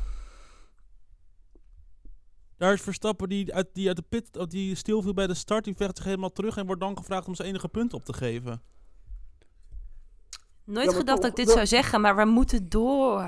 Daar 2.57 2.73
is 2.73 2.81
Verstappen 2.81 3.29
die 3.29 3.53
uit, 3.53 3.67
die 3.73 3.87
uit 3.87 3.97
de 3.97 4.03
pit, 4.09 4.49
die 4.49 4.75
stilviel 4.75 5.13
bij 5.13 5.27
de 5.27 5.33
start, 5.33 5.63
die 5.63 5.75
vecht 5.75 5.95
zich 5.97 6.05
helemaal 6.05 6.31
terug 6.31 6.57
en 6.57 6.65
wordt 6.65 6.81
dan 6.81 6.97
gevraagd 6.97 7.27
om 7.27 7.35
zijn 7.35 7.47
enige 7.47 7.67
punt 7.69 7.93
op 7.93 8.05
te 8.05 8.13
geven. 8.13 8.61
Nooit 10.65 10.91
Ja, 10.91 10.97
gedacht 10.97 11.21
toch, 11.21 11.29
dat 11.29 11.29
ik 11.29 11.35
dit 11.35 11.45
dat- 11.45 11.55
zou 11.55 11.67
zeggen, 11.67 12.01
maar 12.01 12.15
we 12.15 12.25
moeten 12.25 12.69
door. 12.69 13.23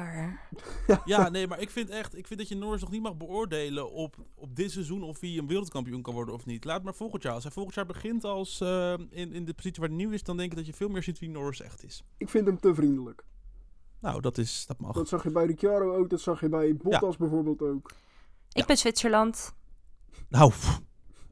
Ja, 1.05 1.29
nee, 1.29 1.47
maar 1.47 1.59
ik 1.59 1.69
vind 1.69 1.89
echt, 1.89 2.17
ik 2.17 2.27
vind 2.27 2.39
dat 2.39 2.47
je 2.49 2.55
Norris 2.55 2.81
nog 2.81 2.91
niet 2.91 3.01
mag 3.01 3.17
beoordelen 3.17 3.91
op, 3.91 4.15
op 4.35 4.55
dit 4.55 4.71
seizoen 4.71 5.03
of 5.03 5.19
hij 5.19 5.37
een 5.37 5.47
wereldkampioen 5.47 6.01
kan 6.01 6.13
worden 6.13 6.33
of 6.33 6.45
niet. 6.45 6.65
Laat 6.65 6.83
maar 6.83 6.93
volgend 6.95 7.23
jaar. 7.23 7.33
Als 7.33 7.43
hij 7.43 7.51
volgend 7.51 7.75
jaar 7.75 7.85
begint 7.85 8.23
als 8.23 8.61
eh, 8.61 8.93
in, 9.09 9.33
in 9.33 9.45
de 9.45 9.53
positie 9.53 9.79
waar 9.79 9.89
hij 9.89 9.97
nu 9.97 10.13
is, 10.13 10.23
dan 10.23 10.37
denk 10.37 10.51
ik 10.51 10.57
dat 10.57 10.65
je 10.65 10.73
veel 10.73 10.89
meer 10.89 11.03
ziet 11.03 11.19
wie 11.19 11.29
Norris 11.29 11.61
echt 11.61 11.83
is. 11.83 12.03
Ik 12.17 12.29
vind 12.29 12.47
hem 12.47 12.59
te 12.59 12.75
vriendelijk. 12.75 13.23
Nou, 13.99 14.21
dat 14.21 14.37
is, 14.37 14.65
dat 14.67 14.79
mag. 14.79 14.93
Dat 14.93 15.07
zag 15.07 15.23
je 15.23 15.29
bij 15.31 15.45
Ricciardo 15.45 15.95
ook. 15.95 16.09
Dat 16.09 16.21
zag 16.21 16.41
je 16.41 16.49
bij 16.49 16.75
Bottas 16.75 17.17
bijvoorbeeld 17.17 17.61
ook. 17.61 17.91
Ik 18.51 18.65
ben 18.65 18.77
Zwitserland. 18.77 19.53
Nou, 20.29 20.51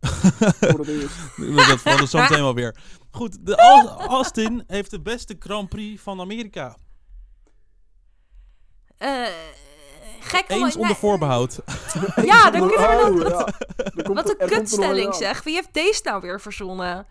Voor 0.72 0.80
het 0.80 0.88
eerst. 1.38 1.68
dat 1.70 1.80
verandert 1.82 2.10
zo 2.16 2.20
meteen 2.20 2.42
wel 2.42 2.54
weer. 2.56 2.76
Goed, 3.12 3.38
de 3.46 3.56
Au- 3.58 3.88
Austin 4.08 4.64
heeft 4.68 4.92
de 4.92 5.02
beste 5.02 5.36
Grand 5.40 5.70
Prix 5.70 6.02
van 6.02 6.20
Amerika. 6.20 6.76
Eh 8.98 9.24
gek 10.20 10.46
Eens 10.50 10.74
nee, 10.74 10.82
onder 10.82 10.96
voorbehoud. 10.96 11.60
Ja, 12.24 12.52
dan 12.52 12.68
kunnen 12.68 12.70
we 12.70 13.24
Oh, 13.24 13.30
ja. 13.30 14.04
Komt- 14.04 14.16
Wat 14.16 14.30
een 14.30 14.48
kutstelling 14.48 15.16
zeg. 15.16 15.44
Wie 15.44 15.54
heeft 15.54 15.74
deze 15.74 16.02
nou 16.04 16.22
weer 16.22 16.42
verzonnen? 16.42 17.06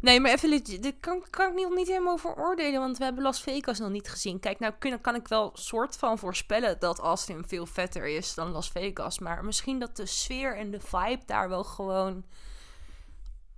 Nee, 0.00 0.20
maar 0.20 0.30
even, 0.32 0.48
legit- 0.48 0.82
dit 0.82 0.94
kan, 1.00 1.24
kan 1.30 1.48
ik 1.48 1.54
niet, 1.54 1.74
niet 1.74 1.88
helemaal 1.88 2.18
veroordelen, 2.18 2.80
want 2.80 2.98
we 2.98 3.04
hebben 3.04 3.22
Las 3.22 3.40
Vegas 3.42 3.78
nog 3.78 3.90
niet 3.90 4.08
gezien. 4.10 4.40
Kijk, 4.40 4.58
nou 4.58 4.72
kun, 4.78 5.00
kan 5.00 5.14
ik 5.14 5.28
wel 5.28 5.50
soort 5.54 5.96
van 5.96 6.18
voorspellen 6.18 6.78
dat 6.78 6.98
Austin 6.98 7.44
veel 7.46 7.66
vetter 7.66 8.06
is 8.06 8.34
dan 8.34 8.50
Las 8.50 8.70
Vegas. 8.70 9.18
Maar 9.18 9.44
misschien 9.44 9.78
dat 9.78 9.96
de 9.96 10.06
sfeer 10.06 10.56
en 10.56 10.70
de 10.70 10.80
vibe 10.80 11.22
daar 11.26 11.48
wel 11.48 11.64
gewoon, 11.64 12.24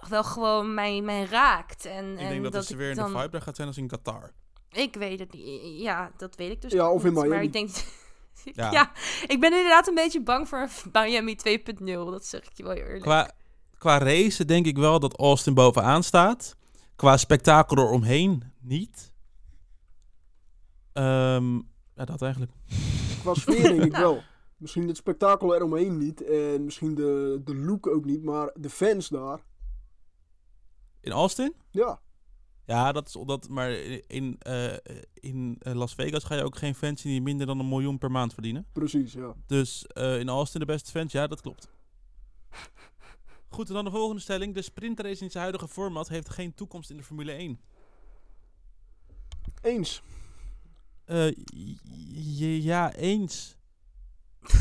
wel 0.08 0.24
gewoon 0.24 0.74
mij, 0.74 1.00
mij 1.00 1.24
raakt. 1.24 1.84
En, 1.84 2.12
Ik 2.12 2.18
en 2.18 2.28
denk 2.28 2.42
dat, 2.42 2.52
het 2.68 2.76
weer 2.76 2.90
in 2.90 2.96
dan, 2.96 3.12
de 3.12 3.18
vibe 3.18 3.30
daar 3.30 3.42
gaat 3.42 3.56
zijn 3.56 3.68
als 3.68 3.76
in 3.76 3.88
Qatar. 3.88 4.32
Ik 4.72 4.94
weet 4.94 5.18
het 5.18 5.32
niet. 5.32 5.80
Ja, 5.80 6.10
dat 6.16 6.36
weet 6.36 6.50
ik 6.50 6.60
dus 6.60 6.72
Ja, 6.72 6.90
of 6.90 7.04
in 7.04 7.06
niet. 7.06 7.18
Maar 7.18 7.28
Miami. 7.28 7.46
ik 7.46 7.52
denk... 7.52 7.70
Ja. 8.44 8.70
ja. 8.78 8.92
ik 9.26 9.40
ben 9.40 9.52
inderdaad 9.52 9.88
een 9.88 9.94
beetje 9.94 10.22
bang 10.22 10.48
voor 10.48 10.68
Miami 10.92 11.36
2.0. 11.58 11.84
Dat 11.84 12.24
zeg 12.26 12.40
ik 12.44 12.50
je 12.54 12.62
wel 12.62 12.72
eerlijk. 12.72 13.02
Qua, 13.02 13.30
qua 13.80 13.98
race 13.98 14.44
denk 14.44 14.66
ik 14.66 14.76
wel 14.78 15.00
dat 15.00 15.18
Austin 15.18 15.54
bovenaan 15.54 16.02
staat. 16.02 16.56
Qua 16.96 17.16
spektakel 17.16 17.78
eromheen 17.78 18.42
niet. 18.58 19.12
Ehm, 20.92 21.54
ja, 21.94 22.04
dat 22.04 22.22
eigenlijk. 22.22 22.52
Qua 23.20 23.34
sfeer 23.34 23.62
denk 23.62 23.84
ik 23.84 23.96
wel. 24.06 24.22
Misschien 24.56 24.88
het 24.88 24.96
spektakel 24.96 25.54
eromheen 25.54 25.98
niet. 25.98 26.22
En 26.24 26.64
misschien 26.64 26.94
de, 26.94 27.40
de 27.44 27.56
look 27.56 27.86
ook 27.86 28.04
niet. 28.04 28.22
Maar 28.22 28.50
de 28.54 28.70
fans 28.70 29.08
daar. 29.08 29.44
In 31.00 31.12
Austin? 31.12 31.54
Ja. 31.70 32.00
Ja, 32.66 32.92
dat 32.92 33.06
is 33.06 33.16
dat. 33.26 33.48
Maar 33.48 33.70
in, 34.06 34.36
eh, 34.38 34.76
in 35.14 35.56
eh, 35.58 35.74
Las 35.74 35.94
Vegas 35.94 36.24
ga 36.24 36.34
je 36.34 36.44
ook 36.44 36.56
geen 36.56 36.74
fans 36.74 37.00
zien 37.00 37.12
die 37.12 37.22
minder 37.22 37.46
dan 37.46 37.58
een 37.58 37.68
miljoen 37.68 37.98
per 37.98 38.10
maand 38.10 38.32
verdienen. 38.32 38.66
Precies, 38.72 39.12
ja. 39.12 39.34
Dus 39.46 39.86
eh, 39.86 40.18
in 40.18 40.28
Austin 40.28 40.60
de 40.60 40.66
beste 40.66 40.90
fans, 40.90 41.12
ja, 41.12 41.26
dat 41.26 41.40
klopt. 41.40 41.68
Goed, 43.50 43.68
en 43.68 43.74
dan 43.74 43.84
de 43.84 43.90
volgende 43.90 44.20
stelling. 44.20 44.54
De 44.54 44.62
sprintrace 44.62 45.22
in 45.24 45.30
zijn 45.30 45.42
huidige 45.42 45.68
format 45.68 46.08
heeft 46.08 46.28
geen 46.28 46.54
toekomst 46.54 46.90
in 46.90 46.96
de 46.96 47.02
Formule 47.02 47.32
1. 47.32 47.60
Eens. 49.62 50.02
Eh, 51.04 51.28
j- 52.38 52.60
ja, 52.62 52.94
eens. 52.94 53.56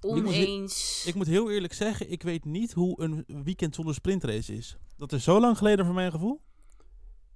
Oneens. 0.00 1.04
Ik 1.06 1.14
moet 1.14 1.26
heel 1.26 1.50
eerlijk 1.50 1.72
zeggen, 1.72 2.10
ik 2.10 2.22
weet 2.22 2.44
niet 2.44 2.72
hoe 2.72 3.00
een 3.02 3.24
weekend 3.44 3.74
zonder 3.74 3.94
sprintrace 3.94 4.54
is. 4.54 4.76
Dat 4.96 5.12
is 5.12 5.24
zo 5.24 5.40
lang 5.40 5.58
geleden 5.58 5.84
voor 5.84 5.94
mijn 5.94 6.10
gevoel. 6.10 6.40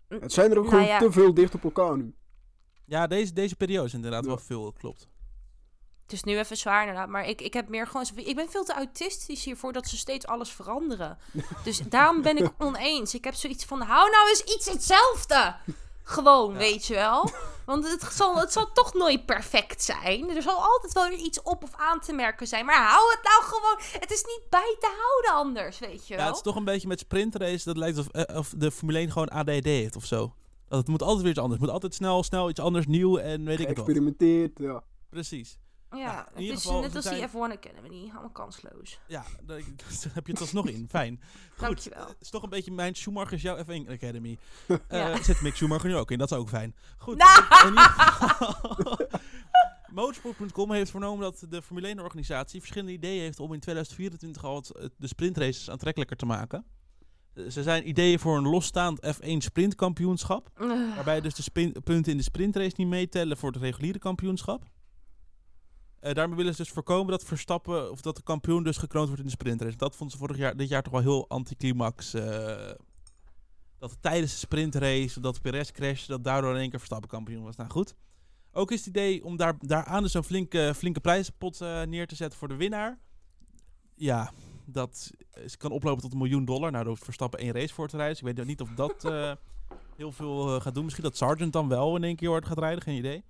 Het 0.09 0.33
zijn 0.33 0.51
er 0.51 0.59
ook 0.59 0.65
Nou 0.65 0.77
gewoon 0.77 0.93
ja. 0.93 0.99
te 0.99 1.13
veel 1.13 1.35
dicht 1.35 1.55
op 1.55 1.65
elkaar 1.65 1.97
nu. 1.97 2.15
Ja, 2.85 3.07
deze, 3.07 3.33
deze 3.33 3.57
periode 3.57 3.87
is 3.87 3.95
inderdaad 3.95 4.23
Ja. 4.23 4.29
wel 4.29 4.39
veel, 4.39 4.73
klopt. 4.73 5.09
Het 6.09 6.17
is 6.17 6.23
nu 6.25 6.39
even 6.39 6.57
zwaar 6.57 6.81
inderdaad, 6.81 7.09
maar 7.09 7.27
ik, 7.29 7.41
ik 7.41 7.53
heb 7.55 7.69
meer 7.69 7.87
gewoon... 7.87 8.07
Ik 8.15 8.37
ben 8.37 8.51
veel 8.51 8.65
te 8.65 8.73
autistisch 8.73 9.45
hiervoor 9.45 9.73
dat 9.73 9.89
ze 9.89 9.97
steeds 9.97 10.27
alles 10.27 10.51
veranderen. 10.51 11.19
Dus 11.65 11.79
daarom 11.79 12.23
ben 12.23 12.37
ik 12.37 12.51
oneens. 12.59 13.15
Ik 13.15 13.25
heb 13.25 13.35
zoiets 13.35 13.65
van, 13.65 13.81
hou 13.81 14.11
nou 14.11 14.29
eens 14.29 14.43
iets 14.43 14.71
hetzelfde. 14.73 15.57
Gewoon, 16.03 16.53
Ja. 16.53 16.59
weet 16.59 16.87
je 16.87 16.95
wel. 16.95 17.31
Want 17.67 17.89
het 17.91 18.13
zal, 18.13 18.37
het 18.37 18.53
zal 18.53 18.73
toch 18.73 18.95
nooit 18.95 19.27
perfect 19.27 19.83
zijn. 19.83 20.37
Er 20.37 20.43
zal 20.43 20.63
altijd 20.65 20.93
wel 20.93 21.09
weer 21.09 21.19
iets 21.19 21.43
op 21.43 21.63
of 21.63 21.71
aan 21.77 22.01
te 22.01 22.13
merken 22.13 22.47
zijn. 22.47 22.65
Maar 22.65 22.89
hou 22.89 23.11
het 23.11 23.21
nou 23.23 23.43
gewoon... 23.43 24.01
Het 24.01 24.11
is 24.11 24.25
niet 24.25 24.43
bij 24.51 24.77
te 24.81 24.97
houden 25.01 25.47
anders, 25.47 25.79
weet 25.79 26.07
je 26.07 26.15
wel. 26.15 26.23
Ja, 26.23 26.29
het 26.29 26.37
is 26.37 26.43
toch 26.43 26.57
een 26.57 26.65
beetje 26.65 26.89
met 26.89 26.99
sprintrace, 26.99 27.65
dat 27.65 27.77
lijkt 27.77 27.97
alsof 27.97 28.13
eh, 28.13 28.37
of 28.37 28.53
de 28.57 28.71
Formule 28.71 28.99
1 28.99 29.11
gewoon 29.13 29.29
ADD 29.29 29.65
heeft 29.65 29.97
of 29.97 30.05
zo. 30.05 30.35
Dat 30.69 30.79
het 30.79 30.89
moet 30.89 31.03
altijd 31.03 31.21
weer 31.21 31.31
iets 31.31 31.41
anders. 31.41 31.57
Het 31.61 31.65
moet 31.67 31.75
altijd 31.75 31.95
snel, 31.95 32.23
snel 32.23 32.49
iets 32.51 32.61
anders, 32.61 32.87
nieuw 32.87 33.17
en 33.19 33.45
weet 33.45 33.61
ik 33.61 33.67
het 33.67 33.77
wat. 33.77 33.87
Geëxperimenteerd, 33.87 34.59
ja. 34.59 34.83
Precies. 35.11 35.59
Ja, 35.91 35.99
Ja, 35.99 36.19
in 36.19 36.25
het 36.33 36.39
ieder 36.41 36.57
is 36.57 36.63
geval, 36.63 36.81
net 36.81 36.95
als 36.97 37.05
zijn- 37.05 37.17
die 37.17 37.29
F1 37.29 37.53
Academy. 37.53 38.03
Allemaal 38.11 38.31
kansloos. 38.31 38.99
Ja, 39.07 39.25
daar 39.47 39.61
heb 40.13 40.27
je 40.27 40.33
het 40.33 40.41
alsnog 40.41 40.69
in. 40.69 40.87
Fijn. 40.89 41.21
Goed. 41.51 41.61
Dankjewel. 41.61 42.07
Het 42.09 42.17
is 42.21 42.31
toch 42.31 42.43
een 42.43 42.49
beetje 42.51 42.73
mijn 42.73 42.95
Schumacher 42.95 43.33
is 43.33 43.43
jouw 43.43 43.57
F1 43.65 43.89
Academy. 43.91 44.39
Eh 44.67 44.77
Ja. 44.89 45.23
Zit 45.23 45.41
Mick 45.41 45.55
Schumacher 45.57 45.89
nu 45.89 45.97
ook 45.97 46.11
in, 46.11 46.19
dat 46.19 46.31
is 46.31 46.37
ook 46.37 46.49
fijn. 46.49 46.75
Goed. 46.99 47.17
Nou. 47.17 47.43
in 47.63 47.69
ieder 47.69 47.83
geval- 47.83 48.97
Motorsport.com 49.93 50.73
heeft 50.73 50.91
vernomen 50.91 51.21
dat 51.23 51.47
de 51.49 51.63
Formule 51.63 51.95
1-organisatie 51.97 52.59
verschillende 52.61 52.93
ideeën 52.93 53.21
heeft 53.23 53.41
om 53.41 53.53
in 53.53 53.61
2024 53.61 54.45
al 54.45 54.57
het, 54.57 54.91
de 54.97 55.07
sprintraces 55.07 55.71
aantrekkelijker 55.71 56.17
te 56.17 56.27
maken. 56.27 56.65
Eh, 57.35 57.45
Ze 57.49 57.63
zijn 57.63 57.89
ideeën 57.89 58.19
voor 58.19 58.37
een 58.37 58.49
losstaand 58.49 59.01
F1 59.07 59.37
sprintkampioenschap. 59.37 60.51
Ugh. 60.61 60.95
Waarbij 60.95 61.21
dus 61.21 61.35
de 61.35 61.51
punten 61.85 62.13
in 62.13 62.17
de 62.19 62.23
sprintrace 62.25 62.75
niet 62.77 62.89
meetellen 62.89 63.37
voor 63.37 63.51
het 63.53 63.61
reguliere 63.61 63.99
kampioenschap. 63.99 64.65
Eh, 66.01 66.15
daarmee 66.15 66.37
willen 66.37 66.55
ze 66.55 66.63
dus 66.63 66.73
voorkomen 66.73 67.11
dat 67.11 67.25
Verstappen 67.25 67.91
of 67.91 68.01
dat 68.01 68.17
de 68.17 68.23
kampioen 68.23 68.63
dus 68.63 68.77
gekroond 68.77 69.07
wordt 69.07 69.23
in 69.23 69.29
de 69.29 69.33
sprintrace. 69.33 69.77
Dat 69.77 69.97
vonden 69.97 70.17
ze 70.17 70.25
vorig 70.25 70.37
jaar, 70.37 70.57
dit 70.57 70.69
jaar 70.69 70.83
toch 70.83 70.93
wel 70.93 71.03
heel 71.03 71.29
anticlimax. 71.29 72.15
eh 72.15 72.71
dat 73.79 73.97
tijdens 74.01 74.33
de 74.33 74.39
sprintrace, 74.39 75.21
dat 75.21 75.41
Perez 75.41 75.71
crashte, 75.71 76.11
dat 76.11 76.25
daardoor 76.25 76.55
in 76.55 76.61
één 76.61 76.71
keer 76.71 76.79
Verstappen 76.79 77.09
kampioen 77.09 77.43
was. 77.43 77.57
Nou 77.57 77.71
goed. 77.71 77.95
Ook 78.53 78.71
is 78.71 78.79
het 78.79 78.89
idee 78.89 79.25
om 79.25 79.37
daar, 79.37 79.55
daaraan 79.59 80.03
dus 80.03 80.15
een 80.15 80.25
flinke, 80.25 80.73
flinke 80.77 81.01
prijzenpot 81.01 81.61
eh, 81.61 81.83
neer 81.83 82.07
te 82.07 82.15
zetten 82.15 82.39
voor 82.39 82.49
de 82.49 82.57
winnaar. 82.57 82.99
Ja, 83.95 84.33
dat 84.65 85.11
kan 85.57 85.71
oplopen 85.71 86.03
tot 86.03 86.13
een 86.13 86.19
miljoen 86.19 86.45
dollar. 86.45 86.71
Nou, 86.71 86.73
daar 86.73 86.93
hoeft 86.93 87.05
Verstappen 87.05 87.41
één 87.41 87.53
race 87.53 87.75
voor 87.75 87.89
te 87.89 87.97
rijden. 87.97 88.15
Dus 88.21 88.31
ik 88.31 88.37
weet 88.37 88.47
niet 88.47 88.61
of 88.61 88.71
dat 88.75 89.03
heel 89.97 90.13
veel 90.13 90.61
gaat 90.61 90.75
doen. 90.75 90.85
Misschien 90.85 91.05
dat 91.05 91.17
Sargent 91.17 91.53
dan 91.53 91.69
wel 91.69 91.97
in 91.97 92.05
één 92.05 92.17
keer 92.17 92.31
hard 92.31 92.47
gaat 92.47 92.59
rijden, 92.59 92.83
geen 92.83 92.97
idee. 92.97 93.25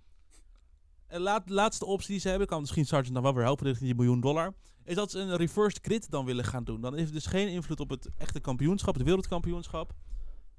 En 1.08 1.20
laat, 1.20 1.46
de 1.46 1.52
laatste 1.54 1.84
optie 1.84 2.10
die 2.10 2.20
ze 2.20 2.28
hebben, 2.28 2.46
kan 2.46 2.60
misschien 2.60 2.86
Sargent 2.86 3.14
dan 3.14 3.22
wel 3.22 3.34
weer 3.34 3.42
helpen 3.44 3.66
richting 3.66 3.86
die 3.86 3.94
miljoen 3.98 4.20
dollar. 4.20 4.54
Is 4.84 4.94
dat 4.94 5.10
ze 5.10 5.18
een 5.18 5.36
reversed 5.36 5.84
grid 5.84 6.10
dan 6.10 6.24
willen 6.24 6.44
gaan 6.44 6.64
doen. 6.64 6.80
Dan 6.80 6.92
heeft 6.92 7.04
het 7.04 7.14
dus 7.14 7.26
geen 7.26 7.48
invloed 7.48 7.80
op 7.80 7.90
het 7.90 8.08
echte 8.16 8.40
kampioenschap, 8.40 8.94
het 8.94 9.02
wereldkampioenschap. 9.02 9.92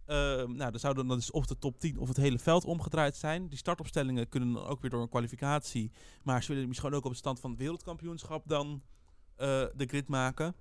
Ehm, 0.05 0.51
nou, 0.55 0.71
dan 0.71 0.79
zouden 0.79 1.07
dan 1.07 1.17
dus 1.17 1.31
of 1.31 1.45
de 1.45 1.57
top 1.57 1.79
10 1.79 1.97
of 1.97 2.07
het 2.07 2.17
hele 2.17 2.39
veld 2.39 2.65
omgedraaid 2.65 3.15
zijn. 3.15 3.49
Die 3.49 3.57
startopstellingen 3.57 4.29
kunnen 4.29 4.53
dan 4.53 4.65
ook 4.65 4.81
weer 4.81 4.89
door 4.89 5.01
een 5.01 5.09
kwalificatie. 5.09 5.91
Maar 6.23 6.43
ze 6.43 6.53
willen 6.53 6.67
misschien 6.67 6.93
ook 6.93 7.05
op 7.05 7.11
de 7.11 7.17
stand 7.17 7.39
van 7.39 7.49
het 7.49 7.59
wereldkampioenschap 7.59 8.47
dan 8.47 8.81
eh, 9.35 9.47
de 9.75 9.85
grid 9.85 10.07
maken. 10.07 10.55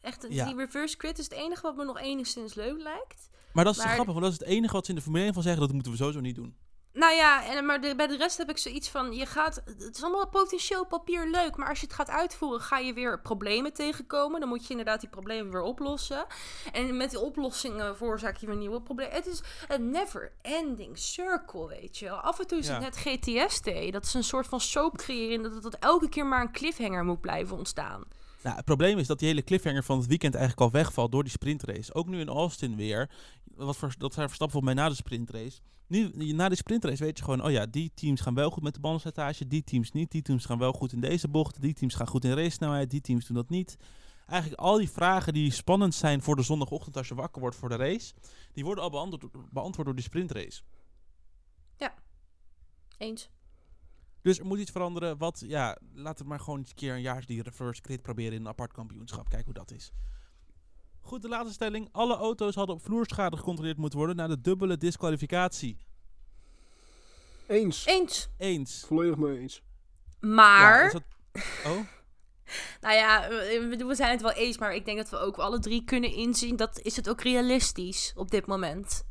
Echt, 0.00 0.26
Ja. 0.30 0.44
die 0.46 0.56
reverse 0.56 0.94
grid 0.98 1.18
is 1.18 1.24
het 1.24 1.32
enige 1.34 1.62
wat 1.62 1.76
me 1.76 1.84
nog 1.84 1.98
enigszins 2.00 2.54
leuk 2.54 2.80
lijkt. 2.82 3.28
Maar 3.52 3.64
dat 3.64 3.76
is 3.76 3.82
Maar- 3.84 3.92
grappig, 3.92 4.12
want 4.14 4.24
dat 4.24 4.32
is 4.34 4.38
het 4.38 4.48
enige 4.48 4.72
wat 4.72 4.84
ze 4.84 4.90
in 4.90 4.96
de 4.96 5.02
Formule 5.02 5.24
1 5.24 5.34
van 5.34 5.42
zeggen. 5.42 5.60
Dat 5.62 5.72
moeten 5.72 5.92
we 5.92 5.98
sowieso 5.98 6.20
niet 6.20 6.34
doen. 6.34 6.56
Nou 6.94 7.14
ja, 7.14 7.46
en, 7.46 7.66
maar 7.66 7.80
de- 7.80 7.94
bij 7.96 8.06
de 8.06 8.16
rest 8.16 8.38
heb 8.38 8.50
ik 8.50 8.58
zoiets 8.58 8.88
van, 8.88 9.12
je 9.12 9.26
gaat, 9.26 9.62
het 9.64 9.96
is 9.96 10.02
allemaal 10.02 10.28
potentieel 10.28 10.86
papier 10.86 11.30
leuk, 11.30 11.56
maar 11.56 11.68
als 11.68 11.80
je 11.80 11.86
het 11.86 11.94
gaat 11.94 12.08
uitvoeren, 12.10 12.60
ga 12.60 12.78
je 12.78 12.92
weer 12.92 13.20
problemen 13.20 13.72
tegenkomen. 13.72 14.40
Dan 14.40 14.48
moet 14.48 14.62
je 14.64 14.70
inderdaad 14.70 15.00
die 15.00 15.08
problemen 15.08 15.52
weer 15.52 15.62
oplossen. 15.62 16.26
En 16.72 16.96
met 16.96 17.10
die 17.10 17.18
oplossingen 17.20 17.96
veroorzaak 17.96 18.36
je 18.36 18.46
weer 18.46 18.56
nieuwe 18.56 18.80
problemen. 18.82 19.12
Het 19.14 19.26
is 19.26 19.40
een 19.68 19.90
never-ending 19.90 20.98
circle, 20.98 21.66
weet 21.68 21.98
je 21.98 22.04
wel. 22.04 22.16
Af 22.16 22.38
en 22.40 22.46
toe 22.46 22.58
is 22.58 22.66
Ja. 22.66 22.80
het 22.80 22.82
net 22.82 22.96
GTS-T, 22.96 23.92
dat 23.92 24.04
is 24.04 24.14
een 24.14 24.24
soort 24.24 24.46
van 24.46 24.60
soap 24.60 24.96
creëren, 24.96 25.42
dat, 25.42 25.62
dat 25.62 25.74
elke 25.80 26.08
keer 26.08 26.26
maar 26.26 26.40
een 26.40 26.52
cliffhanger 26.52 27.04
moet 27.04 27.20
blijven 27.20 27.56
ontstaan. 27.56 28.04
Nou, 28.42 28.56
het 28.56 28.64
probleem 28.64 28.98
is 28.98 29.06
dat 29.06 29.18
die 29.18 29.28
hele 29.28 29.44
cliffhanger 29.44 29.82
van 29.84 29.98
het 29.98 30.06
weekend 30.06 30.34
eigenlijk 30.34 30.64
al 30.66 30.70
wegvalt 30.80 31.12
door 31.12 31.22
die 31.22 31.32
sprintrace. 31.32 31.94
Ook 31.94 32.06
nu 32.06 32.20
in 32.20 32.28
Austin 32.28 32.76
weer. 32.76 33.10
Wat 33.54 33.76
voor, 33.76 33.94
dat 33.98 34.14
zijn 34.14 34.26
Verstappen 34.26 34.58
volgens 34.60 34.74
mij 34.74 34.82
na 34.84 34.88
de 34.90 34.96
sprintrace. 34.96 35.60
Nu, 35.86 36.32
na 36.32 36.48
die 36.48 36.56
sprintrace 36.56 37.04
weet 37.04 37.18
je 37.18 37.24
gewoon, 37.24 37.44
oh 37.44 37.50
ja, 37.50 37.66
die 37.66 37.92
teams 37.94 38.20
gaan 38.20 38.34
wel 38.34 38.50
goed 38.50 38.62
met 38.62 38.74
de 38.74 38.80
bandenslijtage, 38.80 39.46
die 39.46 39.64
teams 39.64 39.92
niet. 39.92 40.10
Die 40.10 40.22
teams 40.22 40.44
gaan 40.44 40.58
wel 40.58 40.72
goed 40.72 40.92
in 40.92 41.00
deze 41.00 41.28
bocht, 41.28 41.60
die 41.60 41.74
teams 41.74 41.94
gaan 41.94 42.06
goed 42.06 42.24
in 42.24 42.32
racesnelheid, 42.32 42.90
die 42.90 43.00
teams 43.00 43.26
doen 43.26 43.36
dat 43.36 43.48
niet. 43.48 43.76
Eigenlijk 44.26 44.60
al 44.60 44.76
die 44.76 44.90
vragen 44.90 45.32
die 45.32 45.50
spannend 45.50 45.94
zijn 45.94 46.22
voor 46.22 46.36
de 46.36 46.42
zondagochtend 46.42 46.96
als 46.96 47.08
je 47.08 47.14
wakker 47.14 47.40
wordt 47.40 47.56
voor 47.56 47.68
de 47.68 47.76
race, 47.76 48.14
die 48.52 48.64
worden 48.64 48.84
al 48.84 48.90
beantwoord, 48.90 49.52
beantwoord 49.52 49.86
door 49.86 49.96
die 49.96 50.04
sprintrace. 50.04 50.62
Eens. 52.98 53.30
Dus 54.22 54.38
er 54.38 54.46
moet 54.46 54.58
iets 54.58 54.70
veranderen. 54.70 55.18
Wat, 55.18 55.42
ja, 55.46 55.78
laten 55.92 56.22
we 56.22 56.28
maar 56.28 56.40
gewoon 56.40 56.58
een 56.58 56.74
keer 56.74 56.94
een 56.94 57.00
jaar 57.00 57.26
die 57.26 57.42
reverse 57.42 57.82
grid 57.82 58.02
proberen 58.02 58.32
in 58.32 58.40
een 58.40 58.48
apart 58.48 58.72
kampioenschap. 58.72 59.28
Kijken 59.28 59.44
hoe 59.44 59.54
dat 59.54 59.70
is. 59.70 59.92
Goed, 61.04 61.22
de 61.22 61.28
laatste 61.28 61.52
stelling. 61.52 61.88
Alle 61.92 62.16
auto's 62.16 62.54
hadden 62.54 62.74
op 62.74 62.82
vloerschade 62.82 63.36
gecontroleerd 63.36 63.76
moeten 63.76 63.98
worden 63.98 64.16
na 64.16 64.26
de 64.26 64.40
dubbele 64.40 64.76
disqualificatie. 64.76 65.78
Eens. 67.46 67.86
Eens. 67.86 68.28
Eens. 68.38 68.84
Volledig 68.86 69.16
mee 69.16 69.38
eens. 69.38 69.62
Maar... 70.20 70.80
Ja, 70.80 70.86
is 70.86 70.92
dat... 70.92 71.02
Oh? 71.66 71.78
Nou 72.80 72.94
ja, 72.94 73.28
we 73.28 73.84
we 73.86 73.94
zijn 73.94 74.10
het 74.10 74.22
wel 74.22 74.32
eens, 74.32 74.58
maar 74.58 74.74
ik 74.74 74.84
denk 74.84 74.96
dat 74.96 75.10
we 75.10 75.16
ook 75.16 75.36
alle 75.36 75.58
drie 75.58 75.84
kunnen 75.84 76.12
inzien 76.12 76.56
dat 76.56 76.80
is 76.80 76.96
het 76.96 77.08
ook 77.08 77.20
realistisch 77.20 78.12
op 78.16 78.30
dit 78.30 78.46
moment. 78.46 79.04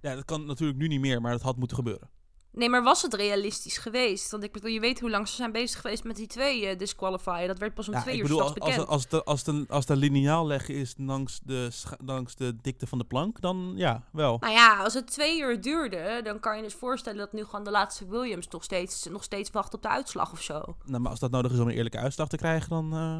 Ja, 0.00 0.14
dat 0.14 0.24
kan 0.24 0.46
natuurlijk 0.46 0.78
nu 0.78 0.86
niet 0.86 1.00
meer, 1.00 1.20
maar 1.20 1.32
dat 1.32 1.42
had 1.42 1.56
moeten 1.56 1.76
gebeuren. 1.76 2.10
Nee, 2.54 2.68
maar 2.68 2.82
was 2.82 3.02
het 3.02 3.14
realistisch 3.14 3.78
geweest? 3.78 4.30
Want 4.30 4.44
ik 4.44 4.52
bedoel, 4.52 4.70
je 4.70 4.80
weet 4.80 5.00
hoe 5.00 5.10
lang 5.10 5.28
ze 5.28 5.34
zijn 5.34 5.52
bezig 5.52 5.80
geweest 5.80 6.04
met 6.04 6.16
die 6.16 6.26
twee 6.26 6.66
eh 6.66 6.78
disqualifier. 6.78 7.46
Dat 7.46 7.58
werd 7.58 7.74
pas 7.74 7.88
om 7.88 7.94
Ja, 7.94 8.00
twee 8.00 8.14
ik 8.14 8.20
uur 8.20 8.26
bedoel, 8.26 8.42
als, 8.42 8.54
als, 8.58 8.68
bekend. 8.70 8.88
als, 8.88 9.08
de, 9.08 9.24
als, 9.24 9.44
de, 9.44 9.64
als 9.68 9.86
de 9.86 9.96
lineaal 9.96 10.46
leggen 10.46 10.74
is 10.74 10.94
langs 10.96 11.40
de, 11.44 11.68
langs 12.04 12.34
de 12.36 12.56
dikte 12.62 12.86
van 12.86 12.98
de 12.98 13.04
plank, 13.04 13.40
dan 13.40 13.72
ja, 13.76 14.02
wel. 14.12 14.36
Nou 14.40 14.52
ja, 14.52 14.82
als 14.82 14.94
het 14.94 15.06
twee 15.06 15.40
uur 15.40 15.60
duurde, 15.60 16.20
dan 16.24 16.40
kan 16.40 16.56
je 16.56 16.62
dus 16.62 16.74
voorstellen 16.74 17.18
dat 17.18 17.32
nu 17.32 17.44
gewoon 17.44 17.64
de 17.64 17.70
laatste 17.70 18.08
Williams 18.08 18.48
nog 18.48 18.64
steeds, 18.64 19.06
nog 19.06 19.24
steeds 19.24 19.50
wacht 19.50 19.74
op 19.74 19.82
de 19.82 19.88
uitslag 19.88 20.32
of 20.32 20.42
zo. 20.42 20.76
Nou, 20.84 21.00
maar 21.00 21.10
als 21.10 21.20
dat 21.20 21.30
nodig 21.30 21.52
is 21.52 21.58
om 21.58 21.68
een 21.68 21.74
eerlijke 21.74 21.98
uitslag 21.98 22.28
te 22.28 22.36
krijgen, 22.36 22.68
dan... 22.70 22.92
eh, 22.92 23.18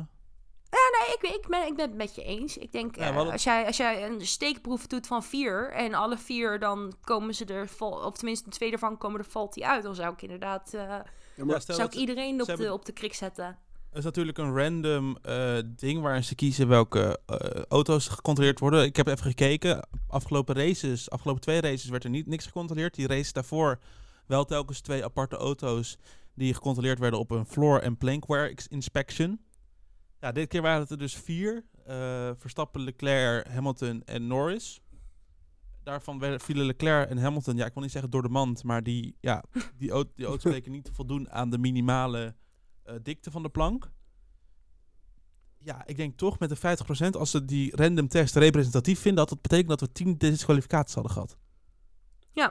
ik, 1.06 1.22
ik, 1.22 1.46
ben, 1.48 1.66
ik 1.66 1.76
ben 1.76 1.86
het 1.86 1.96
met 1.96 2.14
je 2.14 2.22
eens. 2.22 2.56
Ik 2.56 2.72
denk, 2.72 2.96
Ja, 2.96 3.10
eh, 3.10 3.30
als, 3.30 3.44
jij, 3.44 3.66
als 3.66 3.76
jij 3.76 4.06
een 4.06 4.26
steekproef 4.26 4.86
doet 4.86 5.06
van 5.06 5.22
vier 5.22 5.72
en 5.72 5.94
alle 5.94 6.18
vier 6.18 6.58
dan 6.58 6.94
komen 7.00 7.34
ze 7.34 7.44
er, 7.44 7.68
vol, 7.68 7.90
of 7.90 8.16
tenminste 8.16 8.50
twee 8.50 8.72
ervan 8.72 8.98
komen 8.98 9.20
er 9.20 9.26
valt 9.26 9.54
die 9.54 9.66
uit, 9.66 9.82
dan 9.82 9.94
zou 9.94 10.12
ik 10.12 10.22
inderdaad, 10.22 10.74
eh, 10.74 10.80
Ja, 10.80 11.44
maar 11.44 11.60
stel 11.60 11.74
zou 11.76 11.88
ik 11.88 11.94
iedereen 11.94 12.40
op 12.40 12.56
de, 12.56 12.72
op 12.72 12.84
de 12.84 12.92
krik 12.92 13.14
zetten. 13.14 13.58
Het 13.88 13.98
is 13.98 14.04
natuurlijk 14.04 14.38
een 14.38 14.56
random 14.56 15.18
eh, 15.22 15.58
ding 15.66 16.02
waarin 16.02 16.24
ze 16.24 16.34
kiezen 16.34 16.68
welke 16.68 17.20
auto's 17.68 18.08
gecontroleerd 18.08 18.58
worden. 18.58 18.84
Ik 18.84 18.96
heb 18.96 19.06
even 19.06 19.24
gekeken. 19.24 19.88
Afgelopen 20.08 20.54
races, 20.54 21.10
afgelopen 21.10 21.42
twee 21.42 21.60
races 21.60 21.88
werd 21.88 22.04
er 22.04 22.10
niet 22.10 22.26
niks 22.26 22.46
gecontroleerd. 22.46 22.94
Die 22.94 23.06
race 23.06 23.32
daarvoor 23.32 23.78
wel 24.26 24.44
telkens 24.44 24.80
twee 24.80 25.04
aparte 25.04 25.36
auto's 25.36 25.98
die 26.34 26.54
gecontroleerd 26.54 26.98
werden 26.98 27.18
op 27.18 27.30
een 27.30 27.46
floor 27.46 27.80
en 27.80 27.96
plankwear 27.96 28.48
ex- 28.48 28.68
inspection. 28.68 29.40
Ja, 30.24 30.32
dit 30.32 30.48
keer 30.48 30.62
waren 30.62 30.80
het 30.80 30.90
er 30.90 30.98
dus 30.98 31.14
vier. 31.16 31.64
eh, 31.86 32.30
Verstappen, 32.36 32.80
Leclerc, 32.80 33.46
Hamilton 33.48 34.02
en 34.04 34.26
Norris. 34.26 34.80
Daarvan 35.82 36.40
vielen 36.40 36.66
Leclerc 36.66 37.08
en 37.10 37.18
Hamilton, 37.18 37.56
ja, 37.56 37.66
ik 37.66 37.72
wil 37.74 37.82
niet 37.82 37.92
zeggen 37.92 38.10
door 38.10 38.22
de 38.22 38.28
mand, 38.28 38.62
maar 38.62 38.82
die, 38.82 39.16
ja, 39.20 39.44
die, 39.76 39.90
auto, 39.90 40.12
die 40.16 40.26
auto's 40.26 40.42
bleken 40.52 40.72
niet 40.72 40.84
te 40.84 40.92
voldoen 40.92 41.30
aan 41.30 41.50
de 41.50 41.58
minimale 41.58 42.34
eh, 42.82 42.94
dikte 43.02 43.30
van 43.30 43.42
de 43.42 43.48
plank. 43.48 43.90
Ja, 45.58 45.86
ik 45.86 45.96
denk 45.96 46.16
toch 46.16 46.38
met 46.38 46.48
de 46.48 46.56
50% 46.56 47.16
als 47.18 47.30
ze 47.30 47.44
die 47.44 47.76
random 47.76 48.08
test 48.08 48.36
representatief 48.36 49.00
vinden, 49.00 49.20
dat 49.26 49.28
dat 49.28 49.42
betekent 49.42 49.68
dat 49.68 49.80
we 49.80 49.92
10 49.92 50.18
disqualificaties 50.18 50.94
hadden 50.94 51.12
gehad. 51.12 51.36
Ja, 52.32 52.42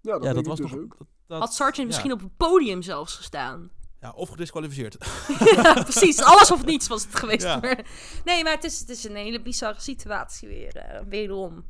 ja, 0.00 0.12
dat, 0.12 0.24
ja, 0.24 0.32
denk 0.32 0.34
dat 0.34 0.46
was 0.46 0.58
nog. 0.58 0.70
dus 0.70 0.80
ook. 0.80 0.98
dat- 0.98 1.08
dat- 1.26 1.40
had 1.40 1.54
Sargent 1.54 1.76
ja. 1.76 1.84
misschien 1.86 2.12
op 2.12 2.20
het 2.20 2.36
podium 2.36 2.82
zelfs 2.82 3.14
gestaan. 3.16 3.70
Ja, 4.00 4.10
of 4.10 4.28
gedisqualificeerd. 4.28 4.96
ja, 5.56 5.72
precies. 5.82 6.22
Alles 6.22 6.50
of 6.50 6.64
niets 6.64 6.88
was 6.88 7.02
het 7.04 7.14
geweest. 7.16 7.42
Ja. 7.42 7.56
Maar- 7.60 7.84
nee, 8.24 8.42
maar 8.42 8.52
het 8.52 8.64
is, 8.64 8.78
het 8.80 8.88
is 8.88 9.04
een 9.04 9.16
hele 9.16 9.42
bizarre 9.42 9.80
situatie 9.80 10.48
weer. 10.48 10.76
eh, 10.76 11.00
wederom. 11.08 11.64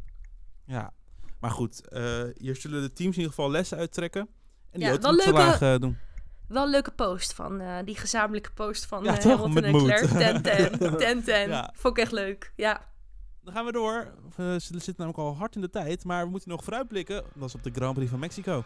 ja, 0.67 0.93
maar 1.41 1.51
goed, 1.51 1.89
eh, 1.89 2.23
hier 2.35 2.57
zullen 2.57 2.83
de 2.83 2.93
teams 2.93 3.13
in 3.17 3.21
ieder 3.23 3.35
geval 3.35 3.51
lessen 3.51 3.79
uittrekken. 3.79 4.21
En 4.71 4.81
die 4.81 4.89
Ja, 4.89 4.99
wel 4.99 5.15
leuke- 5.15 5.33
laag 5.33 5.61
eh, 5.61 5.77
doen. 5.79 5.99
Wel 6.49 6.65
een 6.65 6.71
leuke 6.71 6.91
post 6.91 7.33
van 7.35 7.63
die 7.85 7.97
gezamenlijke 7.97 8.53
post 8.53 8.87
van 8.87 9.05
Ja, 9.05 9.17
toch? 9.17 9.41
Hamilton 9.41 9.65
en. 9.65 9.87
Leclerc. 9.87 11.21
10-10. 11.21 11.25
10-10. 11.25 11.49
Ja. 11.51 11.73
Vond 11.77 11.97
ik 11.97 12.03
echt 12.03 12.13
leuk. 12.13 12.53
Ja. 12.57 12.89
Dan 13.45 13.55
gaan 13.55 13.65
we 13.65 13.73
door. 13.73 14.15
We 14.37 14.57
zitten 14.59 14.95
namelijk 14.97 15.19
al 15.19 15.37
hard 15.37 15.55
in 15.55 15.61
de 15.61 15.71
tijd, 15.71 16.05
maar 16.05 16.25
we 16.25 16.31
moeten 16.31 16.49
nog 16.49 16.65
vooruitblikken. 16.65 17.25
Dat 17.35 17.49
is 17.49 17.55
op 17.55 17.63
de 17.63 17.71
Grand 17.75 17.95
Prix 17.95 18.11
van 18.11 18.19
Mexico. 18.19 18.65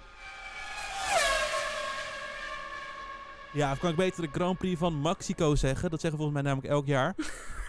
Ja, 3.55 3.73
of 3.73 3.79
kan 3.79 3.91
ik 3.91 3.97
beter 3.97 4.23
de 4.23 4.29
Grand 4.33 4.59
Prix 4.59 4.79
van 4.79 5.01
Mexico 5.03 5.55
zeggen? 5.55 5.91
Dat 5.91 6.01
zeggen 6.01 6.19
volgens 6.21 6.43
mij 6.43 6.51
namelijk 6.53 6.73
elk 6.75 6.87
jaar. 6.87 7.15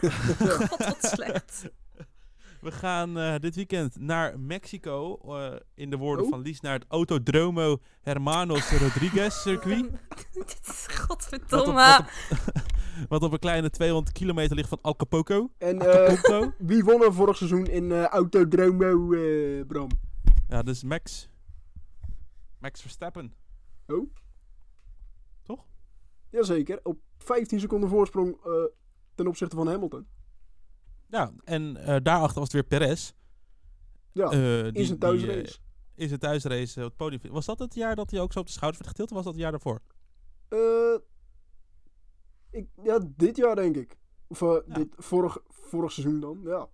God, 0.70 0.86
wat 0.86 0.98
slecht. 1.16 1.64
We 2.62 2.72
gaan 2.72 3.18
eh, 3.18 3.36
dit 3.40 3.56
weekend 3.56 4.00
naar 4.00 4.40
Mexico. 4.40 5.18
eh, 5.24 5.56
in 5.76 5.90
de 5.90 5.98
woorden 5.98 6.26
Oh. 6.26 6.32
van 6.32 6.42
Lies 6.42 6.60
naar 6.62 6.74
het 6.74 6.86
Autodromo 6.88 7.78
Hermanos 8.02 8.72
Rodriguez 8.72 9.42
circuit. 9.42 9.90
Dit 10.34 10.60
is 10.68 10.86
Wat 10.86 10.98
op, 10.98 11.08
godverdomme. 11.08 11.74
wat, 11.74 12.00
op, 12.00 12.64
wat 13.10 13.24
op 13.24 13.32
een 13.32 13.40
kleine 13.40 13.70
200 13.70 14.16
kilometer 14.18 14.56
ligt 14.56 14.70
van 14.70 14.80
Acapulco. 14.82 15.50
En 15.58 15.80
eh, 15.80 16.48
wie 16.58 16.84
won 16.84 17.04
er 17.04 17.14
vorig 17.14 17.38
seizoen 17.38 17.66
in 17.68 17.92
Autodromo, 17.92 19.08
Bram? 19.68 19.90
ja, 20.50 20.62
dus 20.64 20.84
Max. 20.84 21.30
Max 22.60 22.82
Verstappen. 22.82 23.34
Jazeker, 26.36 26.80
op 26.84 27.00
15 27.18 27.60
seconden 27.60 27.90
voorsprong 27.90 28.38
eh, 28.46 28.52
ten 29.16 29.28
opzichte 29.28 29.56
van 29.56 29.68
Hamilton. 29.68 30.08
Ja, 31.08 31.32
en 31.44 31.78
eh, 31.78 31.96
daarachter 32.04 32.40
was 32.40 32.52
het 32.52 32.70
weer 32.70 32.80
Perez. 32.80 33.12
Ja, 34.12 34.30
Eh, 34.32 34.66
in 34.66 34.74
die- 34.74 34.86
zijn 34.86 35.00
die, 35.00 35.10
thuisrace. 35.10 35.58
eh, 35.58 36.02
in 36.04 36.08
zijn 36.08 36.20
thuisrace 36.20 36.80
op 36.80 36.86
het 36.86 36.96
podium. 36.96 37.22
Was 37.32 37.46
dat 37.46 37.60
het 37.60 37.74
jaar 37.74 37.96
dat 37.96 38.12
hij 38.12 38.20
ook 38.20 38.34
zo 38.34 38.40
op 38.40 38.46
de 38.46 38.52
schouders 38.52 38.84
werd 38.84 38.96
getild? 38.96 39.10
Of 39.10 39.16
was 39.16 39.26
dat 39.26 39.34
het 39.34 39.42
jaar 39.42 39.52
daarvoor? 39.52 39.82
Ik, 42.52 42.68
ja, 42.84 43.00
dit 43.16 43.36
jaar 43.38 43.56
denk 43.56 43.76
ik. 43.76 43.98
Of 44.28 44.40
Ja. 44.40 44.62
dit, 44.66 44.88
vorig, 44.98 45.38
vorig 45.50 45.92
seizoen 45.92 46.20
dan, 46.20 46.40
ja. 46.44 46.68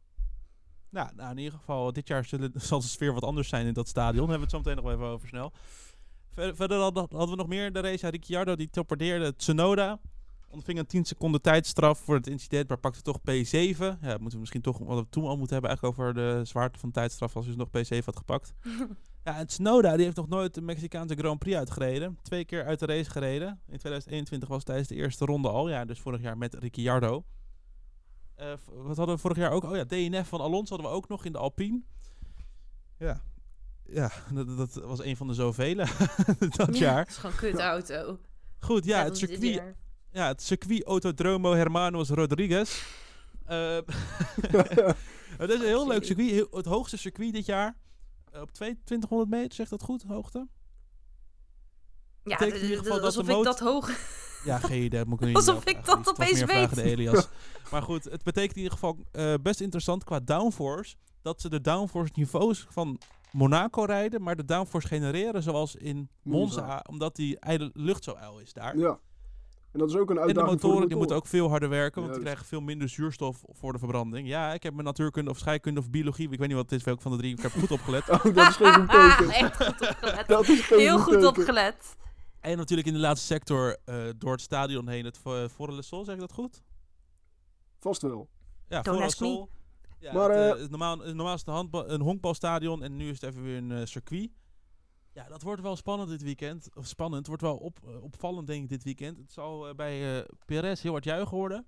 Nou, 0.90 1.16
nou, 1.16 1.32
in 1.32 1.38
ieder 1.38 1.60
geval, 1.60 1.94
dit 1.94 2.08
jaar 2.08 2.26
zullen, 2.26 2.52
zal 2.62 2.80
de 2.80 2.86
sfeer 2.86 3.14
wat 3.14 3.24
anders 3.24 3.50
zijn 3.50 3.66
in 3.66 3.74
dat 3.74 3.88
stadion. 3.88 4.28
Daar 4.28 4.30
hebben 4.40 4.50
we 4.50 4.56
het 4.58 4.66
zo 4.66 4.70
meteen 4.70 4.76
nog 4.76 4.86
wel 4.86 4.94
even 4.94 5.14
over 5.16 5.28
snel. 5.28 5.52
Verder, 6.34 6.56
verder 6.56 6.78
hadden 6.78 7.08
hadden 7.10 7.30
we 7.30 7.36
nog 7.36 7.48
meer 7.48 7.66
in 7.66 7.74
de 7.74 7.80
race. 7.80 8.06
Ja, 8.06 8.12
Ricciardo 8.12 8.56
die 8.56 8.70
torpedeerde 8.70 9.36
Tsunoda. 9.36 10.00
Ontving 10.50 10.80
een 10.80 10.86
10 10.86 11.06
seconden 11.06 11.42
tijdstraf 11.42 12.00
voor 12.00 12.16
het 12.16 12.28
incident, 12.28 12.68
maar 12.68 12.78
pakte 12.78 13.02
toch 13.02 13.20
P7. 13.20 13.78
Ja, 13.78 13.98
moeten 14.02 14.30
we 14.32 14.38
misschien 14.40 14.62
toch, 14.62 14.78
wat 14.78 15.00
we 15.00 15.10
toen 15.10 15.24
al 15.24 15.38
moeten 15.38 15.54
hebben, 15.54 15.70
eigenlijk 15.70 16.00
over 16.00 16.14
de 16.14 16.46
zwaarte 16.46 16.80
van 16.80 16.90
de 16.90 16.96
tijdstraf 16.96 17.36
als 17.36 17.46
hij 17.46 17.56
dus 17.56 17.66
nog 17.72 18.02
P7 18.02 18.06
had 18.06 18.18
gepakt. 18.18 18.54
Ja, 19.24 19.38
en 19.38 19.48
Tsunoda 19.48 19.96
die 19.96 20.04
heeft 20.04 20.16
nog 20.16 20.28
nooit 20.28 20.54
de 20.54 20.62
Mexicaanse 20.62 21.16
Grand 21.16 21.40
Prix 21.40 21.58
uitgereden. 21.58 22.20
Twee 22.22 22.46
keer 22.46 22.66
uit 22.66 22.80
de 22.80 22.86
race 22.86 23.10
gereden. 23.10 23.48
In 23.48 23.78
2021 23.78 24.50
was 24.50 24.58
het 24.58 24.66
tijdens 24.66 24.88
de 24.88 24.96
eerste 24.96 25.26
ronde 25.26 25.50
al. 25.50 25.70
Ja, 25.70 25.86
dus 25.86 26.00
vorig 26.00 26.22
jaar 26.22 26.38
met 26.38 26.54
Ricciardo. 26.54 27.24
Eh, 28.36 28.54
wat 28.66 28.98
hadden 28.98 29.16
we 29.16 29.22
vorig 29.22 29.38
jaar 29.38 29.52
ook? 29.52 29.64
Oh 29.64 29.76
ja, 29.76 29.86
DNF 29.86 30.28
van 30.28 30.42
Alonso 30.42 30.76
hadden 30.76 30.92
we 30.92 30.98
ook 30.98 31.08
nog 31.08 31.26
in 31.26 31.32
de 31.32 31.38
Alpine. 31.38 31.82
Ja. 32.98 33.22
Ja, 33.94 34.12
dat, 34.34 34.58
dat 34.58 34.74
was 34.74 35.04
een 35.04 35.18
van 35.18 35.28
de 35.28 35.34
zoveel 35.34 35.76
dat 36.58 36.78
Ja, 36.78 36.80
jaar. 36.80 37.00
Het 37.00 37.10
is 37.10 37.18
gewoon 37.18 37.36
kut 37.36 37.60
auto. 37.60 38.20
Goed, 38.60 38.86
ja, 38.86 39.04
het 39.04 39.18
circuit, 39.18 39.62
ja, 40.12 40.28
het 40.28 40.42
circuit 40.42 40.84
Autodromo 40.84 41.54
Hermanos 41.54 42.10
Rodriguez. 42.10 42.72
Eh, 43.46 43.78
het 45.42 45.50
is 45.50 45.60
een 45.60 45.66
heel 45.66 45.88
leuk 45.88 46.04
circuit. 46.04 46.30
Heel- 46.30 46.48
het 46.52 46.66
hoogste 46.66 46.98
circuit 46.98 47.34
dit 47.34 47.46
jaar. 47.46 47.78
Eh, 48.32 48.42
op 48.42 48.52
2200 48.52 49.30
meter, 49.30 49.54
zegt 49.56 49.70
dat 49.70 49.82
goed, 49.84 50.04
hoogte? 50.08 50.48
Ja, 52.24 52.40
in 52.40 52.62
ieder 52.62 52.78
geval 52.78 52.96
dat 52.96 53.04
alsof 53.06 53.26
de 53.26 53.38
ik 53.38 53.44
dat 53.44 53.60
hoog... 53.60 53.90
Ja, 54.44 54.60
geen 54.60 54.84
idee. 54.84 55.06
Moet 55.06 55.22
ik 55.22 55.28
nu 55.28 55.34
Alsof 55.34 55.66
niet 55.66 55.78
ik 55.78 55.86
dat 55.86 56.10
opeens 56.10 56.44
weet. 56.44 56.76
de 56.76 56.84
Elias. 56.84 57.28
maar 57.72 57.82
goed, 57.82 58.04
het 58.04 58.24
betekent 58.24 58.52
in 58.56 58.62
ieder 58.62 58.74
geval 58.74 58.98
eh, 59.12 59.34
best 59.42 59.62
interessant 59.62 60.04
qua 60.04 60.20
downforce. 60.20 60.96
Dat 61.22 61.42
ze 61.42 61.50
de 61.50 61.62
downforce 61.62 62.12
niveaus 62.16 62.66
van 62.70 63.00
Monaco 63.32 63.84
rijden, 63.84 64.22
maar 64.22 64.36
de 64.36 64.46
downforce 64.46 64.88
genereren 64.88 65.44
zoals 65.44 65.76
in 65.76 66.10
Monza. 66.24 66.62
Monza. 66.62 66.84
Omdat 66.90 67.16
die 67.16 67.40
ijle 67.40 67.70
lucht 67.74 68.04
zo 68.04 68.14
ijl 68.14 68.40
is 68.40 68.54
daar. 68.54 68.78
ja. 68.78 69.00
En 69.72 69.80
dat 69.80 69.90
is 69.90 69.96
ook 69.96 70.10
een 70.10 70.18
En 70.18 70.22
de 70.22 70.28
uitdaging 70.28 70.52
motoren, 70.52 70.72
voor 70.72 70.82
de 70.82 70.88
die 70.88 70.98
moeten 70.98 71.16
ook 71.16 71.28
veel 71.28 71.50
harder 71.50 71.70
werken, 71.70 72.02
want 72.02 72.14
die 72.14 72.22
krijgen 72.24 72.46
veel 72.46 72.62
minder 72.62 72.90
zuurstof 72.90 73.44
voor 73.50 73.74
de 73.74 73.80
verbranding. 73.80 74.28
Ja, 74.28 74.54
ik 74.54 74.64
heb 74.64 74.74
mijn 74.74 74.86
natuurkunde 74.86 75.30
of 75.32 75.38
scheikunde 75.38 75.80
of 75.80 75.90
biologie, 75.90 76.30
ik 76.32 76.40
weet 76.40 76.48
niet 76.48 76.58
wat 76.58 76.70
het 76.70 76.80
is, 76.80 76.86
welke 76.86 77.02
van 77.02 77.12
de 77.12 77.18
drie, 77.18 77.32
ik 77.38 77.42
heb 77.42 77.52
goed 77.52 77.72
opgelet. 77.72 78.10
Oh, 78.10 78.24
dat 78.24 78.48
is 78.48 78.56
geen 78.56 78.88
teken. 78.88 79.30
echt 79.30 79.56
goed 79.56 79.90
opgelet. 79.90 80.28
Dat 80.28 80.48
is 80.48 80.62
geen 80.62 80.80
Heel 80.80 81.00
goed 81.00 81.26
opgelet. 81.26 81.96
En 82.40 82.58
natuurlijk 82.58 82.88
in 82.88 82.94
de 82.94 83.00
laatste 83.00 83.26
sector 83.26 83.78
eh, 83.86 83.96
door 84.18 84.32
het 84.32 84.42
stadion 84.42 84.88
heen, 84.88 85.06
het 85.06 85.20
Forele 85.52 85.82
Sol, 85.82 86.04
zeg 86.06 86.14
ik 86.16 86.22
dat 86.22 86.32
goed? 86.32 86.62
Vast 87.80 88.02
wel. 88.02 88.30
Ja, 88.68 88.82
Don't 88.82 89.16
Ja, 90.02 90.14
Maar, 90.14 90.30
het, 90.30 90.38
eh, 90.38 90.50
eh, 90.50 90.60
het 90.60 90.70
normaal, 90.70 90.98
normaal 90.98 91.34
is 91.34 91.40
het 91.40 91.48
een, 91.48 91.54
handbal, 91.54 91.90
een 91.90 92.02
honkbalstadion 92.02 92.84
en 92.84 92.96
nu 92.96 93.10
is 93.10 93.22
het 93.22 93.30
even 93.30 93.44
weer 93.44 93.58
een 93.58 93.72
eh, 93.72 93.86
circuit. 93.86 94.30
Ja, 95.14 95.28
dat 95.28 95.42
wordt 95.42 95.62
wel 95.62 95.76
spannend 95.76 96.10
dit 96.10 96.24
weekend. 96.24 96.70
Of 96.76 96.88
spannend, 96.88 97.28
wordt 97.28 97.42
wel 97.42 97.58
op, 97.58 97.80
opvallend 98.02 98.48
denk 98.48 98.64
ik 98.64 98.70
dit 98.70 98.84
weekend. 98.84 99.18
Het 99.18 99.32
zal 99.32 99.76
bij 99.76 100.18
eh 100.18 100.26
Perez 100.46 100.82
heel 100.82 100.92
hard 100.92 101.04
juichen 101.04 101.38
worden. 101.38 101.66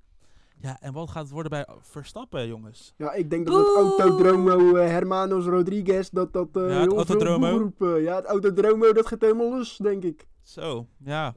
Ja, 0.58 0.80
en 0.80 0.94
wat 0.94 1.10
gaat 1.10 1.24
het 1.24 1.32
worden 1.32 1.52
bij 1.52 1.68
Verstappen, 1.82 2.48
jongens? 2.48 2.94
Ja, 2.98 3.14
ik 3.14 3.30
denk 3.30 3.46
dat 3.46 3.56
Boe! 3.56 3.92
het 3.92 4.00
Autodromo 4.00 4.76
Hermanos 4.76 5.46
Rodriguez, 5.46 6.10
dat 6.10 6.34
dat 6.34 6.48
eh 6.56 6.62
Ja, 6.62 6.68
het 6.68 6.90
heel 6.90 6.96
Autodromo. 6.96 7.72
ja, 7.98 8.16
het 8.16 8.26
Autodromo, 8.26 8.94
dat 8.94 9.08
gaat 9.08 9.22
helemaal 9.22 9.50
los, 9.50 9.78
denk 9.78 10.04
ik. 10.04 10.28
Zo, 10.42 10.88
ja. 10.98 11.36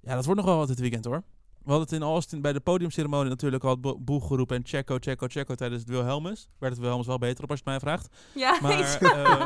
Ja, 0.00 0.14
dat 0.14 0.24
wordt 0.24 0.40
nog 0.40 0.48
wel 0.48 0.58
wat 0.58 0.68
dit 0.68 0.80
weekend 0.80 1.04
hoor. 1.04 1.22
We 1.64 1.70
hadden 1.70 1.88
het 1.88 1.92
in 1.92 2.02
Austin 2.02 2.40
bij 2.40 2.52
de 2.52 2.60
podiumceremonie 2.60 3.28
natuurlijk 3.28 3.64
al 3.64 3.70
het 3.70 3.80
bo- 3.80 3.98
boel 3.98 4.20
geroepen. 4.20 4.56
En 4.56 4.62
Checo, 4.66 4.96
Checo, 5.00 5.26
Checo 5.28 5.54
tijdens 5.54 5.80
het 5.80 5.90
Wilhelmus. 5.90 6.48
Werd 6.58 6.72
het 6.72 6.80
Wilhelmus 6.80 7.06
wel 7.06 7.18
beter 7.18 7.44
op 7.44 7.50
als 7.50 7.60
je 7.64 7.70
het 7.70 7.82
mij 7.82 7.90
vraagt. 7.92 8.16
Ja, 8.34 8.58
Maar, 8.62 8.78
ik- 8.78 9.00
ehm, 9.00 9.38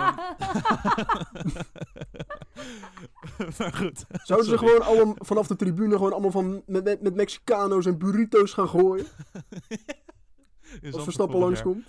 maar 3.59 3.73
goed. 3.73 4.05
Zouden 4.23 4.49
ze 4.51 4.59
gewoon 4.59 4.83
allemaal 4.83 5.15
vanaf 5.19 5.47
de 5.47 5.57
tribune 5.57 5.93
gewoon 5.97 6.13
allemaal 6.13 6.31
van, 6.31 6.63
met, 6.67 6.85
met, 6.85 7.03
met 7.03 7.15
Mexicano's 7.15 7.87
en 7.87 7.99
burritos 7.99 8.53
gaan 8.53 8.69
gooien? 8.69 9.07
Als 10.85 10.95
al 10.95 11.03
Verstappen 11.03 11.39
langskomt? 11.39 11.85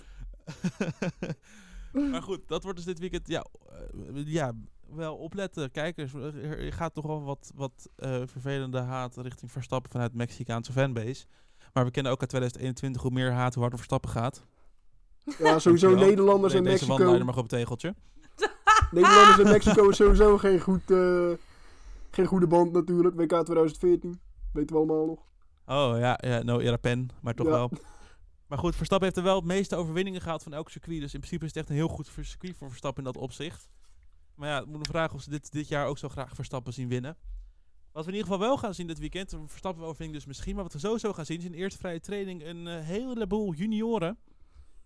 maar 2.10 2.22
goed, 2.22 2.40
dat 2.46 2.62
wordt 2.62 2.76
dus 2.78 2.86
dit 2.86 2.98
weekend. 2.98 3.28
Ja, 3.28 3.44
eh, 3.68 4.22
ja 4.26 4.52
wel 4.94 5.16
opletten. 5.16 5.70
Kijkers, 5.70 6.14
er 6.14 6.72
gaat 6.72 6.94
toch 6.94 7.06
wel 7.06 7.22
wat, 7.22 7.52
wat 7.54 7.88
eh, 7.96 8.22
vervelende 8.24 8.78
haat 8.78 9.16
richting 9.16 9.50
Verstappen 9.52 9.90
vanuit 9.90 10.14
Mexicaanse 10.14 10.72
fanbase. 10.72 11.26
Maar 11.72 11.84
we 11.84 11.90
kennen 11.90 12.12
ook 12.12 12.20
uit 12.20 12.28
2021 12.30 13.02
hoe 13.02 13.10
meer 13.10 13.32
haat, 13.32 13.52
hoe 13.52 13.60
harder 13.62 13.78
Verstappen 13.78 14.10
gaat. 14.10 14.44
Ja, 15.38 15.58
sowieso. 15.58 15.94
Nederlanders 15.94 16.54
en 16.54 16.64
Deze 16.64 16.86
Mexico. 16.86 16.94
one-liner 17.04 17.24
mag 17.24 17.36
op 17.36 17.42
het 17.42 17.50
tegeltje. 17.50 17.94
Nederlanders 18.90 19.38
en 19.38 19.48
Mexico 19.50 19.88
is 19.88 19.96
sowieso 19.96 20.38
geen, 20.38 20.60
goed, 20.60 20.90
eh, 20.90 21.30
geen 22.10 22.26
goede 22.26 22.46
band 22.46 22.72
natuurlijk. 22.72 23.14
WK 23.16 23.28
2014, 23.28 24.20
weten 24.52 24.74
we 24.76 24.82
allemaal 24.82 25.06
nog. 25.06 25.18
Oh 25.66 25.98
ja, 25.98 26.18
ja 26.20 26.42
no 26.42 26.58
era 26.58 26.76
pen, 26.76 27.08
maar 27.22 27.34
toch 27.34 27.46
Ja. 27.46 27.52
wel. 27.52 27.70
Maar 28.46 28.58
goed, 28.58 28.76
Verstappen 28.76 29.06
heeft 29.06 29.18
er 29.20 29.24
wel 29.26 29.36
het 29.36 29.44
meeste 29.44 29.76
overwinningen 29.76 30.20
gehad 30.20 30.42
van 30.42 30.52
elk 30.52 30.70
circuit. 30.70 31.00
Dus 31.00 31.14
in 31.14 31.20
principe 31.20 31.44
is 31.44 31.48
het 31.50 31.58
echt 31.58 31.68
een 31.68 31.74
heel 31.74 31.88
goed 31.88 32.10
circuit 32.20 32.56
voor 32.56 32.68
Verstappen 32.68 33.04
in 33.04 33.12
dat 33.12 33.22
opzicht. 33.22 33.68
Maar 34.38 34.48
ja, 34.48 34.58
het 34.58 34.68
moet 34.68 34.78
een 34.78 34.92
vraag 34.92 35.14
of 35.14 35.22
ze 35.22 35.30
dit, 35.30 35.52
dit 35.52 35.68
jaar 35.68 35.86
ook 35.86 35.98
zo 35.98 36.08
graag 36.08 36.34
Verstappen 36.34 36.72
zien 36.72 36.88
winnen. 36.88 37.16
Wat 37.92 38.04
we 38.04 38.10
in 38.10 38.16
ieder 38.16 38.32
geval 38.32 38.48
wel 38.48 38.58
gaan 38.58 38.74
zien 38.74 38.86
dit 38.86 38.98
weekend, 38.98 39.36
Verstappen 39.46 39.84
overwinning 39.84 40.18
dus 40.18 40.26
misschien, 40.26 40.54
maar 40.54 40.62
wat 40.62 40.72
we 40.72 40.78
sowieso 40.78 41.12
gaan 41.12 41.26
zien 41.26 41.38
is 41.38 41.44
in 41.44 41.52
de 41.52 41.56
eerste 41.56 41.78
vrije 41.78 42.00
training 42.00 42.44
een 42.44 42.66
eh, 42.66 42.84
heleboel 42.84 43.54
junioren. 43.54 44.18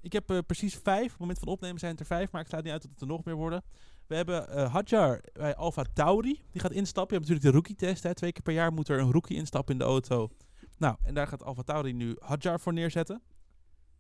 Ik 0.00 0.12
heb 0.12 0.30
eh, 0.30 0.38
precies 0.46 0.74
vijf, 0.74 1.05
op 1.05 1.11
het 1.11 1.18
moment 1.18 1.38
van 1.38 1.48
opnemen 1.48 1.78
zijn 1.78 1.90
het 1.90 2.00
er 2.00 2.07
vijf, 2.07 2.32
maar 2.32 2.40
ik 2.40 2.46
sluit 2.46 2.64
niet 2.64 2.72
uit 2.72 2.82
dat 2.82 2.90
het 2.90 3.00
er 3.00 3.07
nog 3.07 3.24
meer 3.24 3.34
worden. 3.34 3.64
We 4.07 4.14
hebben 4.14 4.48
eh 4.48 4.72
Hadjar 4.72 5.20
bij 5.32 5.57
Alfa 5.57 5.84
Tauri, 5.92 6.40
die 6.50 6.61
gaat 6.61 6.72
instappen. 6.72 7.16
Je 7.16 7.22
hebt 7.22 7.28
natuurlijk 7.28 7.42
de 7.42 7.50
rookie-test, 7.50 8.03
hè. 8.03 8.14
twee 8.14 8.32
keer 8.32 8.42
per 8.42 8.55
jaar 8.55 8.72
moet 8.72 8.88
er 8.88 8.98
een 8.98 9.12
rookie 9.12 9.36
instappen 9.36 9.72
in 9.72 9.78
de 9.78 9.84
auto. 9.84 10.30
Nou, 10.78 10.96
en 11.03 11.14
daar 11.14 11.26
gaat 11.26 11.42
Alfa 11.42 11.62
Tauri 11.62 11.92
nu 11.92 12.16
Hadjar 12.18 12.61
voor 12.61 12.72
neerzetten. 12.72 13.22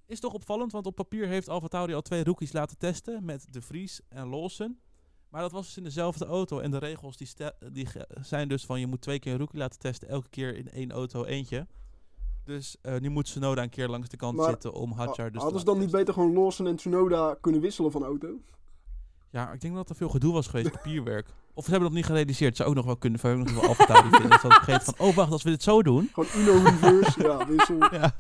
Is 0.06 0.20
toch 0.20 0.32
opvallend, 0.32 0.72
want 0.72 0.86
op 0.86 0.94
papier 0.94 1.26
heeft 1.26 1.48
Alfa 1.48 1.68
Tauri 1.68 1.94
al 1.94 2.02
twee 2.02 2.24
rookies 2.24 2.52
laten 2.52 2.78
testen 2.78 3.24
met 3.24 3.46
De 3.50 3.62
Vries 3.62 4.00
en 4.08 4.28
Lawson. 4.28 4.80
Maar 5.32 5.40
dat 5.40 5.52
was 5.52 5.66
dus 5.66 5.76
in 5.76 5.84
dezelfde 5.84 6.24
auto. 6.26 6.58
En 6.58 6.70
de 6.70 6.78
regels 6.78 7.16
die, 7.16 7.28
die 7.72 7.88
zijn 8.20 8.48
dus 8.48 8.64
van 8.64 8.80
je 8.80 8.86
moet 8.86 9.00
twee 9.00 9.18
keer 9.18 9.32
een 9.32 9.38
rookie 9.38 9.58
laten 9.58 9.78
testen, 9.78 10.08
elke 10.08 10.28
keer 10.28 10.56
in 10.56 10.70
één 10.70 10.92
auto 10.92 11.24
eentje. 11.24 11.66
Dus 12.44 12.76
eh, 12.82 13.00
nu 13.00 13.08
moet 13.08 13.24
Tsunoda 13.24 13.62
een 13.62 13.70
keer 13.70 13.88
langs 13.88 14.08
de 14.08 14.16
kant 14.16 14.36
Maar 14.36 14.48
zitten 14.48 14.72
om 14.72 14.92
Hadjar 14.92 15.32
dus 15.32 15.42
Hadden 15.42 15.60
ze 15.60 15.66
dan 15.66 15.78
niet 15.78 15.90
beter 15.90 16.14
gewoon 16.14 16.32
Lawson 16.32 16.66
en 16.66 16.76
Tsunoda 16.76 17.36
kunnen 17.40 17.60
wisselen 17.60 17.92
van 17.92 18.04
auto? 18.04 18.28
Ja, 19.30 19.52
ik 19.52 19.60
denk 19.60 19.74
dat 19.74 19.88
er 19.88 19.96
veel 19.96 20.08
gedoe 20.08 20.32
was 20.32 20.46
geweest, 20.46 20.70
papierwerk. 20.70 21.28
Of 21.54 21.64
ze 21.64 21.70
hebben 21.70 21.88
dat 21.88 21.98
niet 21.98 22.06
gerealiseerd. 22.06 22.56
Zou 22.56 22.68
ook 22.68 22.74
nog 22.74 22.84
wel 22.84 22.96
kunnen. 22.96 23.20
Ook 23.24 23.52
nog 23.52 23.86
wel 23.86 24.02
vinden. 24.02 24.30
Dat 24.30 24.40
ze 24.40 24.46
vergeten 24.48 24.94
van, 24.94 25.06
oh 25.06 25.14
wacht, 25.14 25.32
als 25.32 25.42
we 25.42 25.50
dit 25.50 25.62
zo 25.62 25.82
doen. 25.82 26.10
Gewoon 26.12 26.28
Uno 26.36 26.62
reverse, 26.62 27.22
ja, 27.22 27.46
wissel. 27.46 27.76
Ja. 27.90 28.14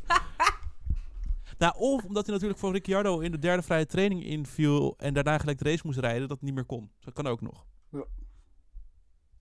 Nou, 1.62 1.74
of 1.76 2.04
omdat 2.04 2.24
hij 2.24 2.34
natuurlijk 2.34 2.60
voor 2.60 2.72
Ricciardo 2.72 3.18
in 3.18 3.30
de 3.30 3.38
derde 3.38 3.62
vrije 3.62 3.86
training 3.86 4.24
inviel 4.24 4.94
en 4.98 5.14
daarna 5.14 5.38
gelijk 5.38 5.58
de 5.58 5.64
race 5.64 5.82
moest 5.84 5.98
rijden, 5.98 6.28
dat 6.28 6.40
niet 6.40 6.54
meer 6.54 6.64
kon. 6.64 6.90
Dus 6.94 7.04
dat 7.04 7.14
kan 7.14 7.26
ook 7.26 7.40
nog. 7.40 7.66
Ja. 7.88 8.04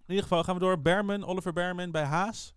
ieder 0.08 0.24
geval 0.24 0.44
gaan 0.44 0.54
we 0.54 0.60
door. 0.60 0.82
Berman, 0.82 1.26
Oliver 1.26 1.54
Berman 1.54 1.92
bij 1.92 2.04
Haas. 2.04 2.54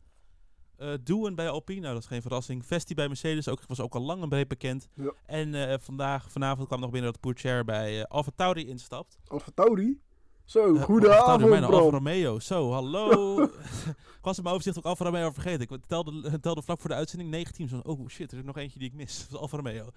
Eh 0.76 0.94
Doen 1.02 1.34
bij 1.34 1.48
Alpine, 1.48 1.80
nou, 1.80 1.92
dat 1.92 2.02
is 2.02 2.08
geen 2.08 2.22
verrassing. 2.22 2.66
Vesti 2.66 2.94
bij 2.94 3.06
Mercedes, 3.08 3.48
ook, 3.48 3.66
was 3.66 3.80
ook 3.80 3.94
al 3.94 4.00
lang 4.00 4.22
en 4.22 4.28
breed 4.28 4.48
bekend. 4.48 4.88
Ja. 4.94 5.12
En 5.26 5.54
eh, 5.54 5.78
vandaag, 5.78 6.30
vanavond 6.30 6.66
kwam 6.66 6.80
nog 6.80 6.90
binnen 6.90 7.12
dat 7.12 7.20
Pourchaire 7.20 7.64
bij 7.64 8.00
eh 8.00 8.04
Alfa 8.04 8.30
Tauri 8.36 8.68
instapt. 8.68 9.18
Alfa 9.26 9.50
Tauri? 9.54 10.00
Zo, 10.44 10.76
Eh, 10.76 10.82
goede 10.82 11.14
Alfa. 11.14 11.90
Romeo. 11.90 12.38
Zo, 12.38 12.72
hallo. 12.72 13.42
ik 14.18 14.20
was 14.22 14.36
in 14.36 14.42
mijn 14.42 14.54
overzicht 14.54 14.78
ook 14.78 14.84
Alfa 14.84 15.04
Romeo 15.04 15.30
vergeten. 15.30 15.68
Ik 15.76 15.84
telde, 15.86 16.40
telde 16.40 16.62
vlak 16.62 16.80
voor 16.80 16.90
de 16.90 16.96
uitzending 16.96 17.30
negen 17.30 17.54
teams. 17.54 17.72
Oh 17.82 18.08
shit, 18.08 18.32
er 18.32 18.38
is 18.38 18.44
nog 18.44 18.56
eentje 18.56 18.78
die 18.78 18.88
ik 18.88 18.94
mis. 18.94 19.18
Dat 19.22 19.30
is 19.30 19.36
Alfa 19.36 19.56
Romeo. 19.56 19.90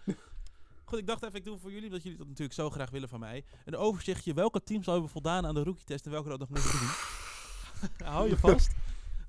Goed, 0.85 0.99
ik 0.99 1.07
dacht 1.07 1.23
even, 1.23 1.35
ik 1.35 1.43
doe 1.43 1.53
het 1.53 1.61
voor 1.61 1.71
jullie, 1.71 1.85
omdat 1.87 2.03
jullie 2.03 2.17
dat 2.17 2.27
natuurlijk 2.27 2.53
zo 2.55 2.69
graag 2.69 2.89
willen 2.89 3.09
van 3.09 3.19
mij. 3.19 3.43
Een 3.65 3.75
overzichtje, 3.75 4.33
welke 4.33 4.63
teams 4.63 4.87
al 4.87 4.93
hebben 4.93 5.11
voldaan 5.11 5.45
aan 5.45 5.53
de 5.55 5.63
rookie-test 5.63 6.05
en 6.05 6.11
welke 6.11 6.29
dat 6.29 6.39
nog 6.39 6.49
moeten 6.49 6.69
doen. 6.71 6.89
Hou 8.07 8.29
je 8.29 8.37
vast. 8.37 8.71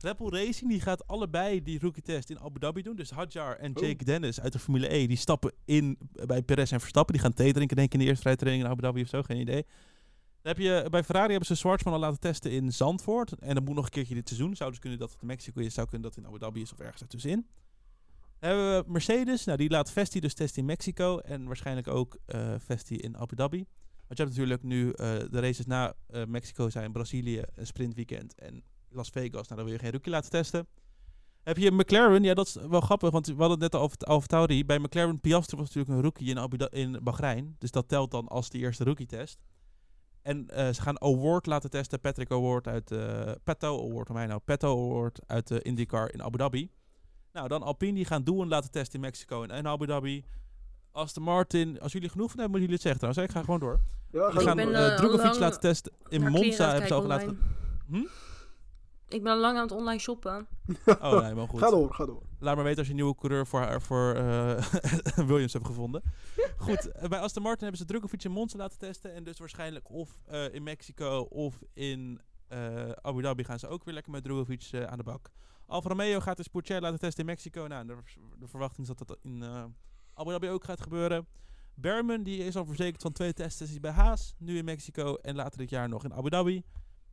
Red 0.01 0.17
Bull 0.17 0.29
Racing 0.29 0.71
die 0.71 0.81
gaat 0.81 1.07
allebei 1.07 1.63
die 1.63 1.79
rookie-test 1.81 2.31
in 2.31 2.41
Abu 2.41 2.59
Dhabi 2.59 2.83
doen. 2.83 2.97
Dus 2.97 3.11
Hadjar 3.11 3.57
en 3.57 3.77
Oh. 3.77 3.83
Jake 3.87 4.05
Dennis 4.05 4.41
uit 4.41 4.53
de 4.53 4.59
Formule 4.59 4.95
E, 4.95 5.07
die 5.07 5.17
stappen 5.17 5.53
in 5.65 5.99
bij 6.27 6.43
Perez 6.43 6.73
en 6.73 6.81
Verstappen. 6.81 7.15
Die 7.15 7.23
gaan 7.23 7.35
thee 7.35 7.53
drinken, 7.53 7.77
denk 7.77 7.89
ik, 7.89 7.95
in 7.95 8.01
de 8.01 8.05
eerste 8.07 8.23
vrije 8.23 8.37
training 8.37 8.65
in 8.65 8.71
Abu 8.71 8.83
Dhabi 8.83 9.03
of 9.03 9.09
zo, 9.09 9.23
geen 9.23 9.41
idee. 9.41 9.67
Heb 10.43 10.59
je, 10.59 10.87
bij 10.91 11.05
Ferrari 11.05 11.31
hebben 11.31 11.47
ze 11.47 11.55
Schwarzman 11.55 11.93
al 11.95 11.99
laten 11.99 12.21
testen 12.21 12.51
in 12.51 12.73
Zandvoort. 12.73 13.39
En 13.39 13.55
dat 13.55 13.65
moet 13.65 13.75
nog 13.75 13.85
een 13.85 13.91
keertje 13.91 14.15
dit 14.15 14.29
seizoen. 14.29 14.57
Zou 14.57 14.71
dus 14.71 14.79
kunnen 14.79 14.99
dat 14.99 15.11
het 15.11 15.21
in 15.21 15.27
Mexico 15.27 15.61
is, 15.61 15.75
zou 15.75 15.89
kunnen 15.89 16.09
dat 16.09 16.19
in 16.19 16.27
Abu 16.27 16.39
Dhabi 16.39 16.61
is 16.61 16.73
of 16.73 16.79
ergens 16.79 17.03
ertussenin. 17.03 17.47
Dan 18.39 18.51
hebben 18.51 18.85
we 18.85 18.91
Mercedes. 18.91 19.45
Nou, 19.45 19.59
die 19.59 19.71
laat 19.71 19.93
Vesti 19.93 20.21
dus 20.21 20.35
testen 20.35 20.61
in 20.61 20.67
Mexico. 20.67 21.19
En 21.19 21.47
waarschijnlijk 21.47 21.89
ook 21.89 22.19
eh 22.27 22.55
Vesti 22.59 22.97
in 22.97 23.17
Abu 23.17 23.37
Dhabi. 23.37 23.67
Want 24.07 24.21
je 24.21 24.25
hebt 24.25 24.37
natuurlijk 24.37 24.63
nu 24.63 24.91
eh, 24.91 25.15
de 25.31 25.41
races 25.41 25.67
na 25.67 25.95
eh, 26.07 26.25
Mexico 26.25 26.71
zijn 26.71 26.93
Brazilië, 26.93 27.43
een 27.55 27.67
sprintweekend. 27.67 28.35
En 28.35 28.63
Las 28.89 29.09
Vegas, 29.09 29.49
nou 29.49 29.61
dan 29.61 29.65
wil 29.65 29.73
je 29.73 29.79
geen 29.79 29.91
rookie 29.91 30.13
laten 30.13 30.31
testen. 30.31 30.67
Heb 31.43 31.57
je 31.57 31.71
McLaren, 31.71 32.23
ja 32.23 32.35
dat 32.35 32.47
is 32.47 32.55
wel 32.55 32.81
grappig, 32.81 33.11
want 33.11 33.27
we 33.27 33.33
hadden 33.33 33.61
het 33.61 33.73
net 33.73 33.81
over, 33.81 34.07
over 34.07 34.29
Tauri. 34.29 34.65
Bij 34.65 34.79
McLaren, 34.79 35.21
Piastri 35.21 35.57
was 35.57 35.67
natuurlijk 35.67 35.95
een 35.95 36.03
rookie 36.03 36.29
in, 36.29 36.39
Abu 36.39 36.67
in 36.71 36.99
Bahrein. 37.03 37.57
Dus 37.59 37.71
dat 37.71 37.89
telt 37.89 38.11
dan 38.11 38.29
als 38.29 38.51
de 38.51 38.59
eerste 38.59 38.85
rookie 38.85 39.07
test. 39.07 39.39
En 40.23 40.49
eh, 40.49 40.69
ze 40.69 40.83
gaan 40.83 41.01
Award 41.01 41.47
laten 41.47 41.71
testen, 41.71 42.01
Patrick 42.01 42.31
Award 42.31 42.67
uit, 42.67 42.91
eh 42.91 43.31
Petto 43.45 43.89
Award, 43.89 44.09
mij 44.09 44.27
nou, 44.27 44.41
Petto 44.45 44.91
Award 44.91 45.21
uit 45.27 45.49
de 45.49 45.63
IndyCar 45.63 46.13
in 46.13 46.23
Abu 46.23 46.39
Dhabi. 46.39 46.71
Nou, 47.33 47.49
dan 47.49 47.63
Alpine, 47.63 47.95
die 47.95 48.05
gaan 48.05 48.23
doen 48.23 48.49
laten 48.49 48.71
testen 48.71 48.95
in 48.95 49.01
Mexico 49.01 49.43
en 49.43 49.51
in 49.51 49.67
Abu 49.67 49.87
Dhabi. 49.87 50.25
Aston 50.93 51.23
Martin, 51.23 51.81
als 51.81 51.93
jullie 51.93 52.09
genoeg 52.09 52.31
van 52.31 52.41
hebben, 52.41 52.61
moeten 52.61 52.77
jullie 52.77 52.91
het 52.91 52.99
zeggen 52.99 53.01
trouwens. 53.01 53.29
Ik 53.29 53.37
ga 53.37 53.45
gewoon 53.45 53.61
door. 53.61 53.81
Ja, 54.11 54.31
Die 54.31 54.41
ga 54.41 54.45
gaan 54.47 54.59
eh 54.59 54.93
eh, 54.93 54.97
lang 54.97 55.39
laten 55.39 55.61
testen 55.61 55.93
in 56.09 56.31
Monza. 56.31 56.71
Hebben 56.71 56.89
ze 56.89 56.95
ook 56.95 57.07
kijken 57.07 57.27
laten... 57.27 57.39
online. 57.89 58.09
Ik 59.09 59.23
ben 59.23 59.33
al 59.33 59.39
lang 59.39 59.57
aan 59.57 59.63
het 59.63 59.73
online 59.73 59.99
shoppen. 59.99 60.47
Oh, 61.01 61.23
nee, 61.23 61.35
maar 61.35 61.49
goed. 61.49 61.61
Ga 61.61 61.71
door, 61.71 61.95
ga 61.95 62.07
door. 62.07 62.23
Laat 62.39 62.55
maar 62.55 62.65
weten 62.65 62.79
als 62.79 62.87
je 62.87 62.93
een 62.93 62.99
nieuwe 62.99 63.15
coureur 63.15 63.47
voor, 63.47 63.81
voor 63.81 64.15
eh, 64.15 64.59
Williams 65.29 65.53
hebt 65.53 65.67
gevonden. 65.67 66.03
Goed, 66.57 66.93
eh, 66.93 67.09
bij 67.09 67.19
Aston 67.19 67.43
Martin 67.43 67.63
hebben 67.63 67.81
ze 67.81 67.87
Drugovic 67.87 68.25
in 68.25 68.31
Monza 68.31 68.57
laten 68.57 68.79
testen. 68.79 69.15
En 69.15 69.25
dus 69.25 69.39
waarschijnlijk 69.39 69.91
of 69.91 70.19
eh, 70.27 70.55
in 70.55 70.63
Mexico 70.63 71.21
of 71.21 71.63
in 71.73 72.21
Abu 73.01 73.23
Dhabi 73.23 73.45
gaan 73.45 73.59
ze 73.59 73.69
ook 73.69 73.85
weer 73.85 73.95
lekker 73.95 74.13
met 74.13 74.25
Drugovic 74.25 74.71
aan 74.87 74.99
de 74.99 75.05
bak. 75.05 75.31
Alfa 75.67 75.89
Romeo 75.89 76.21
gaat 76.21 76.37
dus 76.37 76.49
Pourchaire 76.49 76.85
laten 76.85 77.01
testen 77.01 77.21
in 77.21 77.31
Mexico. 77.31 77.67
Nou, 77.67 77.87
de, 77.87 77.97
de 78.39 78.49
verwachting 78.49 78.89
is 78.89 78.97
dat 78.97 79.09
dat 79.09 79.19
in 79.23 79.45
Abu 80.15 80.31
Dhabi 80.31 80.49
ook 80.49 80.65
gaat 80.65 80.83
gebeuren. 80.83 81.27
Berman 81.75 82.23
die 82.23 82.45
is 82.45 82.57
al 82.57 82.65
verzekerd 82.65 83.03
van 83.03 83.13
twee 83.13 83.33
testsessies 83.33 83.81
bij 83.81 83.91
Haas. 83.91 84.35
Nu 84.39 84.57
in 84.59 84.65
Mexico 84.65 85.15
en 85.15 85.35
later 85.35 85.59
dit 85.59 85.71
jaar 85.71 85.89
nog 85.89 86.05
in 86.05 86.15
Abu 86.15 86.31
Dhabi. 86.31 86.65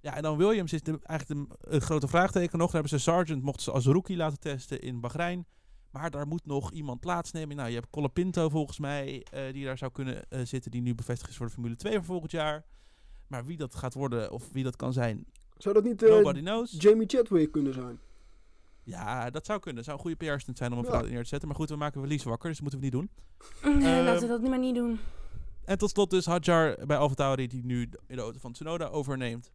Ja, 0.05 0.15
en 0.15 0.21
dan 0.21 0.37
Williams 0.37 0.73
is 0.73 0.81
de, 0.83 0.99
eigenlijk 1.03 1.49
de, 1.49 1.55
een 1.75 1.81
grote 1.81 2.07
vraagteken 2.07 2.57
nog. 2.57 2.71
Daar 2.71 2.81
hebben 2.81 2.99
ze 2.99 3.05
Sargent, 3.05 3.43
mochten 3.43 3.63
ze 3.63 3.71
als 3.71 3.85
rookie 3.85 4.15
laten 4.17 4.39
testen 4.39 4.81
in 4.81 4.99
Bahrein. 4.99 5.45
Maar 5.91 6.11
daar 6.11 6.27
moet 6.27 6.45
nog 6.45 6.71
iemand 6.71 6.99
plaatsnemen. 6.99 7.55
Nou, 7.55 7.69
je 7.69 7.75
hebt 7.75 7.89
Colapinto 7.89 8.49
volgens 8.49 8.79
mij, 8.79 9.25
eh, 9.31 9.53
die 9.53 9.65
daar 9.65 9.77
zou 9.77 9.91
kunnen 9.91 10.29
eh, 10.29 10.39
zitten, 10.43 10.71
die 10.71 10.81
nu 10.81 10.95
bevestigd 10.95 11.29
is 11.29 11.37
voor 11.37 11.45
de 11.45 11.51
Formule 11.51 11.75
2 11.75 11.93
voor 11.93 12.03
volgend 12.03 12.31
jaar. 12.31 12.63
Maar 13.27 13.45
wie 13.45 13.57
dat 13.57 13.75
gaat 13.75 13.93
worden 13.93 14.31
of 14.31 14.49
wie 14.51 14.63
dat 14.63 14.75
kan 14.75 14.93
zijn, 14.93 15.25
Zou 15.57 15.75
dat 15.75 15.83
niet 15.83 16.03
eh, 16.03 16.09
nobody 16.09 16.39
knows. 16.39 16.75
Jamie 16.79 17.07
Chadwick 17.07 17.51
kunnen 17.51 17.73
zijn? 17.73 17.99
Ja, 18.83 19.29
dat 19.29 19.45
zou 19.45 19.59
kunnen. 19.59 19.83
zou 19.83 19.97
een 19.97 20.01
goede 20.03 20.33
PR-stunt 20.33 20.57
zijn 20.57 20.71
om 20.71 20.77
een 20.77 20.83
Ja. 20.83 20.89
vrouw 20.89 21.05
neer 21.09 21.21
te 21.21 21.27
zetten. 21.27 21.47
Maar 21.47 21.57
goed, 21.57 21.69
we 21.69 21.75
maken 21.75 21.99
Verlies 21.99 22.23
wakker, 22.23 22.49
dus 22.49 22.59
dat 22.59 22.71
moeten 22.71 22.91
we 22.91 22.97
niet 22.97 23.09
doen. 23.63 23.79
Nee, 23.81 23.93
Ehm, 23.95 24.05
laten 24.05 24.21
we 24.21 24.27
dat 24.27 24.41
niet 24.41 24.49
maar 24.49 24.59
niet 24.59 24.75
doen. 24.75 24.99
En 25.65 25.77
tot 25.77 25.89
slot 25.89 26.09
dus 26.09 26.25
Hadjar 26.25 26.77
bij 26.87 26.97
AlphaTauri, 26.97 27.47
die 27.47 27.65
nu 27.65 27.81
in 28.07 28.15
de 28.15 28.21
auto 28.21 28.39
van 28.39 28.51
Tsunoda 28.51 28.85
overneemt. 28.87 29.51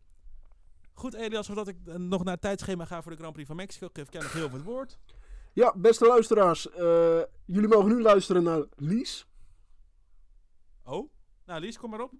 Goed, 1.01 1.14
Elias, 1.14 1.46
voordat 1.46 1.68
ik 1.68 1.76
eh, 1.86 1.94
nog 1.94 2.24
naar 2.24 2.32
het 2.32 2.42
tijdschema 2.42 2.84
ga 2.84 3.03
voor 3.03 3.11
de 3.11 3.16
Grand 3.16 3.32
Prix 3.32 3.48
van 3.48 3.57
Mexico, 3.57 3.88
geef 3.92 4.07
ik 4.07 4.12
jou 4.12 4.24
nog 4.24 4.32
heel 4.32 4.48
veel 4.48 4.59
het 4.59 4.66
woord. 4.66 4.98
Ja, 5.53 5.72
beste 5.76 6.07
luisteraars. 6.07 6.70
eh, 6.70 7.20
jullie 7.44 7.68
mogen 7.68 7.88
nu 7.88 8.03
luisteren 8.03 8.42
naar 8.42 8.64
Lies. 8.76 9.26
Oh, 10.84 11.11
nou 11.46 11.61
Lies, 11.61 11.78
kom 11.78 11.90
maar 11.90 12.01
op. 12.01 12.12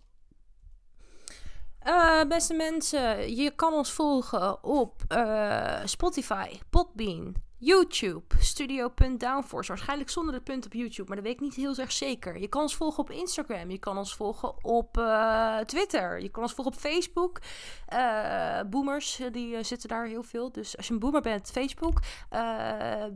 Eh, 1.79 2.25
beste 2.25 2.55
mensen, 2.55 3.37
je 3.37 3.51
kan 3.51 3.73
ons 3.73 3.93
volgen 3.93 4.65
op 4.65 5.03
eh, 5.09 5.81
Spotify, 5.85 6.59
Podbean, 6.71 7.35
YouTube, 7.63 8.23
Studio.downforce. 8.39 9.69
Waarschijnlijk 9.69 10.11
zonder 10.11 10.35
het 10.35 10.45
punt 10.45 10.67
op 10.67 10.73
YouTube, 10.73 11.09
maar 11.09 11.17
dat 11.17 11.25
weet 11.25 11.35
ik 11.35 11.41
niet 11.41 11.55
heel 11.55 11.77
erg 11.77 11.93
zeker. 11.93 12.41
Je 12.41 12.49
kan 12.49 12.63
ons 12.63 12.77
volgen 12.77 13.03
op 13.03 13.11
Instagram, 13.11 13.71
je 13.71 13.79
kan 13.79 13.99
ons 13.99 14.15
volgen 14.15 14.65
op 14.65 14.99
eh, 14.99 15.59
Twitter, 15.59 16.23
je 16.23 16.29
kan 16.29 16.43
ons 16.43 16.53
volgen 16.53 16.75
op 16.75 16.81
Facebook. 16.81 17.39
Eh, 17.87 18.61
boomers, 18.71 19.21
eh, 19.21 19.33
die 19.33 19.63
zitten 19.63 19.89
daar 19.89 20.07
heel 20.07 20.23
veel. 20.23 20.53
Dus 20.53 20.77
als 20.77 20.87
je 20.87 20.93
een 20.93 20.99
boomer 20.99 21.21
bent, 21.21 21.51
Facebook. 21.51 22.01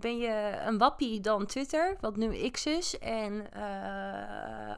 Ben 0.00 0.18
je 0.18 0.58
een 0.66 0.78
wappie, 0.78 1.20
dan 1.20 1.46
Twitter, 1.46 1.96
wat 2.00 2.16
nu 2.16 2.50
X 2.50 2.66
is. 2.66 2.98
En, 2.98 3.46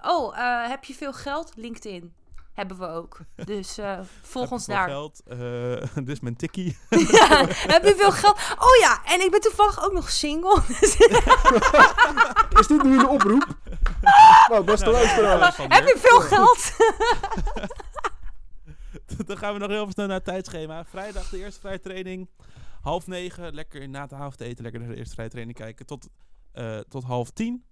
oh, 0.03 0.37
heb 0.69 0.85
je 0.85 0.95
veel 0.95 1.12
geld? 1.12 1.53
LinkedIn. 1.57 2.26
Hebben 2.57 2.79
we 2.79 2.87
ook. 2.87 3.21
Dus 3.45 3.79
eh, 3.79 4.01
volg 4.23 4.41
Heb 4.41 4.49
je 4.49 4.55
ons 4.55 4.65
veel 4.65 4.75
daar. 4.75 4.89
Geld, 4.89 5.23
eh, 5.27 5.95
dit 6.05 6.09
is 6.09 6.21
mijn 6.21 6.37
tikkie. 6.37 6.79
Ja, 7.19 7.47
heb 7.47 7.85
je 7.85 7.95
veel 7.97 8.13
geld? 8.13 8.39
Oh 8.59 8.77
ja, 8.81 9.05
en 9.05 9.21
ik 9.21 9.31
ben 9.31 9.41
toevallig 9.41 9.85
ook 9.85 9.93
nog 9.93 10.11
single. 10.11 10.63
Is 12.59 12.67
dit 12.67 12.83
nu 12.83 12.99
een 12.99 13.09
oproep? 13.09 13.47
nou, 14.49 14.65
beste 14.65 14.85
Nou, 14.85 14.97
luisteraars. 14.97 15.57
heb 15.57 15.87
je 15.87 15.97
veel 15.99 16.21
geld? 16.21 16.73
Dan 19.27 19.37
gaan 19.37 19.53
we 19.53 19.59
nog 19.59 19.69
heel 19.69 19.81
even 19.81 19.93
snel 19.93 20.07
naar 20.07 20.17
het 20.17 20.25
tijdschema. 20.25 20.85
Vrijdag 20.85 21.29
de 21.29 21.39
eerste 21.39 21.61
vrije 21.61 21.81
training. 21.81 22.29
Half 22.81 23.07
negen, 23.07 23.55
lekker 23.55 23.89
na 23.89 24.03
het 24.03 24.13
avondeten, 24.13 24.63
lekker 24.63 24.81
naar 24.81 24.91
de 24.91 24.97
eerste 24.97 25.15
vrije 25.15 25.29
training 25.29 25.57
kijken. 25.57 25.87
Tot, 25.87 26.09
eh, 26.53 26.79
tot 26.79 27.05
half 27.05 27.31
tien. 27.31 27.65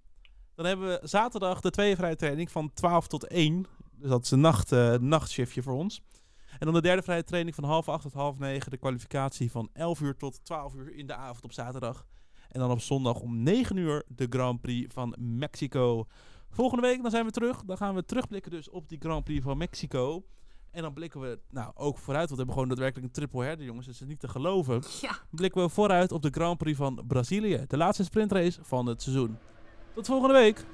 Dan 0.55 0.65
hebben 0.65 0.87
we 0.87 1.07
zaterdag 1.07 1.61
de 1.61 1.69
tweede 1.69 1.95
vrije 1.95 2.15
training 2.15 2.51
van 2.51 2.73
12 2.73 3.07
tot 3.07 3.27
1. 3.27 3.65
Dus 3.97 4.09
dat 4.09 4.23
is 4.23 4.31
een 4.31 4.39
nacht, 4.39 4.71
eh, 4.71 4.93
nachtshiftje 4.93 5.63
voor 5.63 5.73
ons. 5.73 6.01
En 6.59 6.65
dan 6.65 6.73
de 6.73 6.81
derde 6.81 7.01
vrije 7.01 7.23
training 7.23 7.55
van 7.55 7.63
half 7.63 7.89
acht 7.89 8.01
tot 8.01 8.13
half 8.13 8.39
negen. 8.39 8.71
De 8.71 8.77
kwalificatie 8.77 9.51
van 9.51 9.69
11 9.73 10.01
uur 10.01 10.17
tot 10.17 10.39
12 10.43 10.73
uur 10.75 10.95
in 10.95 11.07
de 11.07 11.15
avond 11.15 11.43
op 11.43 11.51
zaterdag. 11.51 12.05
En 12.49 12.59
dan 12.59 12.71
op 12.71 12.81
zondag 12.81 13.19
om 13.19 13.43
9 13.43 13.77
uur 13.77 14.03
de 14.07 14.27
Grand 14.29 14.61
Prix 14.61 14.93
van 14.93 15.15
Mexico. 15.19 16.05
Volgende 16.49 16.81
week 16.87 17.01
dan 17.01 17.11
zijn 17.11 17.25
we 17.25 17.31
terug. 17.31 17.63
Dan 17.65 17.77
gaan 17.77 17.95
we 17.95 18.05
terugblikken 18.05 18.51
dus 18.51 18.69
op 18.69 18.89
die 18.89 18.97
Grand 18.99 19.23
Prix 19.23 19.43
van 19.43 19.57
Mexico. 19.57 20.25
En 20.71 20.81
dan 20.81 20.93
blikken 20.93 21.21
we 21.21 21.39
nou 21.49 21.71
ook 21.75 21.97
vooruit. 21.97 22.29
Want 22.29 22.29
we 22.29 22.35
hebben 22.35 22.53
gewoon 22.53 22.69
daadwerkelijk 22.69 23.07
een 23.07 23.13
triple 23.13 23.43
herder, 23.43 23.65
jongens. 23.65 23.85
Dat 23.85 23.95
is 23.95 24.01
niet 24.01 24.19
te 24.19 24.27
geloven. 24.27 24.81
Ja. 25.01 25.17
Blikken 25.29 25.61
we 25.61 25.69
vooruit 25.69 26.11
op 26.11 26.21
de 26.21 26.29
Grand 26.31 26.57
Prix 26.57 26.77
van 26.77 27.03
Brazilië. 27.07 27.65
De 27.67 27.77
laatste 27.77 28.03
sprintrace 28.03 28.59
van 28.63 28.85
het 28.85 29.01
seizoen. 29.01 29.37
Tot 29.93 30.05
volgende 30.05 30.33
week. 30.33 30.65